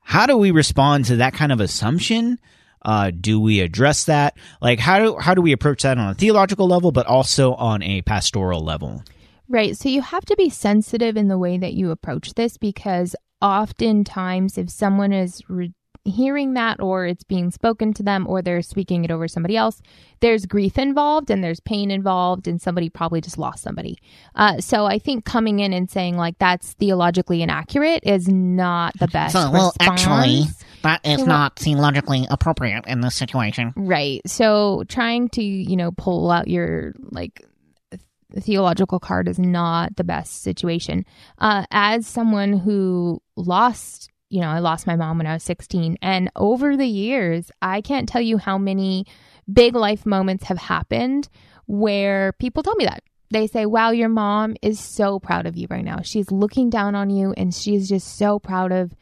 how 0.00 0.26
do 0.26 0.36
we 0.36 0.50
respond 0.50 1.04
to 1.06 1.16
that 1.16 1.34
kind 1.34 1.52
of 1.52 1.60
assumption? 1.60 2.38
Uh, 2.82 3.10
do 3.10 3.38
we 3.40 3.60
address 3.60 4.04
that? 4.06 4.36
Like, 4.60 4.78
how 4.78 4.98
do 4.98 5.18
how 5.18 5.34
do 5.34 5.42
we 5.42 5.52
approach 5.52 5.82
that 5.82 5.98
on 5.98 6.08
a 6.08 6.14
theological 6.14 6.66
level, 6.66 6.92
but 6.92 7.06
also 7.06 7.54
on 7.54 7.82
a 7.82 8.02
pastoral 8.02 8.64
level? 8.64 9.02
Right. 9.48 9.76
So 9.76 9.88
you 9.88 10.00
have 10.00 10.24
to 10.26 10.36
be 10.36 10.48
sensitive 10.48 11.16
in 11.16 11.28
the 11.28 11.38
way 11.38 11.58
that 11.58 11.74
you 11.74 11.90
approach 11.90 12.34
this 12.34 12.56
because 12.56 13.14
oftentimes, 13.42 14.56
if 14.56 14.70
someone 14.70 15.12
is 15.12 15.42
re- 15.48 15.74
hearing 16.10 16.54
that 16.54 16.80
or 16.80 17.06
it's 17.06 17.24
being 17.24 17.50
spoken 17.50 17.94
to 17.94 18.02
them 18.02 18.26
or 18.26 18.42
they're 18.42 18.62
speaking 18.62 19.04
it 19.04 19.10
over 19.10 19.28
somebody 19.28 19.56
else, 19.56 19.80
there's 20.20 20.44
grief 20.44 20.76
involved 20.78 21.30
and 21.30 21.42
there's 21.42 21.60
pain 21.60 21.90
involved, 21.90 22.46
and 22.46 22.60
somebody 22.60 22.90
probably 22.90 23.20
just 23.20 23.38
lost 23.38 23.62
somebody. 23.62 23.98
Uh, 24.34 24.60
so 24.60 24.84
I 24.84 24.98
think 24.98 25.24
coming 25.24 25.60
in 25.60 25.72
and 25.72 25.90
saying 25.90 26.16
like 26.16 26.38
that's 26.38 26.74
theologically 26.74 27.42
inaccurate 27.42 28.02
is 28.04 28.28
not 28.28 28.92
the 28.98 29.08
best. 29.08 29.32
So, 29.32 29.50
well, 29.50 29.72
response. 29.78 30.00
actually, 30.02 30.42
that 30.82 31.00
is 31.04 31.20
So 31.20 31.26
not 31.26 31.58
theologically 31.58 32.26
appropriate 32.30 32.84
in 32.86 33.00
this 33.00 33.14
situation. 33.14 33.72
Right. 33.76 34.20
So 34.26 34.84
trying 34.88 35.28
to, 35.30 35.42
you 35.42 35.76
know, 35.76 35.90
pull 35.92 36.30
out 36.30 36.48
your 36.48 36.94
like 37.10 37.44
th- 37.90 38.02
theological 38.44 38.98
card 38.98 39.28
is 39.28 39.38
not 39.38 39.96
the 39.96 40.04
best 40.04 40.42
situation. 40.42 41.04
Uh, 41.38 41.64
as 41.70 42.06
someone 42.06 42.52
who 42.52 43.22
lost, 43.36 44.09
you 44.30 44.40
know, 44.40 44.48
I 44.48 44.60
lost 44.60 44.86
my 44.86 44.96
mom 44.96 45.18
when 45.18 45.26
I 45.26 45.34
was 45.34 45.42
16, 45.42 45.98
and 46.00 46.30
over 46.36 46.76
the 46.76 46.86
years, 46.86 47.50
I 47.60 47.80
can't 47.80 48.08
tell 48.08 48.22
you 48.22 48.38
how 48.38 48.56
many 48.56 49.06
big 49.52 49.74
life 49.74 50.06
moments 50.06 50.44
have 50.44 50.58
happened 50.58 51.28
where 51.66 52.32
people 52.34 52.62
tell 52.62 52.76
me 52.76 52.86
that. 52.86 53.02
They 53.32 53.46
say, 53.46 53.66
Wow, 53.66 53.90
your 53.90 54.08
mom 54.08 54.56
is 54.62 54.80
so 54.80 55.20
proud 55.20 55.46
of 55.46 55.56
you 55.56 55.66
right 55.70 55.84
now. 55.84 56.00
She's 56.02 56.30
looking 56.30 56.70
down 56.70 56.94
on 56.94 57.10
you 57.10 57.32
and 57.36 57.54
she's 57.54 57.88
just 57.88 58.16
so 58.16 58.38
proud 58.38 58.72
of 58.72 58.94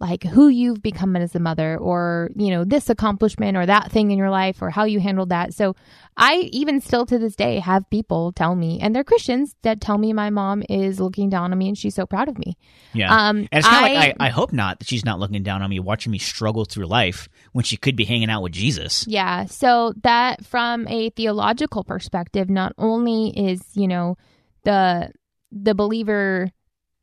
like 0.00 0.24
who 0.24 0.48
you've 0.48 0.82
become 0.82 1.16
as 1.16 1.34
a 1.34 1.40
mother 1.40 1.76
or 1.78 2.30
you 2.36 2.50
know 2.50 2.64
this 2.64 2.90
accomplishment 2.90 3.56
or 3.56 3.66
that 3.66 3.90
thing 3.90 4.10
in 4.10 4.18
your 4.18 4.30
life 4.30 4.60
or 4.62 4.70
how 4.70 4.84
you 4.84 5.00
handled 5.00 5.28
that 5.28 5.54
so 5.54 5.74
i 6.16 6.48
even 6.52 6.80
still 6.80 7.06
to 7.06 7.18
this 7.18 7.36
day 7.36 7.58
have 7.58 7.88
people 7.90 8.32
tell 8.32 8.54
me 8.54 8.80
and 8.80 8.94
they're 8.94 9.04
christians 9.04 9.54
that 9.62 9.80
tell 9.80 9.98
me 9.98 10.12
my 10.12 10.30
mom 10.30 10.62
is 10.68 11.00
looking 11.00 11.28
down 11.28 11.52
on 11.52 11.58
me 11.58 11.68
and 11.68 11.78
she's 11.78 11.94
so 11.94 12.06
proud 12.06 12.28
of 12.28 12.38
me 12.38 12.56
Yeah. 12.92 13.12
Um, 13.12 13.36
and 13.36 13.48
it's 13.52 13.66
kind 13.66 13.86
of 13.86 13.98
like, 13.98 14.16
I, 14.20 14.26
I 14.26 14.28
hope 14.30 14.52
not 14.52 14.78
that 14.78 14.88
she's 14.88 15.04
not 15.04 15.18
looking 15.18 15.42
down 15.42 15.62
on 15.62 15.70
me, 15.70 15.80
watching 15.80 16.12
me 16.12 16.18
struggle 16.18 16.64
through 16.64 16.86
life 16.86 17.28
when 17.52 17.64
she 17.64 17.76
could 17.76 17.96
be 17.96 18.04
hanging 18.04 18.30
out 18.30 18.42
with 18.42 18.52
Jesus. 18.52 19.04
Yeah. 19.08 19.46
So 19.46 19.94
that 20.02 20.44
from 20.44 20.86
a 20.88 21.10
theological 21.10 21.84
perspective, 21.84 22.48
not 22.48 22.72
only 22.78 23.28
is, 23.36 23.62
you 23.74 23.88
know, 23.88 24.16
the 24.64 25.10
the 25.50 25.74
believer 25.74 26.50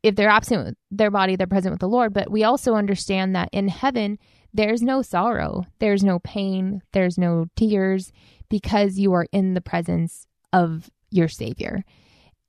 if 0.03 0.15
they're 0.15 0.29
absent 0.29 0.65
with 0.65 0.75
their 0.89 1.11
body, 1.11 1.35
they're 1.35 1.47
present 1.47 1.73
with 1.73 1.79
the 1.79 1.87
Lord, 1.87 2.13
but 2.13 2.31
we 2.31 2.43
also 2.43 2.73
understand 2.73 3.35
that 3.35 3.49
in 3.51 3.67
heaven 3.67 4.17
there's 4.53 4.81
no 4.81 5.01
sorrow, 5.01 5.65
there's 5.79 6.03
no 6.03 6.19
pain, 6.19 6.81
there's 6.91 7.17
no 7.17 7.45
tears 7.55 8.11
because 8.49 8.97
you 8.97 9.13
are 9.13 9.27
in 9.31 9.53
the 9.53 9.61
presence 9.61 10.25
of 10.51 10.89
your 11.09 11.27
savior. 11.27 11.83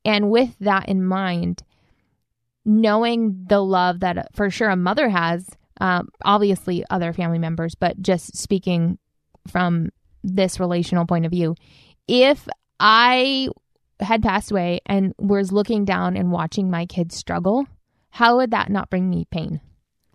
And 0.04 0.30
with 0.30 0.58
that 0.60 0.88
in 0.88 1.04
mind, 1.04 1.62
knowing 2.64 3.44
the 3.48 3.60
love 3.60 4.00
that 4.00 4.34
for 4.34 4.50
sure 4.50 4.68
a 4.68 4.76
mother 4.76 5.08
has, 5.08 5.48
um, 5.80 6.08
obviously 6.24 6.84
other 6.90 7.12
family 7.12 7.38
members, 7.38 7.74
but 7.74 8.00
just 8.00 8.36
speaking 8.36 8.98
from 9.48 9.90
this 10.24 10.60
relational 10.60 11.06
point 11.06 11.26
of 11.26 11.30
view, 11.30 11.54
if 12.08 12.48
I 12.80 13.48
had 14.02 14.22
passed 14.22 14.50
away 14.50 14.80
and 14.86 15.14
was 15.18 15.52
looking 15.52 15.84
down 15.84 16.16
and 16.16 16.30
watching 16.30 16.70
my 16.70 16.86
kids 16.86 17.16
struggle, 17.16 17.66
how 18.10 18.36
would 18.36 18.50
that 18.50 18.70
not 18.70 18.90
bring 18.90 19.08
me 19.08 19.26
pain? 19.30 19.60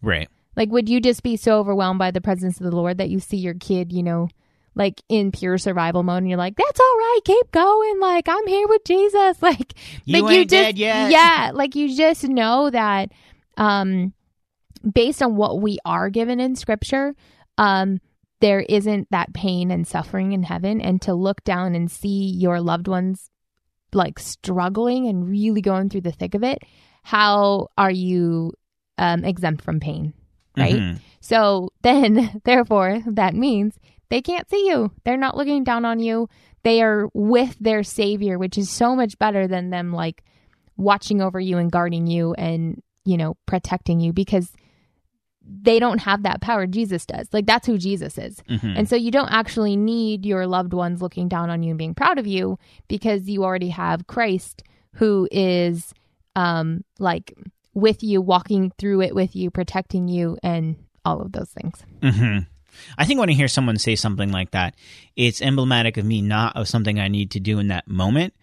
Right. 0.01 0.29
Like, 0.55 0.71
would 0.71 0.89
you 0.89 0.99
just 0.99 1.23
be 1.23 1.37
so 1.37 1.59
overwhelmed 1.59 1.99
by 1.99 2.11
the 2.11 2.21
presence 2.21 2.59
of 2.59 2.65
the 2.65 2.75
Lord 2.75 2.97
that 2.97 3.09
you 3.09 3.19
see 3.19 3.37
your 3.37 3.53
kid, 3.53 3.93
you 3.93 4.03
know, 4.03 4.27
like 4.75 5.01
in 5.09 5.31
pure 5.31 5.57
survival 5.57 6.03
mode, 6.03 6.19
and 6.19 6.29
you're 6.29 6.37
like, 6.37 6.55
"That's 6.55 6.79
all 6.79 6.97
right, 6.97 7.19
keep 7.25 7.51
going." 7.51 7.99
Like, 7.99 8.27
I'm 8.27 8.47
here 8.47 8.67
with 8.67 8.83
Jesus. 8.85 9.37
Like, 9.41 9.73
You 10.05 10.21
like 10.21 10.23
ain't 10.35 10.49
just. 10.49 10.77
Yeah, 11.11 11.51
like 11.53 11.75
you 11.75 11.95
just 11.95 12.23
know 12.23 12.69
that, 12.69 13.11
um, 13.57 14.13
based 14.93 15.21
on 15.21 15.35
what 15.35 15.61
we 15.61 15.79
are 15.85 16.09
given 16.09 16.39
in 16.39 16.55
Scripture, 16.55 17.15
um, 17.57 17.99
there 18.39 18.59
isn't 18.61 19.07
that 19.11 19.33
pain 19.33 19.71
and 19.71 19.87
suffering 19.87 20.31
in 20.33 20.43
heaven, 20.43 20.79
and 20.81 21.01
to 21.03 21.13
look 21.13 21.43
down 21.43 21.73
and 21.73 21.89
see 21.89 22.31
your 22.35 22.61
loved 22.61 22.87
ones 22.87 23.29
like 23.93 24.19
struggling 24.19 25.07
and 25.07 25.27
really 25.27 25.61
going 25.61 25.89
through 25.89 26.01
the 26.01 26.11
thick 26.11 26.35
of 26.35 26.43
it, 26.43 26.59
how 27.03 27.67
are 27.77 27.91
you 27.91 28.53
um, 28.97 29.23
exempt 29.23 29.63
from 29.63 29.79
pain? 29.79 30.13
Right. 30.57 30.75
Mhm. 30.75 30.99
So 31.19 31.69
then, 31.83 32.41
therefore, 32.45 33.01
that 33.05 33.33
means 33.33 33.77
they 34.09 34.21
can't 34.21 34.49
see 34.49 34.67
you. 34.67 34.91
They're 35.03 35.17
not 35.17 35.37
looking 35.37 35.63
down 35.63 35.85
on 35.85 35.99
you. 35.99 36.29
They 36.63 36.81
are 36.81 37.09
with 37.13 37.55
their 37.59 37.83
Savior, 37.83 38.37
which 38.37 38.57
is 38.57 38.69
so 38.69 38.95
much 38.95 39.17
better 39.19 39.47
than 39.47 39.69
them 39.69 39.93
like 39.93 40.23
watching 40.75 41.21
over 41.21 41.39
you 41.39 41.57
and 41.57 41.71
guarding 41.71 42.07
you 42.07 42.33
and, 42.33 42.81
you 43.05 43.17
know, 43.17 43.37
protecting 43.45 43.99
you 43.99 44.13
because 44.13 44.51
they 45.49 45.79
don't 45.79 45.99
have 45.99 46.23
that 46.23 46.41
power. 46.41 46.67
Jesus 46.67 47.05
does. 47.05 47.27
Like, 47.31 47.45
that's 47.45 47.65
who 47.65 47.77
Jesus 47.77 48.17
is. 48.17 48.41
Mhm. 48.49 48.77
And 48.77 48.89
so 48.89 48.95
you 48.95 49.11
don't 49.11 49.31
actually 49.31 49.75
need 49.77 50.25
your 50.25 50.45
loved 50.45 50.73
ones 50.73 51.01
looking 51.01 51.27
down 51.27 51.49
on 51.49 51.63
you 51.63 51.69
and 51.71 51.77
being 51.77 51.95
proud 51.95 52.19
of 52.19 52.27
you 52.27 52.59
because 52.87 53.29
you 53.29 53.43
already 53.43 53.69
have 53.69 54.07
Christ 54.07 54.63
who 54.95 55.27
is 55.31 55.93
um 56.35 56.83
like 56.99 57.33
with 57.73 58.03
you, 58.03 58.19
walking 58.21 58.71
through 58.77 59.01
it 59.01 59.13
with 59.13 59.35
you, 59.35 59.51
protecting 59.51 60.07
you 60.07 60.37
and 60.41 60.75
all 61.05 61.21
of 61.21 61.31
those 61.31 61.49
things. 61.49 61.83
hmm 62.01 62.39
I 62.97 63.05
think 63.05 63.19
when 63.19 63.29
I 63.29 63.33
hear 63.33 63.47
someone 63.47 63.77
say 63.77 63.95
something 63.95 64.31
like 64.31 64.51
that, 64.51 64.75
it's 65.15 65.41
emblematic 65.41 65.97
of 65.97 66.05
me 66.05 66.21
not 66.21 66.55
of 66.55 66.67
something 66.67 66.99
I 66.99 67.07
need 67.07 67.31
to 67.31 67.39
do 67.39 67.57
in 67.57 67.69
that 67.69 67.87
moment. 67.87 68.33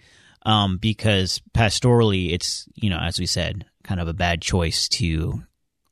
Um, 0.47 0.77
because 0.77 1.41
pastorally, 1.55 2.33
it's, 2.33 2.69
you 2.75 2.91
know, 2.91 2.99
as 2.99 3.19
we 3.19 3.27
said, 3.27 3.65
kind 3.83 4.01
of 4.01 4.09
a 4.09 4.13
bad 4.13 4.43
choice 4.43 4.89
to 4.89 5.43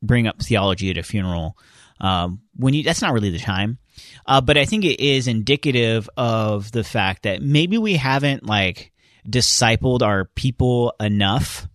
bring 0.03 0.27
up 0.27 0.43
theology 0.43 0.91
at 0.91 0.99
a 0.99 1.03
funeral. 1.03 1.57
Um, 2.01 2.41
when 2.57 2.75
you, 2.75 2.83
that's 2.83 3.01
not 3.01 3.13
really 3.13 3.31
the 3.31 3.39
time. 3.39 3.79
Uh, 4.27 4.41
but 4.41 4.57
I 4.57 4.65
think 4.65 4.85
it 4.85 5.01
is 5.01 5.29
indicative 5.29 6.09
of 6.17 6.73
the 6.73 6.85
fact 6.85 7.23
that 7.23 7.43
maybe 7.43 7.79
we 7.79 7.95
haven't 7.95 8.45
like 8.45 8.93
discipled 9.29 10.03
our 10.03 10.25
people 10.25 10.95
enough 10.99 11.69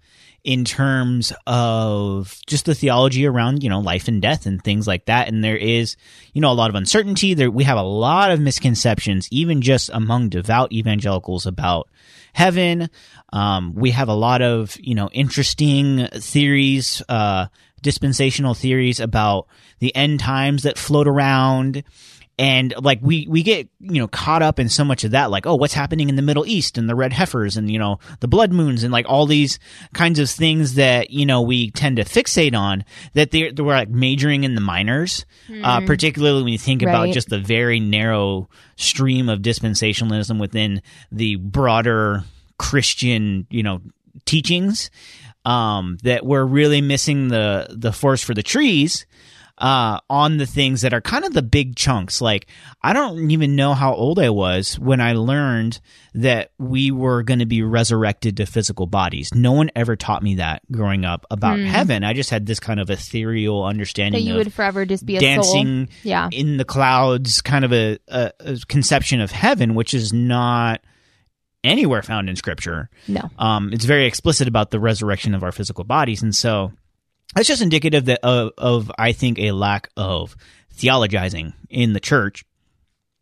in 0.47 0.63
terms 0.63 1.34
of 1.45 2.39
just 2.47 2.65
the 2.65 2.73
theology 2.73 3.25
around 3.25 3.63
you 3.63 3.69
know 3.69 3.82
life 3.82 4.07
and 4.07 4.21
death 4.21 4.45
and 4.45 4.63
things 4.63 4.88
like 4.88 5.05
that 5.05 5.28
and 5.28 5.43
there 5.43 5.57
is 5.57 5.97
you 6.32 6.39
know 6.39 6.49
a 6.49 6.53
lot 6.53 6.69
of 6.69 6.75
uncertainty 6.75 7.34
there 7.34 7.51
we 7.51 7.65
have 7.65 7.78
a 7.78 7.82
lot 7.82 8.32
of 8.32 8.39
misconceptions 8.39 9.28
even 9.30 9.61
just 9.61 9.89
among 9.93 10.30
devout 10.30 10.71
evangelicals 10.71 11.45
about 11.45 11.89
heaven 12.32 12.89
um, 13.34 13.73
we 13.75 13.91
have 13.91 14.07
a 14.07 14.13
lot 14.13 14.41
of 14.41 14.78
you 14.80 14.95
know 14.95 15.09
interesting 15.11 16.07
theories 16.13 17.01
uh, 17.09 17.47
dispensational 17.82 18.53
theories 18.53 18.99
about 18.99 19.47
the 19.80 19.95
end 19.95 20.19
times 20.19 20.63
that 20.63 20.78
float 20.78 21.07
around. 21.07 21.84
And 22.39 22.71
like 22.84 22.99
we 23.01 23.25
we 23.28 23.41
get 23.41 23.67
you 23.80 23.99
know 23.99 24.07
caught 24.07 24.43
up 24.43 24.59
in 24.59 24.69
so 24.69 24.86
much 24.86 25.03
of 25.03 25.09
that 25.09 25.32
like 25.32 25.47
oh 25.47 25.55
what's 25.55 25.73
happening 25.73 26.07
in 26.07 26.15
the 26.15 26.21
middle 26.21 26.45
east 26.45 26.78
and 26.78 26.88
the 26.88 26.93
red 26.93 27.11
heifers 27.11 27.57
and 27.57 27.71
you 27.71 27.80
know 27.80 27.97
the 28.19 28.28
blood 28.28 28.51
moons 28.53 28.84
and 28.84 28.93
like 28.93 29.07
all 29.09 29.25
these 29.25 29.57
kinds 29.95 30.19
of 30.19 30.30
things 30.30 30.75
that 30.75 31.09
you 31.09 31.25
know 31.25 31.41
we 31.41 31.71
tend 31.71 31.97
to 31.97 32.03
fixate 32.03 32.55
on 32.55 32.86
that 33.13 33.32
they're, 33.32 33.51
they 33.51 33.63
we're 33.63 33.73
like 33.73 33.89
majoring 33.89 34.43
in 34.43 34.53
the 34.53 34.61
minors. 34.61 35.25
Uh, 35.63 35.80
particularly 35.88 36.43
when 36.43 36.51
you 36.51 36.59
think 36.59 36.84
about 36.84 37.07
just 37.11 37.30
the 37.30 37.39
very 37.39 37.80
narrow 37.80 38.47
stream 38.75 39.30
of 39.30 39.39
dispensationalism 39.39 40.39
within 40.39 40.84
the 41.11 41.38
broader 41.38 42.23
christian 42.59 43.47
you 43.49 43.63
know 43.63 43.82
teachings 44.25 44.91
um, 45.47 45.97
that 46.03 46.25
we're 46.25 46.43
really 46.43 46.81
missing 46.81 47.29
the 47.29 47.67
the 47.69 47.93
forest 47.93 48.25
for 48.25 48.33
the 48.33 48.43
trees 48.43 49.05
uh, 49.57 49.99
on 50.09 50.37
the 50.37 50.45
things 50.45 50.81
that 50.81 50.93
are 50.93 50.99
kind 51.01 51.23
of 51.23 51.33
the 51.33 51.41
big 51.41 51.75
chunks. 51.75 52.19
Like, 52.21 52.47
I 52.83 52.91
don't 52.91 53.31
even 53.31 53.55
know 53.55 53.73
how 53.73 53.93
old 53.93 54.19
I 54.19 54.29
was 54.29 54.77
when 54.77 54.99
I 54.99 55.13
learned 55.13 55.79
that 56.13 56.51
we 56.59 56.91
were 56.91 57.23
going 57.23 57.39
to 57.39 57.45
be 57.45 57.63
resurrected 57.63 58.37
to 58.37 58.45
physical 58.45 58.87
bodies. 58.87 59.33
No 59.33 59.53
one 59.53 59.71
ever 59.73 59.95
taught 59.95 60.21
me 60.21 60.35
that 60.35 60.69
growing 60.69 61.05
up 61.05 61.25
about 61.31 61.59
heaven. 61.59 62.03
I 62.03 62.13
just 62.13 62.29
had 62.29 62.45
this 62.45 62.59
kind 62.59 62.79
of 62.79 62.89
ethereal 62.89 63.63
understanding 63.63 64.25
That 64.25 64.29
you 64.29 64.37
of 64.37 64.45
would 64.45 64.53
forever 64.53 64.85
just 64.85 65.05
be 65.05 65.15
a 65.15 65.19
dancing 65.21 65.87
soul. 65.87 65.95
Yeah. 66.03 66.29
in 66.31 66.57
the 66.57 66.65
clouds, 66.65 67.41
kind 67.41 67.63
of 67.63 67.71
a, 67.71 67.97
a, 68.09 68.33
a 68.39 68.57
conception 68.67 69.21
of 69.21 69.31
heaven, 69.31 69.75
which 69.75 69.93
is 69.93 70.11
not 70.11 70.81
anywhere 71.64 72.01
found 72.01 72.30
in 72.30 72.36
Scripture. 72.36 72.89
No. 73.08 73.30
Um, 73.38 73.72
it's 73.74 73.86
very 73.86 74.05
explicit 74.05 74.47
about 74.47 74.72
the 74.72 74.80
resurrection 74.80 75.34
of 75.34 75.43
our 75.43 75.51
physical 75.51 75.84
bodies, 75.84 76.24
and 76.24 76.36
so 76.36 76.72
that's 77.36 77.47
just 77.47 77.62
indicative 77.62 78.05
that 78.05 78.20
of, 78.24 78.51
of 78.58 78.91
I 78.97 79.12
think 79.12 79.39
a 79.39 79.51
lack 79.51 79.89
of 79.97 80.36
theologizing 80.76 81.53
in 81.70 81.93
the 81.93 81.99
church, 81.99 82.45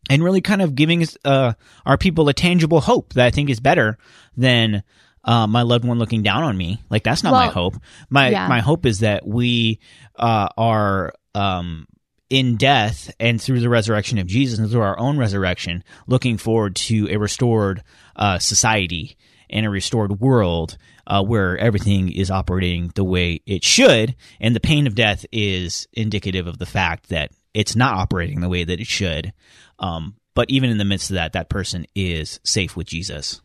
and 0.08 0.22
really 0.22 0.40
kind 0.40 0.62
of 0.62 0.74
giving 0.74 1.06
uh, 1.24 1.54
our 1.84 1.98
people 1.98 2.28
a 2.28 2.34
tangible 2.34 2.80
hope 2.80 3.14
that 3.14 3.26
I 3.26 3.30
think 3.30 3.50
is 3.50 3.60
better 3.60 3.98
than 4.36 4.82
uh, 5.24 5.46
my 5.46 5.62
loved 5.62 5.84
one 5.84 5.98
looking 5.98 6.22
down 6.22 6.44
on 6.44 6.56
me. 6.56 6.80
Like 6.88 7.02
that's 7.02 7.24
not 7.24 7.32
my 7.32 7.48
hope. 7.48 7.74
My 8.08 8.28
yeah. 8.30 8.48
my 8.48 8.60
hope 8.60 8.86
is 8.86 9.00
that 9.00 9.26
we 9.26 9.80
uh, 10.16 10.48
are 10.56 11.12
um, 11.34 11.86
in 12.28 12.56
death 12.56 13.10
and 13.20 13.40
through 13.40 13.60
the 13.60 13.68
resurrection 13.68 14.18
of 14.18 14.26
Jesus 14.26 14.58
and 14.58 14.70
through 14.70 14.82
our 14.82 14.98
own 14.98 15.18
resurrection, 15.18 15.84
looking 16.06 16.38
forward 16.38 16.76
to 16.76 17.08
a 17.10 17.16
restored 17.16 17.82
uh, 18.16 18.38
society 18.38 19.16
and 19.48 19.64
a 19.64 19.70
restored 19.70 20.20
world 20.20 20.76
uh, 21.06 21.22
where 21.22 21.56
everything 21.56 22.10
is 22.10 22.30
operating 22.30 22.90
the 22.94 23.04
way 23.04 23.40
it 23.46 23.62
should. 23.62 24.16
And 24.40 24.56
the 24.56 24.60
pain 24.60 24.86
of 24.86 24.94
death 24.94 25.24
is 25.30 25.86
indicative 25.92 26.46
of 26.46 26.58
the 26.58 26.66
fact 26.66 27.10
that 27.10 27.30
it's 27.54 27.76
not 27.76 27.94
operating 27.94 28.40
the 28.40 28.48
way 28.48 28.64
that 28.64 28.80
it 28.80 28.86
should. 28.86 29.32
Um, 29.78 30.16
but 30.34 30.50
even 30.50 30.70
in 30.70 30.78
the 30.78 30.84
midst 30.84 31.10
of 31.10 31.14
that, 31.14 31.32
that 31.32 31.48
person 31.48 31.86
is 31.94 32.40
safe 32.44 32.76
with 32.76 32.88
Jesus. 32.88 33.40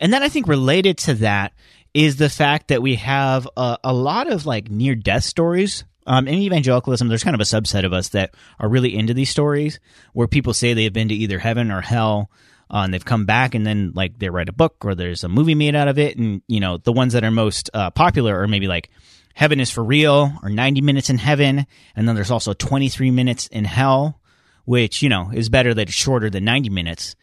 And 0.00 0.12
then 0.12 0.22
I 0.22 0.28
think 0.28 0.46
related 0.46 0.98
to 0.98 1.14
that 1.14 1.52
is 1.92 2.16
the 2.16 2.30
fact 2.30 2.68
that 2.68 2.82
we 2.82 2.96
have 2.96 3.48
a, 3.56 3.78
a 3.84 3.92
lot 3.92 4.30
of 4.30 4.46
like 4.46 4.70
near 4.70 4.94
death 4.94 5.24
stories. 5.24 5.84
Um, 6.06 6.28
in 6.28 6.34
evangelicalism, 6.34 7.08
there's 7.08 7.24
kind 7.24 7.34
of 7.34 7.40
a 7.40 7.44
subset 7.44 7.84
of 7.84 7.92
us 7.92 8.10
that 8.10 8.34
are 8.58 8.68
really 8.68 8.94
into 8.94 9.14
these 9.14 9.30
stories 9.30 9.80
where 10.12 10.28
people 10.28 10.52
say 10.52 10.74
they 10.74 10.84
have 10.84 10.92
been 10.92 11.08
to 11.08 11.14
either 11.14 11.38
heaven 11.38 11.70
or 11.70 11.80
hell. 11.80 12.30
Uh, 12.70 12.82
and 12.84 12.94
they've 12.94 13.04
come 13.04 13.26
back 13.26 13.54
and 13.54 13.66
then 13.66 13.92
like 13.94 14.18
they 14.18 14.30
write 14.30 14.48
a 14.48 14.52
book 14.52 14.84
or 14.84 14.94
there's 14.94 15.22
a 15.22 15.28
movie 15.28 15.54
made 15.54 15.74
out 15.74 15.88
of 15.88 15.98
it. 15.98 16.16
And, 16.16 16.42
you 16.48 16.60
know, 16.60 16.78
the 16.78 16.92
ones 16.92 17.12
that 17.12 17.22
are 17.22 17.30
most 17.30 17.70
uh, 17.74 17.90
popular 17.90 18.40
are 18.40 18.48
maybe 18.48 18.66
like 18.66 18.90
Heaven 19.34 19.60
is 19.60 19.70
for 19.70 19.84
Real 19.84 20.32
or 20.42 20.48
90 20.48 20.80
Minutes 20.80 21.10
in 21.10 21.18
Heaven. 21.18 21.66
And 21.94 22.08
then 22.08 22.14
there's 22.14 22.30
also 22.30 22.52
23 22.52 23.10
Minutes 23.10 23.48
in 23.48 23.64
Hell, 23.64 24.20
which, 24.64 25.02
you 25.02 25.08
know, 25.08 25.30
is 25.32 25.48
better 25.48 25.74
that 25.74 25.88
it's 25.88 25.92
shorter 25.92 26.30
than 26.30 26.44
90 26.44 26.70
minutes. 26.70 27.16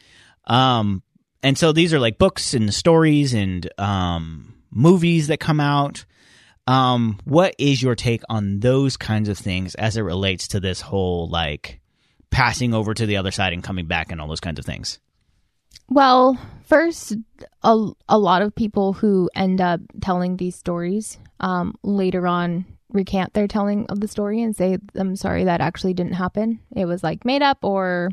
Um, 0.45 1.03
and 1.41 1.57
so 1.57 1.71
these 1.71 1.93
are 1.93 1.99
like 1.99 2.17
books 2.17 2.53
and 2.53 2.73
stories 2.73 3.33
and 3.33 3.67
um, 3.79 4.53
movies 4.69 5.27
that 5.27 5.39
come 5.39 5.59
out. 5.59 6.05
Um, 6.67 7.19
what 7.25 7.55
is 7.57 7.81
your 7.81 7.95
take 7.95 8.21
on 8.29 8.59
those 8.59 8.97
kinds 8.97 9.29
of 9.29 9.37
things 9.37 9.75
as 9.75 9.97
it 9.97 10.01
relates 10.01 10.49
to 10.49 10.59
this 10.59 10.81
whole 10.81 11.27
like 11.27 11.79
passing 12.29 12.73
over 12.73 12.93
to 12.93 13.05
the 13.05 13.17
other 13.17 13.31
side 13.31 13.53
and 13.53 13.63
coming 13.63 13.87
back 13.87 14.11
and 14.11 14.21
all 14.21 14.27
those 14.27 14.39
kinds 14.39 14.59
of 14.59 14.65
things? 14.65 14.99
Well, 15.89 16.37
first, 16.65 17.15
a, 17.63 17.87
a 18.07 18.17
lot 18.17 18.41
of 18.41 18.55
people 18.55 18.93
who 18.93 19.29
end 19.35 19.59
up 19.59 19.81
telling 20.01 20.37
these 20.37 20.55
stories 20.55 21.17
um, 21.39 21.75
later 21.83 22.27
on 22.27 22.65
recant 22.89 23.33
their 23.33 23.47
telling 23.47 23.85
of 23.87 23.99
the 23.99 24.07
story 24.07 24.41
and 24.41 24.55
say, 24.55 24.77
I'm 24.95 25.15
sorry, 25.15 25.45
that 25.45 25.61
actually 25.61 25.93
didn't 25.93 26.13
happen. 26.13 26.59
It 26.75 26.85
was 26.85 27.03
like 27.03 27.25
made 27.25 27.41
up, 27.41 27.59
or 27.63 28.09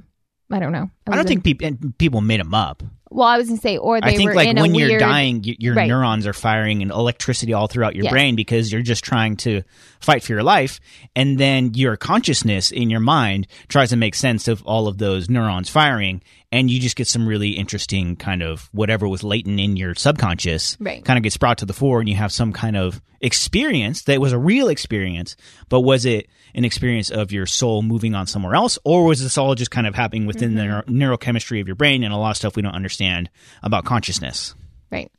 I 0.51 0.59
don't 0.59 0.73
know. 0.73 0.91
I 1.07 1.17
don't 1.17 1.27
think 1.27 1.47
in- 1.47 1.77
people 1.77 1.91
people 1.99 2.21
made 2.21 2.41
them 2.41 2.55
up. 2.55 2.83
Well, 3.11 3.27
I 3.27 3.39
was 3.39 3.47
going 3.49 3.59
to 3.59 3.63
say, 3.63 3.77
or 3.79 4.01
they 4.01 4.09
I 4.09 4.17
think 4.17 4.29
were 4.29 4.35
like 4.35 4.49
in 4.49 4.57
when 4.61 4.73
a 4.75 4.79
you're 4.79 4.89
weird, 4.89 5.01
dying, 5.01 5.43
y- 5.47 5.57
your 5.59 5.75
Right. 5.75 5.89
neurons 5.89 6.27
are 6.27 6.33
firing 6.33 6.83
and 6.83 6.91
electricity 6.91 7.53
all 7.55 7.67
throughout 7.67 7.95
your 7.95 8.05
Yes. 8.05 8.13
brain 8.13 8.37
because 8.37 8.71
you're 8.71 8.83
just 8.83 9.03
trying 9.03 9.37
to 9.39 9.63
fight 10.01 10.23
for 10.23 10.33
your 10.33 10.43
life, 10.43 10.79
and 11.17 11.39
then 11.39 11.73
your 11.75 11.97
consciousness 11.97 12.71
in 12.71 12.91
your 12.91 13.01
mind 13.01 13.47
tries 13.69 13.91
to 13.91 13.97
make 13.97 14.15
sense 14.15 14.47
of 14.49 14.63
all 14.65 14.89
of 14.89 14.99
those 14.99 15.31
neurons 15.31 15.71
firing, 15.71 16.21
and 16.53 16.71
you 16.71 16.81
just 16.81 16.97
get 16.97 17.07
some 17.07 17.27
really 17.27 17.51
interesting 17.51 18.15
kind 18.17 18.43
of 18.43 18.69
whatever 18.73 19.09
was 19.09 19.23
latent 19.23 19.59
in 19.59 19.77
your 19.77 19.95
subconscious 19.95 20.77
Right. 20.79 21.05
kind 21.05 21.17
of 21.17 21.23
gets 21.23 21.37
brought 21.37 21.59
to 21.59 21.67
the 21.67 21.73
fore, 21.73 22.01
and 22.01 22.09
you 22.09 22.15
have 22.17 22.33
some 22.33 22.53
kind 22.53 22.77
of 22.77 23.01
experience 23.21 24.03
that 24.03 24.21
was 24.21 24.33
a 24.33 24.39
real 24.39 24.69
experience, 24.69 25.37
but 25.69 25.81
was 25.81 26.05
it 26.05 26.29
an 26.55 26.65
experience 26.65 27.11
of 27.11 27.33
your 27.33 27.47
soul 27.47 27.83
moving 27.83 28.15
on 28.15 28.27
somewhere 28.27 28.55
else, 28.55 28.79
or 28.85 29.05
was 29.05 29.23
this 29.23 29.39
all 29.39 29.55
just 29.55 29.71
kind 29.71 29.87
of 29.87 29.95
happening 29.95 30.27
within 30.27 30.55
the 30.55 30.65
neuro- 30.65 30.83
neurochemistry 31.17 31.61
of 31.61 31.67
your 31.67 31.77
brain 31.77 32.03
and 32.03 32.13
a 32.13 32.17
lot 32.17 32.31
of 32.31 32.37
stuff 32.37 32.57
we 32.57 32.63
don't 32.63 32.75
understand 32.75 33.31
about 33.63 33.85
consciousness? 33.85 34.55
Right. 34.91 35.11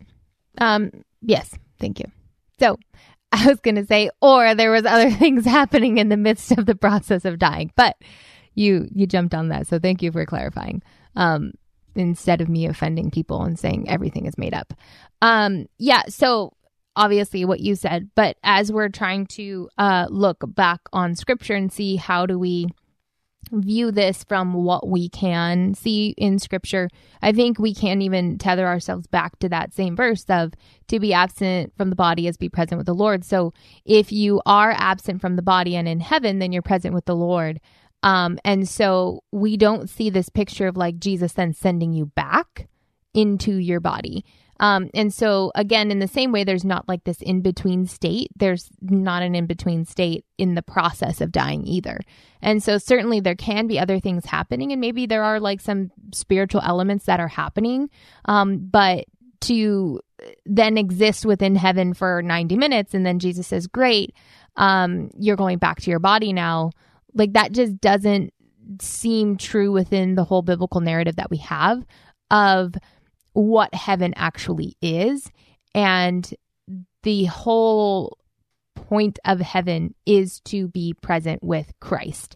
Um. 0.57 0.91
Yes. 1.21 1.53
Thank 1.79 1.99
you. 1.99 2.05
So, 2.59 2.77
I 3.31 3.47
was 3.47 3.59
going 3.59 3.75
to 3.75 3.85
say, 3.85 4.09
or 4.21 4.55
there 4.55 4.71
was 4.71 4.85
other 4.85 5.11
things 5.17 5.45
happening 5.45 5.97
in 5.97 6.09
the 6.09 6.17
midst 6.17 6.51
of 6.51 6.65
the 6.65 6.75
process 6.75 7.25
of 7.25 7.39
dying, 7.39 7.71
but 7.75 7.95
you 8.55 8.87
you 8.93 9.07
jumped 9.07 9.33
on 9.35 9.49
that. 9.49 9.67
So 9.67 9.79
thank 9.79 10.01
you 10.01 10.11
for 10.11 10.25
clarifying. 10.25 10.81
Um. 11.15 11.53
Instead 11.95 12.39
of 12.39 12.47
me 12.47 12.67
offending 12.67 13.09
people 13.09 13.41
and 13.43 13.59
saying 13.59 13.89
everything 13.89 14.25
is 14.25 14.37
made 14.37 14.53
up. 14.53 14.73
Um. 15.21 15.67
Yeah. 15.77 16.03
So 16.07 16.53
obviously 16.95 17.45
what 17.45 17.59
you 17.59 17.75
said, 17.75 18.09
but 18.15 18.37
as 18.43 18.71
we're 18.71 18.89
trying 18.89 19.25
to 19.27 19.69
uh 19.77 20.07
look 20.09 20.43
back 20.47 20.81
on 20.93 21.15
scripture 21.15 21.55
and 21.55 21.71
see 21.71 21.95
how 21.95 22.25
do 22.25 22.37
we 22.37 22.67
view 23.51 23.91
this 23.91 24.23
from 24.23 24.53
what 24.53 24.87
we 24.87 25.09
can 25.09 25.73
see 25.73 26.13
in 26.17 26.39
scripture, 26.39 26.89
I 27.21 27.31
think 27.31 27.57
we 27.57 27.73
can't 27.73 28.01
even 28.01 28.37
tether 28.37 28.67
ourselves 28.67 29.07
back 29.07 29.39
to 29.39 29.49
that 29.49 29.73
same 29.73 29.95
verse 29.95 30.25
of 30.29 30.53
to 30.87 30.99
be 30.99 31.13
absent 31.13 31.73
from 31.77 31.89
the 31.89 31.95
body 31.95 32.27
as 32.27 32.37
be 32.37 32.49
present 32.49 32.77
with 32.77 32.85
the 32.85 32.93
Lord. 32.93 33.23
So 33.23 33.53
if 33.85 34.11
you 34.11 34.41
are 34.45 34.73
absent 34.77 35.21
from 35.21 35.35
the 35.35 35.41
body 35.41 35.75
and 35.75 35.87
in 35.87 35.99
heaven, 35.99 36.39
then 36.39 36.51
you're 36.51 36.61
present 36.61 36.93
with 36.93 37.05
the 37.05 37.15
Lord. 37.15 37.59
Um, 38.03 38.39
and 38.45 38.67
so 38.67 39.23
we 39.31 39.57
don't 39.57 39.89
see 39.89 40.09
this 40.09 40.29
picture 40.29 40.67
of 40.67 40.77
like 40.77 40.99
Jesus 40.99 41.33
then 41.33 41.53
sending 41.53 41.93
you 41.93 42.05
back 42.05 42.67
into 43.13 43.53
your 43.53 43.79
body. 43.79 44.23
Um, 44.59 44.89
and 44.93 45.13
so 45.13 45.51
again, 45.55 45.91
in 45.91 45.99
the 45.99 46.07
same 46.07 46.31
way, 46.31 46.43
there's 46.43 46.65
not 46.65 46.87
like 46.87 47.03
this 47.03 47.21
in 47.21 47.41
between 47.41 47.85
state. 47.85 48.29
There's 48.35 48.69
not 48.81 49.23
an 49.23 49.35
in 49.35 49.45
between 49.45 49.85
state 49.85 50.25
in 50.37 50.55
the 50.55 50.61
process 50.61 51.21
of 51.21 51.31
dying 51.31 51.65
either. 51.65 51.99
And 52.41 52.61
so 52.61 52.77
certainly 52.77 53.19
there 53.19 53.35
can 53.35 53.67
be 53.67 53.79
other 53.79 53.99
things 53.99 54.25
happening, 54.25 54.71
and 54.71 54.81
maybe 54.81 55.05
there 55.05 55.23
are 55.23 55.39
like 55.39 55.61
some 55.61 55.91
spiritual 56.13 56.61
elements 56.61 57.05
that 57.05 57.19
are 57.19 57.27
happening. 57.27 57.89
Um, 58.25 58.67
but 58.69 59.05
to 59.41 60.01
then 60.45 60.77
exist 60.77 61.25
within 61.25 61.55
heaven 61.55 61.93
for 61.93 62.21
90 62.21 62.57
minutes, 62.57 62.93
and 62.93 63.05
then 63.05 63.19
Jesus 63.19 63.47
says, 63.47 63.67
Great, 63.67 64.13
um, 64.57 65.09
you're 65.17 65.35
going 65.35 65.57
back 65.57 65.79
to 65.81 65.89
your 65.89 65.99
body 65.99 66.33
now. 66.33 66.71
Like 67.13 67.33
that 67.33 67.51
just 67.51 67.79
doesn't 67.79 68.33
seem 68.81 69.37
true 69.37 69.71
within 69.71 70.15
the 70.15 70.23
whole 70.23 70.41
biblical 70.41 70.81
narrative 70.81 71.15
that 71.15 71.31
we 71.31 71.37
have 71.37 71.83
of 72.29 72.75
what 73.33 73.73
heaven 73.73 74.13
actually 74.15 74.75
is. 74.81 75.29
And 75.73 76.29
the 77.03 77.25
whole 77.25 78.17
point 78.75 79.19
of 79.25 79.39
heaven 79.39 79.93
is 80.05 80.39
to 80.41 80.67
be 80.67 80.93
present 80.93 81.43
with 81.43 81.71
Christ. 81.79 82.35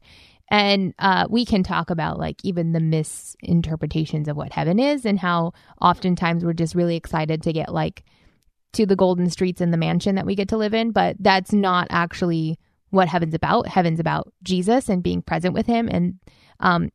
And 0.50 0.94
uh, 1.00 1.26
we 1.30 1.46
can 1.46 1.64
talk 1.64 1.89
about 1.89 2.20
like 2.20 2.36
even 2.44 2.74
the 2.74 2.80
misinterpretations 2.80 4.28
of 4.28 4.38
what 4.38 4.54
heaven 4.54 4.78
is 4.78 5.06
and 5.06 5.20
how 5.20 5.54
oftentimes 5.82 6.46
we're 6.46 6.54
just 6.54 6.76
really 6.76 6.96
excited 6.96 7.41
to 7.44 7.54
get 7.54 7.74
like 7.74 8.04
to 8.74 8.86
the 8.86 8.96
golden 8.96 9.30
streets 9.30 9.62
and 9.62 9.74
the 9.74 9.78
mansion 9.78 10.16
that 10.16 10.26
we 10.26 10.36
get 10.36 10.50
to 10.50 10.58
live 10.58 10.74
in. 10.74 10.91
But 10.91 11.16
that's 11.20 11.54
not 11.54 11.88
actually 11.89 12.60
what 12.91 13.08
heaven's 13.08 13.34
about. 13.34 13.68
Heaven's 13.68 14.00
about 14.00 14.32
Jesus 14.44 14.89
and 14.89 15.02
being 15.02 15.24
present 15.24 15.54
with 15.54 15.66
him 15.66 15.88
and 15.89 16.20
um, 16.60 16.89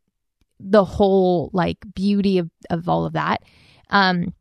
the 0.61 0.85
whole 0.85 1.51
like 1.53 1.79
beauty 1.95 2.39
of, 2.39 2.51
of 2.71 2.89
all 2.89 3.05
of 3.07 3.15
that. 3.15 3.43
Um, 3.91 4.34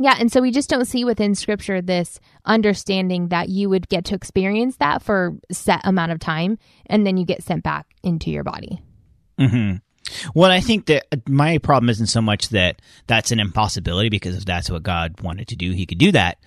yeah, 0.00 0.14
and 0.18 0.30
so 0.30 0.40
we 0.40 0.50
just 0.50 0.70
don't 0.70 0.84
see 0.84 1.04
within 1.04 1.34
scripture 1.34 1.82
this 1.82 2.20
understanding 2.44 3.28
that 3.28 3.48
you 3.48 3.68
would 3.68 3.88
get 3.88 4.04
to 4.06 4.14
experience 4.14 4.76
that 4.76 5.02
for 5.02 5.36
a 5.50 5.54
set 5.54 5.80
amount 5.84 6.12
of 6.12 6.20
time 6.20 6.58
and 6.86 7.06
then 7.06 7.16
you 7.16 7.24
get 7.24 7.42
sent 7.42 7.64
back 7.64 7.86
into 8.02 8.30
your 8.30 8.44
body. 8.44 8.80
Mm-hmm. 9.38 9.76
Well, 10.34 10.50
I 10.50 10.60
think 10.60 10.86
that 10.86 11.06
my 11.28 11.58
problem 11.58 11.90
isn't 11.90 12.06
so 12.06 12.22
much 12.22 12.50
that 12.50 12.80
that's 13.06 13.30
an 13.30 13.40
impossibility 13.40 14.08
because 14.08 14.36
if 14.36 14.44
that's 14.44 14.70
what 14.70 14.82
God 14.82 15.20
wanted 15.20 15.48
to 15.48 15.56
do, 15.56 15.72
He 15.72 15.86
could 15.86 15.98
do 15.98 16.12
that. 16.12 16.38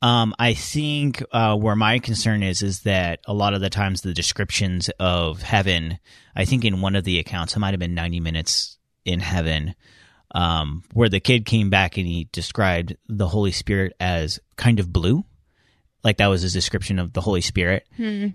Um, 0.00 0.34
I 0.38 0.54
think 0.54 1.22
uh, 1.30 1.56
where 1.56 1.76
my 1.76 2.00
concern 2.00 2.42
is 2.42 2.62
is 2.62 2.80
that 2.80 3.20
a 3.26 3.32
lot 3.32 3.54
of 3.54 3.60
the 3.60 3.70
times 3.70 4.00
the 4.00 4.12
descriptions 4.12 4.90
of 4.98 5.42
heaven, 5.42 5.98
I 6.34 6.44
think 6.44 6.64
in 6.64 6.80
one 6.80 6.96
of 6.96 7.04
the 7.04 7.20
accounts, 7.20 7.54
it 7.54 7.60
might 7.60 7.70
have 7.70 7.80
been 7.80 7.94
ninety 7.94 8.18
minutes 8.18 8.78
in 9.04 9.20
heaven, 9.20 9.74
um, 10.32 10.82
where 10.92 11.08
the 11.08 11.20
kid 11.20 11.44
came 11.44 11.70
back 11.70 11.96
and 11.98 12.06
he 12.06 12.28
described 12.32 12.96
the 13.08 13.28
Holy 13.28 13.52
Spirit 13.52 13.94
as 14.00 14.40
kind 14.56 14.80
of 14.80 14.92
blue. 14.92 15.24
Like 16.04 16.16
that 16.16 16.26
was 16.26 16.42
his 16.42 16.52
description 16.52 16.98
of 16.98 17.12
the 17.12 17.20
Holy 17.20 17.42
Spirit. 17.42 17.86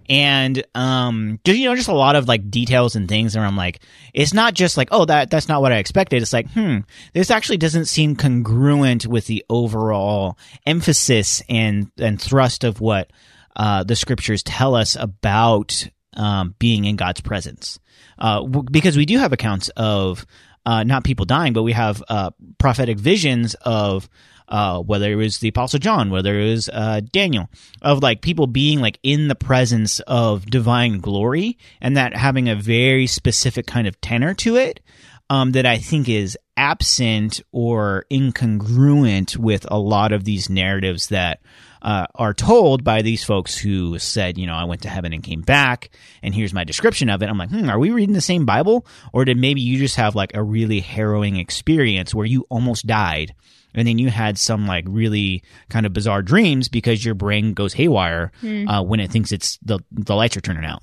And 0.07 0.63
um 0.73 1.39
just 1.43 1.59
you 1.59 1.65
know, 1.67 1.75
just 1.75 1.89
a 1.89 1.93
lot 1.93 2.15
of 2.15 2.25
like 2.25 2.49
details 2.49 2.95
and 2.95 3.09
things 3.09 3.35
where 3.35 3.43
I'm 3.43 3.57
like, 3.57 3.81
it's 4.13 4.33
not 4.33 4.53
just 4.53 4.77
like, 4.77 4.87
oh 4.91 5.03
that 5.03 5.29
that's 5.29 5.49
not 5.49 5.61
what 5.61 5.73
I 5.73 5.79
expected. 5.79 6.21
It's 6.21 6.31
like, 6.31 6.49
hmm, 6.51 6.77
this 7.13 7.29
actually 7.29 7.57
doesn't 7.57 7.85
seem 7.87 8.15
congruent 8.15 9.05
with 9.05 9.27
the 9.27 9.43
overall 9.49 10.37
emphasis 10.65 11.43
and 11.49 11.91
and 11.97 12.21
thrust 12.21 12.63
of 12.63 12.79
what 12.79 13.11
uh 13.57 13.83
the 13.83 13.97
scriptures 13.97 14.43
tell 14.43 14.73
us 14.73 14.95
about 14.97 15.89
um 16.13 16.55
being 16.59 16.85
in 16.85 16.95
God's 16.95 17.19
presence. 17.19 17.79
Uh 18.17 18.43
w- 18.43 18.63
because 18.71 18.95
we 18.95 19.05
do 19.05 19.17
have 19.17 19.33
accounts 19.33 19.67
of 19.75 20.25
uh, 20.67 20.83
not 20.83 21.05
people 21.05 21.25
dying, 21.25 21.53
but 21.53 21.63
we 21.63 21.71
have 21.71 22.03
uh, 22.09 22.29
prophetic 22.57 22.99
visions 22.99 23.55
of 23.61 24.09
uh, 24.49 24.81
whether 24.81 25.09
it 25.09 25.15
was 25.15 25.39
the 25.39 25.47
Apostle 25.47 25.79
John, 25.79 26.09
whether 26.09 26.37
it 26.37 26.49
was 26.49 26.67
uh, 26.67 26.99
Daniel, 27.13 27.49
of 27.81 28.03
like 28.03 28.21
people 28.21 28.47
being 28.47 28.81
like 28.81 28.99
in 29.01 29.29
the 29.29 29.35
presence 29.35 30.01
of 30.01 30.45
divine 30.45 30.99
glory, 30.99 31.57
and 31.79 31.95
that 31.95 32.17
having 32.17 32.49
a 32.49 32.55
very 32.55 33.07
specific 33.07 33.65
kind 33.65 33.87
of 33.87 33.99
tenor 34.01 34.33
to 34.33 34.57
it 34.57 34.81
um, 35.29 35.53
that 35.53 35.65
I 35.65 35.77
think 35.77 36.09
is 36.09 36.37
absent 36.57 37.39
or 37.53 38.05
incongruent 38.11 39.37
with 39.37 39.65
a 39.71 39.79
lot 39.79 40.11
of 40.11 40.25
these 40.25 40.49
narratives 40.49 41.07
that 41.07 41.39
uh, 41.81 42.07
are 42.15 42.33
told 42.33 42.83
by 42.83 43.01
these 43.01 43.23
folks 43.23 43.57
who 43.57 43.99
said, 43.99 44.37
you 44.37 44.47
know, 44.47 44.55
I 44.55 44.65
went 44.65 44.81
to 44.83 44.89
heaven 44.89 45.13
and 45.13 45.23
came 45.23 45.41
back, 45.41 45.89
and 46.21 46.33
here's 46.33 46.53
my 46.53 46.63
description 46.63 47.09
of 47.09 47.21
it. 47.21 47.29
I'm 47.29 47.37
like, 47.37 47.49
hmm, 47.49 47.69
are 47.69 47.79
we 47.79 47.91
reading 47.91 48.13
the 48.13 48.21
same 48.21 48.45
Bible? 48.45 48.85
Or 49.13 49.25
did 49.25 49.37
maybe 49.37 49.61
you 49.61 49.77
just 49.77 49.95
have 49.95 50.15
like 50.15 50.33
a 50.33 50.43
really 50.43 50.79
harrowing 50.79 51.37
experience 51.37 52.13
where 52.13 52.25
you 52.25 52.45
almost 52.49 52.87
died? 52.87 53.33
And 53.73 53.87
then 53.87 53.99
you 53.99 54.09
had 54.09 54.39
some 54.39 54.65
like 54.65 54.85
really 54.87 55.43
kind 55.69 55.85
of 55.85 55.93
bizarre 55.93 56.23
dreams 56.23 56.67
because 56.67 57.05
your 57.05 57.13
brain 57.13 57.53
goes 57.53 57.73
haywire 57.73 58.31
uh, 58.67 58.83
when 58.83 58.99
it 58.99 59.11
thinks 59.11 59.31
it's 59.31 59.59
the 59.61 59.79
the 59.91 60.15
lights 60.15 60.35
are 60.35 60.41
turning 60.41 60.65
out. 60.65 60.81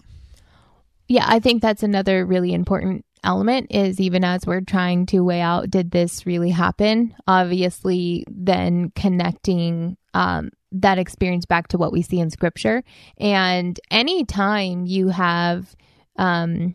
Yeah, 1.09 1.25
I 1.27 1.41
think 1.41 1.61
that's 1.61 1.83
another 1.83 2.25
really 2.25 2.53
important 2.53 3.05
element 3.25 3.68
is 3.70 4.01
even 4.01 4.25
as 4.25 4.47
we're 4.47 4.61
trying 4.61 5.07
to 5.07 5.20
weigh 5.20 5.41
out 5.41 5.70
did 5.70 5.91
this 5.91 6.27
really 6.27 6.51
happen? 6.51 7.14
Obviously 7.27 8.25
then 8.29 8.91
connecting 8.95 9.97
um, 10.12 10.51
that 10.72 10.99
experience 10.99 11.47
back 11.47 11.68
to 11.68 11.79
what 11.79 11.93
we 11.93 12.03
see 12.03 12.20
in 12.20 12.31
scripture. 12.31 12.83
And 13.18 13.79
anytime 13.91 14.87
you 14.87 15.09
have 15.09 15.75
um, 16.16 16.75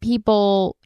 people 0.00 0.76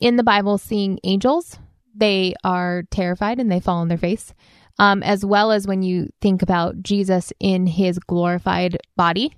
in 0.00 0.16
the 0.16 0.22
bible 0.24 0.58
seeing 0.58 0.98
angels 1.04 1.58
they 1.94 2.34
are 2.44 2.84
terrified 2.90 3.40
and 3.40 3.50
they 3.50 3.58
fall 3.58 3.78
on 3.78 3.88
their 3.88 3.98
face. 3.98 4.32
Um, 4.80 5.02
as 5.02 5.24
well 5.24 5.50
as 5.50 5.66
when 5.66 5.82
you 5.82 6.08
think 6.20 6.42
about 6.42 6.82
jesus 6.82 7.32
in 7.40 7.66
his 7.66 7.98
glorified 7.98 8.78
body 8.96 9.34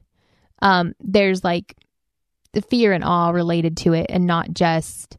um, 0.62 0.94
there's 1.00 1.42
like 1.42 1.74
the 2.52 2.62
fear 2.62 2.92
and 2.92 3.04
awe 3.04 3.30
related 3.30 3.76
to 3.76 3.92
it 3.92 4.06
and 4.08 4.26
not 4.26 4.52
just 4.52 5.16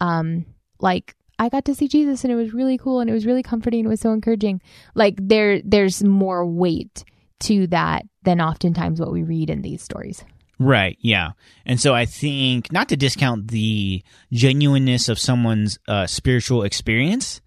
um 0.00 0.44
like 0.80 1.14
I 1.38 1.48
got 1.48 1.64
to 1.64 1.74
see 1.74 1.88
Jesus 1.88 2.22
and 2.22 2.32
it 2.32 2.36
was 2.36 2.54
really 2.54 2.78
cool 2.78 3.00
and 3.00 3.10
it 3.10 3.12
was 3.12 3.26
really 3.26 3.42
comforting 3.42 3.84
it 3.84 3.88
was 3.88 4.00
so 4.00 4.12
encouraging 4.12 4.60
like 4.94 5.16
there 5.20 5.60
there's 5.62 6.04
more 6.04 6.46
weight 6.46 7.04
to 7.40 7.66
that 7.68 8.04
than 8.22 8.40
oftentimes 8.40 9.00
what 9.00 9.12
we 9.12 9.22
read 9.22 9.50
in 9.50 9.62
these 9.62 9.82
stories 9.82 10.24
Right, 10.58 10.96
yeah. 11.00 11.32
And 11.66 11.80
so 11.80 11.94
I 11.94 12.06
think 12.06 12.70
not 12.70 12.88
to 12.90 12.96
discount 12.96 13.48
the 13.48 14.02
genuineness 14.32 15.08
of 15.08 15.18
someone's 15.18 15.78
uh, 15.88 16.06
spiritual 16.06 16.62
experience, 16.62 17.40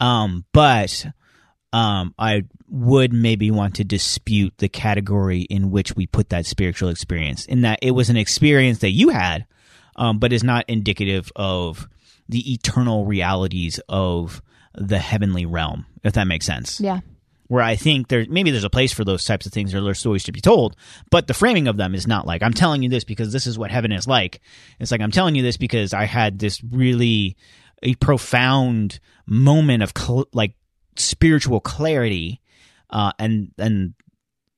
um, 0.00 0.44
but 0.52 1.06
um, 1.74 2.14
I 2.18 2.44
would 2.68 3.12
maybe 3.12 3.50
want 3.50 3.74
to 3.76 3.84
dispute 3.84 4.54
the 4.58 4.68
category 4.68 5.40
in 5.40 5.70
which 5.70 5.96
we 5.96 6.06
put 6.06 6.28
that 6.28 6.46
spiritual 6.46 6.88
experience, 6.88 7.46
in 7.46 7.62
that 7.62 7.80
it 7.82 7.90
was 7.90 8.10
an 8.10 8.16
experience 8.16 8.78
that 8.78 8.92
you 8.92 9.08
had, 9.08 9.46
um, 9.96 10.18
but 10.18 10.32
is 10.32 10.44
not 10.44 10.64
indicative 10.68 11.32
of 11.34 11.88
the 12.28 12.52
eternal 12.52 13.04
realities 13.04 13.80
of 13.88 14.40
the 14.74 14.98
heavenly 14.98 15.46
realm, 15.46 15.86
if 16.02 16.14
that 16.14 16.26
makes 16.26 16.46
sense 16.46 16.80
yeah 16.80 17.00
where 17.48 17.62
I 17.62 17.76
think 17.76 18.08
there 18.08 18.24
maybe 18.28 18.50
there's 18.50 18.64
a 18.64 18.70
place 18.70 18.92
for 18.92 19.04
those 19.04 19.24
types 19.24 19.46
of 19.46 19.52
things 19.52 19.74
or 19.74 19.80
there's 19.82 19.98
stories 19.98 20.24
to 20.24 20.32
be 20.32 20.40
told, 20.40 20.76
but 21.10 21.26
the 21.26 21.34
framing 21.34 21.68
of 21.68 21.76
them 21.76 21.94
is 21.94 22.06
not 22.06 22.26
like 22.26 22.42
I'm 22.42 22.54
telling 22.54 22.82
you 22.82 22.88
this 22.88 23.04
because 23.04 23.32
this 23.32 23.46
is 23.46 23.58
what 23.58 23.70
heaven 23.70 23.92
is 23.92 24.06
like. 24.06 24.40
It's 24.80 24.90
like 24.90 25.00
I'm 25.00 25.10
telling 25.10 25.34
you 25.34 25.42
this 25.42 25.56
because 25.56 25.92
I 25.92 26.04
had 26.04 26.38
this 26.38 26.62
really 26.64 27.36
a 27.82 27.94
profound 27.96 28.98
moment 29.26 29.82
of 29.82 29.92
cl- 29.96 30.28
like 30.32 30.54
spiritual 30.96 31.60
clarity, 31.60 32.40
uh, 32.90 33.12
and 33.18 33.50
and 33.58 33.94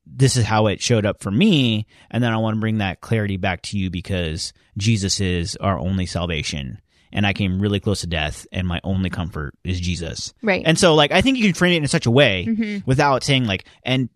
this 0.06 0.36
is 0.36 0.44
how 0.44 0.68
it 0.68 0.80
showed 0.80 1.04
up 1.04 1.20
for 1.22 1.30
me, 1.30 1.86
and 2.10 2.22
then 2.22 2.32
I 2.32 2.36
want 2.36 2.56
to 2.56 2.60
bring 2.60 2.78
that 2.78 3.00
clarity 3.00 3.36
back 3.36 3.62
to 3.62 3.78
you 3.78 3.90
because 3.90 4.52
Jesus 4.78 5.20
is 5.20 5.56
our 5.56 5.78
only 5.78 6.06
salvation. 6.06 6.80
And 7.12 7.26
I 7.26 7.32
came 7.32 7.60
really 7.60 7.80
close 7.80 8.00
to 8.02 8.06
death, 8.06 8.46
and 8.52 8.66
my 8.66 8.80
only 8.84 9.08
comfort 9.10 9.54
is 9.64 9.80
Jesus. 9.80 10.34
Right. 10.42 10.62
And 10.66 10.78
so, 10.78 10.94
like, 10.94 11.12
I 11.12 11.22
think 11.22 11.38
you 11.38 11.44
can 11.44 11.54
frame 11.54 11.72
it 11.72 11.82
in 11.82 11.88
such 11.88 12.04
a 12.04 12.10
way 12.10 12.82
without 12.84 13.22
saying 13.22 13.46
like, 13.46 13.64
and 13.84 14.10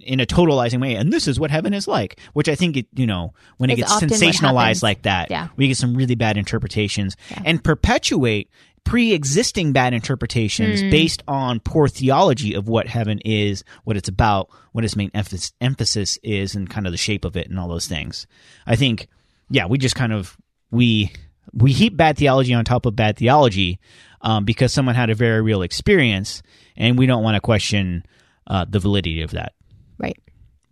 in 0.00 0.20
a 0.20 0.26
totalizing 0.26 0.80
way, 0.82 0.96
and 0.96 1.10
this 1.12 1.28
is 1.28 1.40
what 1.40 1.50
heaven 1.50 1.72
is 1.72 1.88
like. 1.88 2.20
Which 2.34 2.48
I 2.48 2.54
think 2.54 2.76
it, 2.76 2.86
you 2.94 3.06
know, 3.06 3.32
when 3.56 3.70
it 3.70 3.78
It's 3.78 4.00
gets 4.00 4.12
sensationalized 4.12 4.82
like 4.82 5.02
that, 5.02 5.30
Yeah. 5.30 5.48
we 5.56 5.68
get 5.68 5.76
some 5.78 5.94
really 5.94 6.14
bad 6.16 6.36
interpretations 6.36 7.16
and 7.44 7.62
perpetuate 7.62 8.50
pre-existing 8.86 9.72
bad 9.72 9.92
interpretations 9.92 10.80
Hmm. 10.80 10.90
based 10.90 11.22
on 11.28 11.60
poor 11.60 11.88
theology 11.88 12.54
of 12.54 12.68
what 12.68 12.86
heaven 12.86 13.18
is, 13.24 13.64
what 13.84 13.96
it's 13.96 14.08
about, 14.08 14.48
what 14.72 14.84
its 14.84 14.96
main 14.96 15.10
emphasis, 15.12 15.52
emphasis 15.60 16.18
is, 16.22 16.54
and 16.54 16.70
kind 16.70 16.86
of 16.86 16.92
the 16.92 16.96
shape 16.96 17.24
of 17.26 17.36
it, 17.36 17.48
and 17.50 17.58
all 17.58 17.68
those 17.68 17.86
things. 17.86 18.26
I 18.66 18.76
think, 18.76 19.08
yeah, 19.50 19.66
we 19.66 19.76
just 19.78 19.94
kind 19.96 20.12
of 20.12 20.36
we 20.70 21.12
we 21.52 21.72
heap 21.72 21.96
bad 21.96 22.16
theology 22.16 22.54
on 22.54 22.64
top 22.64 22.86
of 22.86 22.96
bad 22.96 23.16
theology 23.16 23.78
um, 24.22 24.44
because 24.44 24.72
someone 24.72 24.94
had 24.94 25.10
a 25.10 25.14
very 25.14 25.42
real 25.42 25.62
experience, 25.62 26.42
and 26.76 26.98
we 26.98 27.06
don't 27.06 27.22
want 27.22 27.34
to 27.34 27.40
question 27.40 28.04
uh, 28.46 28.64
the 28.68 28.78
validity 28.78 29.22
of 29.22 29.32
that. 29.32 29.52
right 29.98 30.16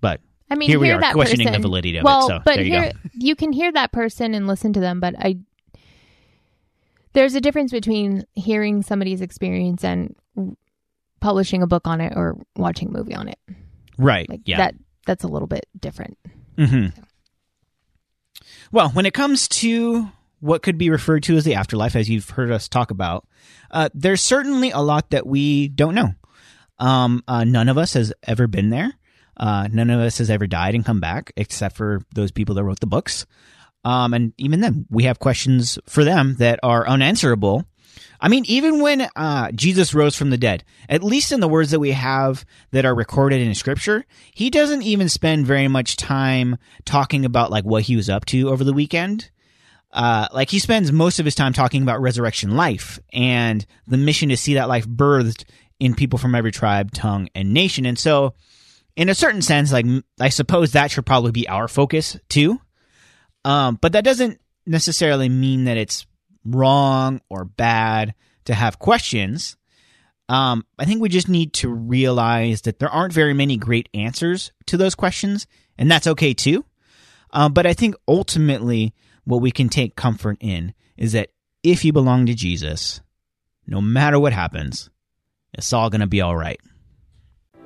But 0.01 0.21
I 0.51 0.55
mean, 0.57 0.69
here 0.69 0.79
we 0.79 0.91
are 0.91 1.01
that 1.01 1.15
questioning 1.15 1.47
person. 1.49 1.61
the 1.63 1.67
validity 1.69 1.97
of 1.99 2.05
well, 2.05 2.27
it. 2.27 2.29
So 2.29 2.41
but 2.45 2.57
there 2.57 2.65
you 2.65 2.73
here 2.73 2.93
go. 2.93 2.99
you 3.15 3.35
can 3.37 3.53
hear 3.53 3.73
that 3.73 3.91
person 3.93 4.35
and 4.35 4.47
listen 4.47 4.73
to 4.75 4.81
them, 4.81 5.01
but 5.01 5.15
I 5.19 5.39
there's 7.15 7.35
a 7.35 7.41
difference 7.41 7.73
between 7.73 8.25
hearing 8.35 8.83
somebody's 8.83 9.21
experience 9.21 9.85
and 9.85 10.15
publishing 11.21 11.63
a 11.63 11.67
book 11.67 11.87
on 11.87 12.01
it 12.01 12.13
or 12.15 12.37
watching 12.57 12.89
a 12.89 12.93
movie 12.93 13.15
on 13.15 13.29
it. 13.29 13.39
Right? 13.97 14.29
Like 14.29 14.43
yeah. 14.45 14.59
that 14.59 14.75
that's 15.07 15.25
a 15.25 15.29
little 15.29 15.49
bit 15.49 15.67
different. 15.79 16.19
hmm 16.59 16.87
Well, 18.71 18.91
when 18.91 19.07
it 19.07 19.15
comes 19.15 19.49
to 19.49 20.11
what 20.41 20.63
could 20.63 20.77
be 20.77 20.91
referred 20.91 21.23
to 21.25 21.37
as 21.37 21.45
the 21.45 21.55
afterlife, 21.55 21.97
as 21.97 22.11
you've 22.11 22.29
heard 22.31 22.51
us 22.51 22.69
talk 22.69 22.91
about, 22.91 23.27
uh, 23.71 23.89
there's 23.95 24.21
certainly 24.21 24.71
a 24.71 24.81
lot 24.81 25.11
that 25.11 25.27
we 25.27 25.69
don't 25.69 25.95
know. 25.95 26.15
Um, 26.79 27.23
uh, 27.27 27.45
none 27.45 27.69
of 27.69 27.79
us 27.79 27.95
has 27.95 28.13
ever 28.25 28.47
been 28.47 28.69
there. 28.71 28.93
Uh, 29.37 29.69
none 29.73 29.91
of 29.91 30.01
us 30.01 30.19
has 30.19 30.31
ever 30.31 30.47
died 30.47 30.75
and 30.75 30.85
come 30.85 31.01
back, 31.01 31.33
except 31.37 31.77
for 31.77 32.03
those 32.15 32.31
people 32.31 32.55
that 32.57 32.65
wrote 32.65 32.81
the 32.81 32.87
books. 32.87 33.27
Um, 33.85 34.15
and 34.15 34.33
even 34.39 34.61
then, 34.61 34.87
we 34.91 35.05
have 35.05 35.19
questions 35.19 35.79
for 35.87 36.05
them 36.05 36.37
that 36.39 36.61
are 36.63 36.89
unanswerable. 36.89 37.67
I 38.21 38.29
mean, 38.29 38.45
even 38.47 38.81
when 38.81 39.03
uh, 39.17 39.51
Jesus 39.53 39.95
rose 39.95 40.17
from 40.17 40.31
the 40.31 40.39
dead, 40.39 40.65
at 40.89 41.03
least 41.03 41.33
in 41.33 41.41
the 41.41 41.49
words 41.49 41.73
that 41.73 41.81
we 41.81 41.91
have 41.91 42.47
that 42.71 42.87
are 42.87 42.95
recorded 42.95 43.43
in 43.43 43.55
Scripture, 43.55 44.07
he 44.33 44.49
doesn't 44.49 44.83
even 44.83 45.09
spend 45.09 45.47
very 45.47 45.69
much 45.69 45.97
time 45.97 46.57
talking 46.87 47.27
about 47.27 47.51
like 47.51 47.65
what 47.65 47.83
he 47.83 47.97
was 47.97 48.09
up 48.09 48.25
to 48.27 48.49
over 48.49 48.65
the 48.65 48.73
weekend. 48.73 49.31
Uh, 49.93 50.27
like 50.33 50.51
he 50.51 50.59
spends 50.59 50.91
most 50.91 51.21
of 51.21 51.25
his 51.25 51.35
time 51.35 51.53
talking 51.53 51.83
about 51.83 52.01
resurrection 52.01 52.57
life 52.57 52.99
and 53.13 53.65
the 53.87 53.97
mission 53.97 54.31
to 54.31 54.37
see 54.37 54.55
that 54.55 54.69
life 54.69 54.89
birthed 54.89 55.45
in 55.79 55.95
people 55.95 56.19
from 56.19 56.35
every 56.35 56.51
tribe, 56.51 56.91
tongue, 56.93 57.29
and 57.35 57.53
nation. 57.53 57.85
And 57.85 57.99
so, 57.99 58.35
in 58.97 59.09
a 59.09 59.15
certain 59.15 59.43
sense, 59.43 59.73
like 59.73 59.87
I 60.19 60.31
suppose 60.31 60.73
that 60.73 60.91
should 60.91 61.07
probably 61.07 61.33
be 61.33 61.49
our 61.49 61.69
focus 61.69 62.17
too. 62.29 62.61
Um, 63.45 63.79
but 63.81 63.93
that 63.93 64.05
doesn't 64.05 64.41
necessarily 64.67 65.29
mean 65.29 65.65
that 65.65 65.77
it's 65.77 66.07
wrong 66.45 67.21
or 67.29 67.45
bad 67.45 68.15
to 68.47 68.55
have 68.55 68.79
questions. 68.79 69.57
Um, 70.29 70.65
I 70.79 70.85
think 70.85 71.03
we 71.03 71.09
just 71.09 71.29
need 71.29 71.53
to 71.55 71.69
realize 71.69 72.63
that 72.63 72.79
there 72.79 72.89
aren't 72.89 73.13
very 73.13 73.35
many 73.35 73.57
great 73.57 73.89
answers 73.93 74.53
to 74.67 74.77
those 74.77 74.95
questions, 74.95 75.47
and 75.77 75.91
that's 75.91 76.07
okay 76.07 76.33
too. 76.33 76.65
Um, 77.31 77.53
but 77.53 77.67
I 77.67 77.75
think 77.75 77.95
ultimately, 78.09 78.95
what 79.25 79.43
we 79.43 79.51
can 79.51 79.69
take 79.69 79.97
comfort 79.97 80.39
in 80.41 80.73
is 80.97 81.13
that 81.13 81.31
if 81.63 81.85
you 81.85 81.93
belong 81.93 82.27
to 82.27 82.35
Jesus, 82.35 83.01
no 83.67 83.81
matter 83.81 84.19
what 84.19 84.33
happens, 84.33 84.91
it's 85.53 85.73
all 85.73 85.91
going 85.91 86.01
to 86.01 86.07
be 86.07 86.21
all 86.21 86.37
right. 86.37 86.61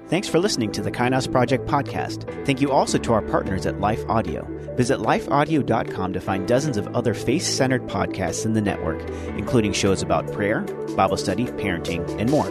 Thanks 0.09 0.27
for 0.27 0.39
listening 0.39 0.73
to 0.73 0.81
the 0.81 0.91
Kainos 0.91 1.31
Project 1.31 1.67
podcast. 1.67 2.47
Thank 2.47 2.63
you 2.63 2.73
also 2.73 2.97
to 2.97 3.13
our 3.13 3.21
partners 3.21 3.67
at 3.67 3.79
Life 3.79 4.03
Audio. 4.09 4.47
Visit 4.75 5.01
lifeaudio.com 5.01 6.13
to 6.15 6.21
find 6.21 6.49
dozens 6.49 6.79
of 6.79 6.89
other 6.97 7.13
faith 7.13 7.43
centered 7.43 7.87
podcasts 7.89 8.47
in 8.47 8.55
the 8.55 8.63
network, 8.63 9.07
including 9.37 9.75
shows 9.75 10.01
about 10.01 10.33
prayer, 10.33 10.63
Bible 10.97 11.19
study, 11.19 11.45
parenting, 11.45 12.09
and 12.19 12.31
more. 12.31 12.49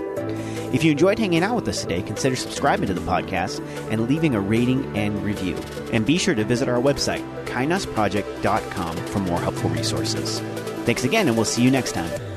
If 0.71 0.83
you 0.83 0.91
enjoyed 0.91 1.17
hanging 1.17 1.41
out 1.41 1.55
with 1.55 1.67
us 1.67 1.81
today, 1.81 2.03
consider 2.03 2.35
subscribing 2.35 2.87
to 2.87 2.93
the 2.93 3.01
podcast 3.01 3.59
and 3.89 4.07
leaving 4.07 4.35
a 4.35 4.39
rating 4.39 4.95
and 4.95 5.23
review. 5.23 5.55
And 5.91 6.05
be 6.05 6.19
sure 6.19 6.35
to 6.35 6.43
visit 6.43 6.69
our 6.69 6.79
website, 6.79 7.23
kainosproject.com, 7.45 8.97
for 8.97 9.19
more 9.19 9.39
helpful 9.39 9.71
resources. 9.71 10.41
Thanks 10.85 11.05
again, 11.05 11.27
and 11.27 11.35
we'll 11.35 11.45
see 11.45 11.63
you 11.63 11.71
next 11.71 11.93
time. 11.93 12.36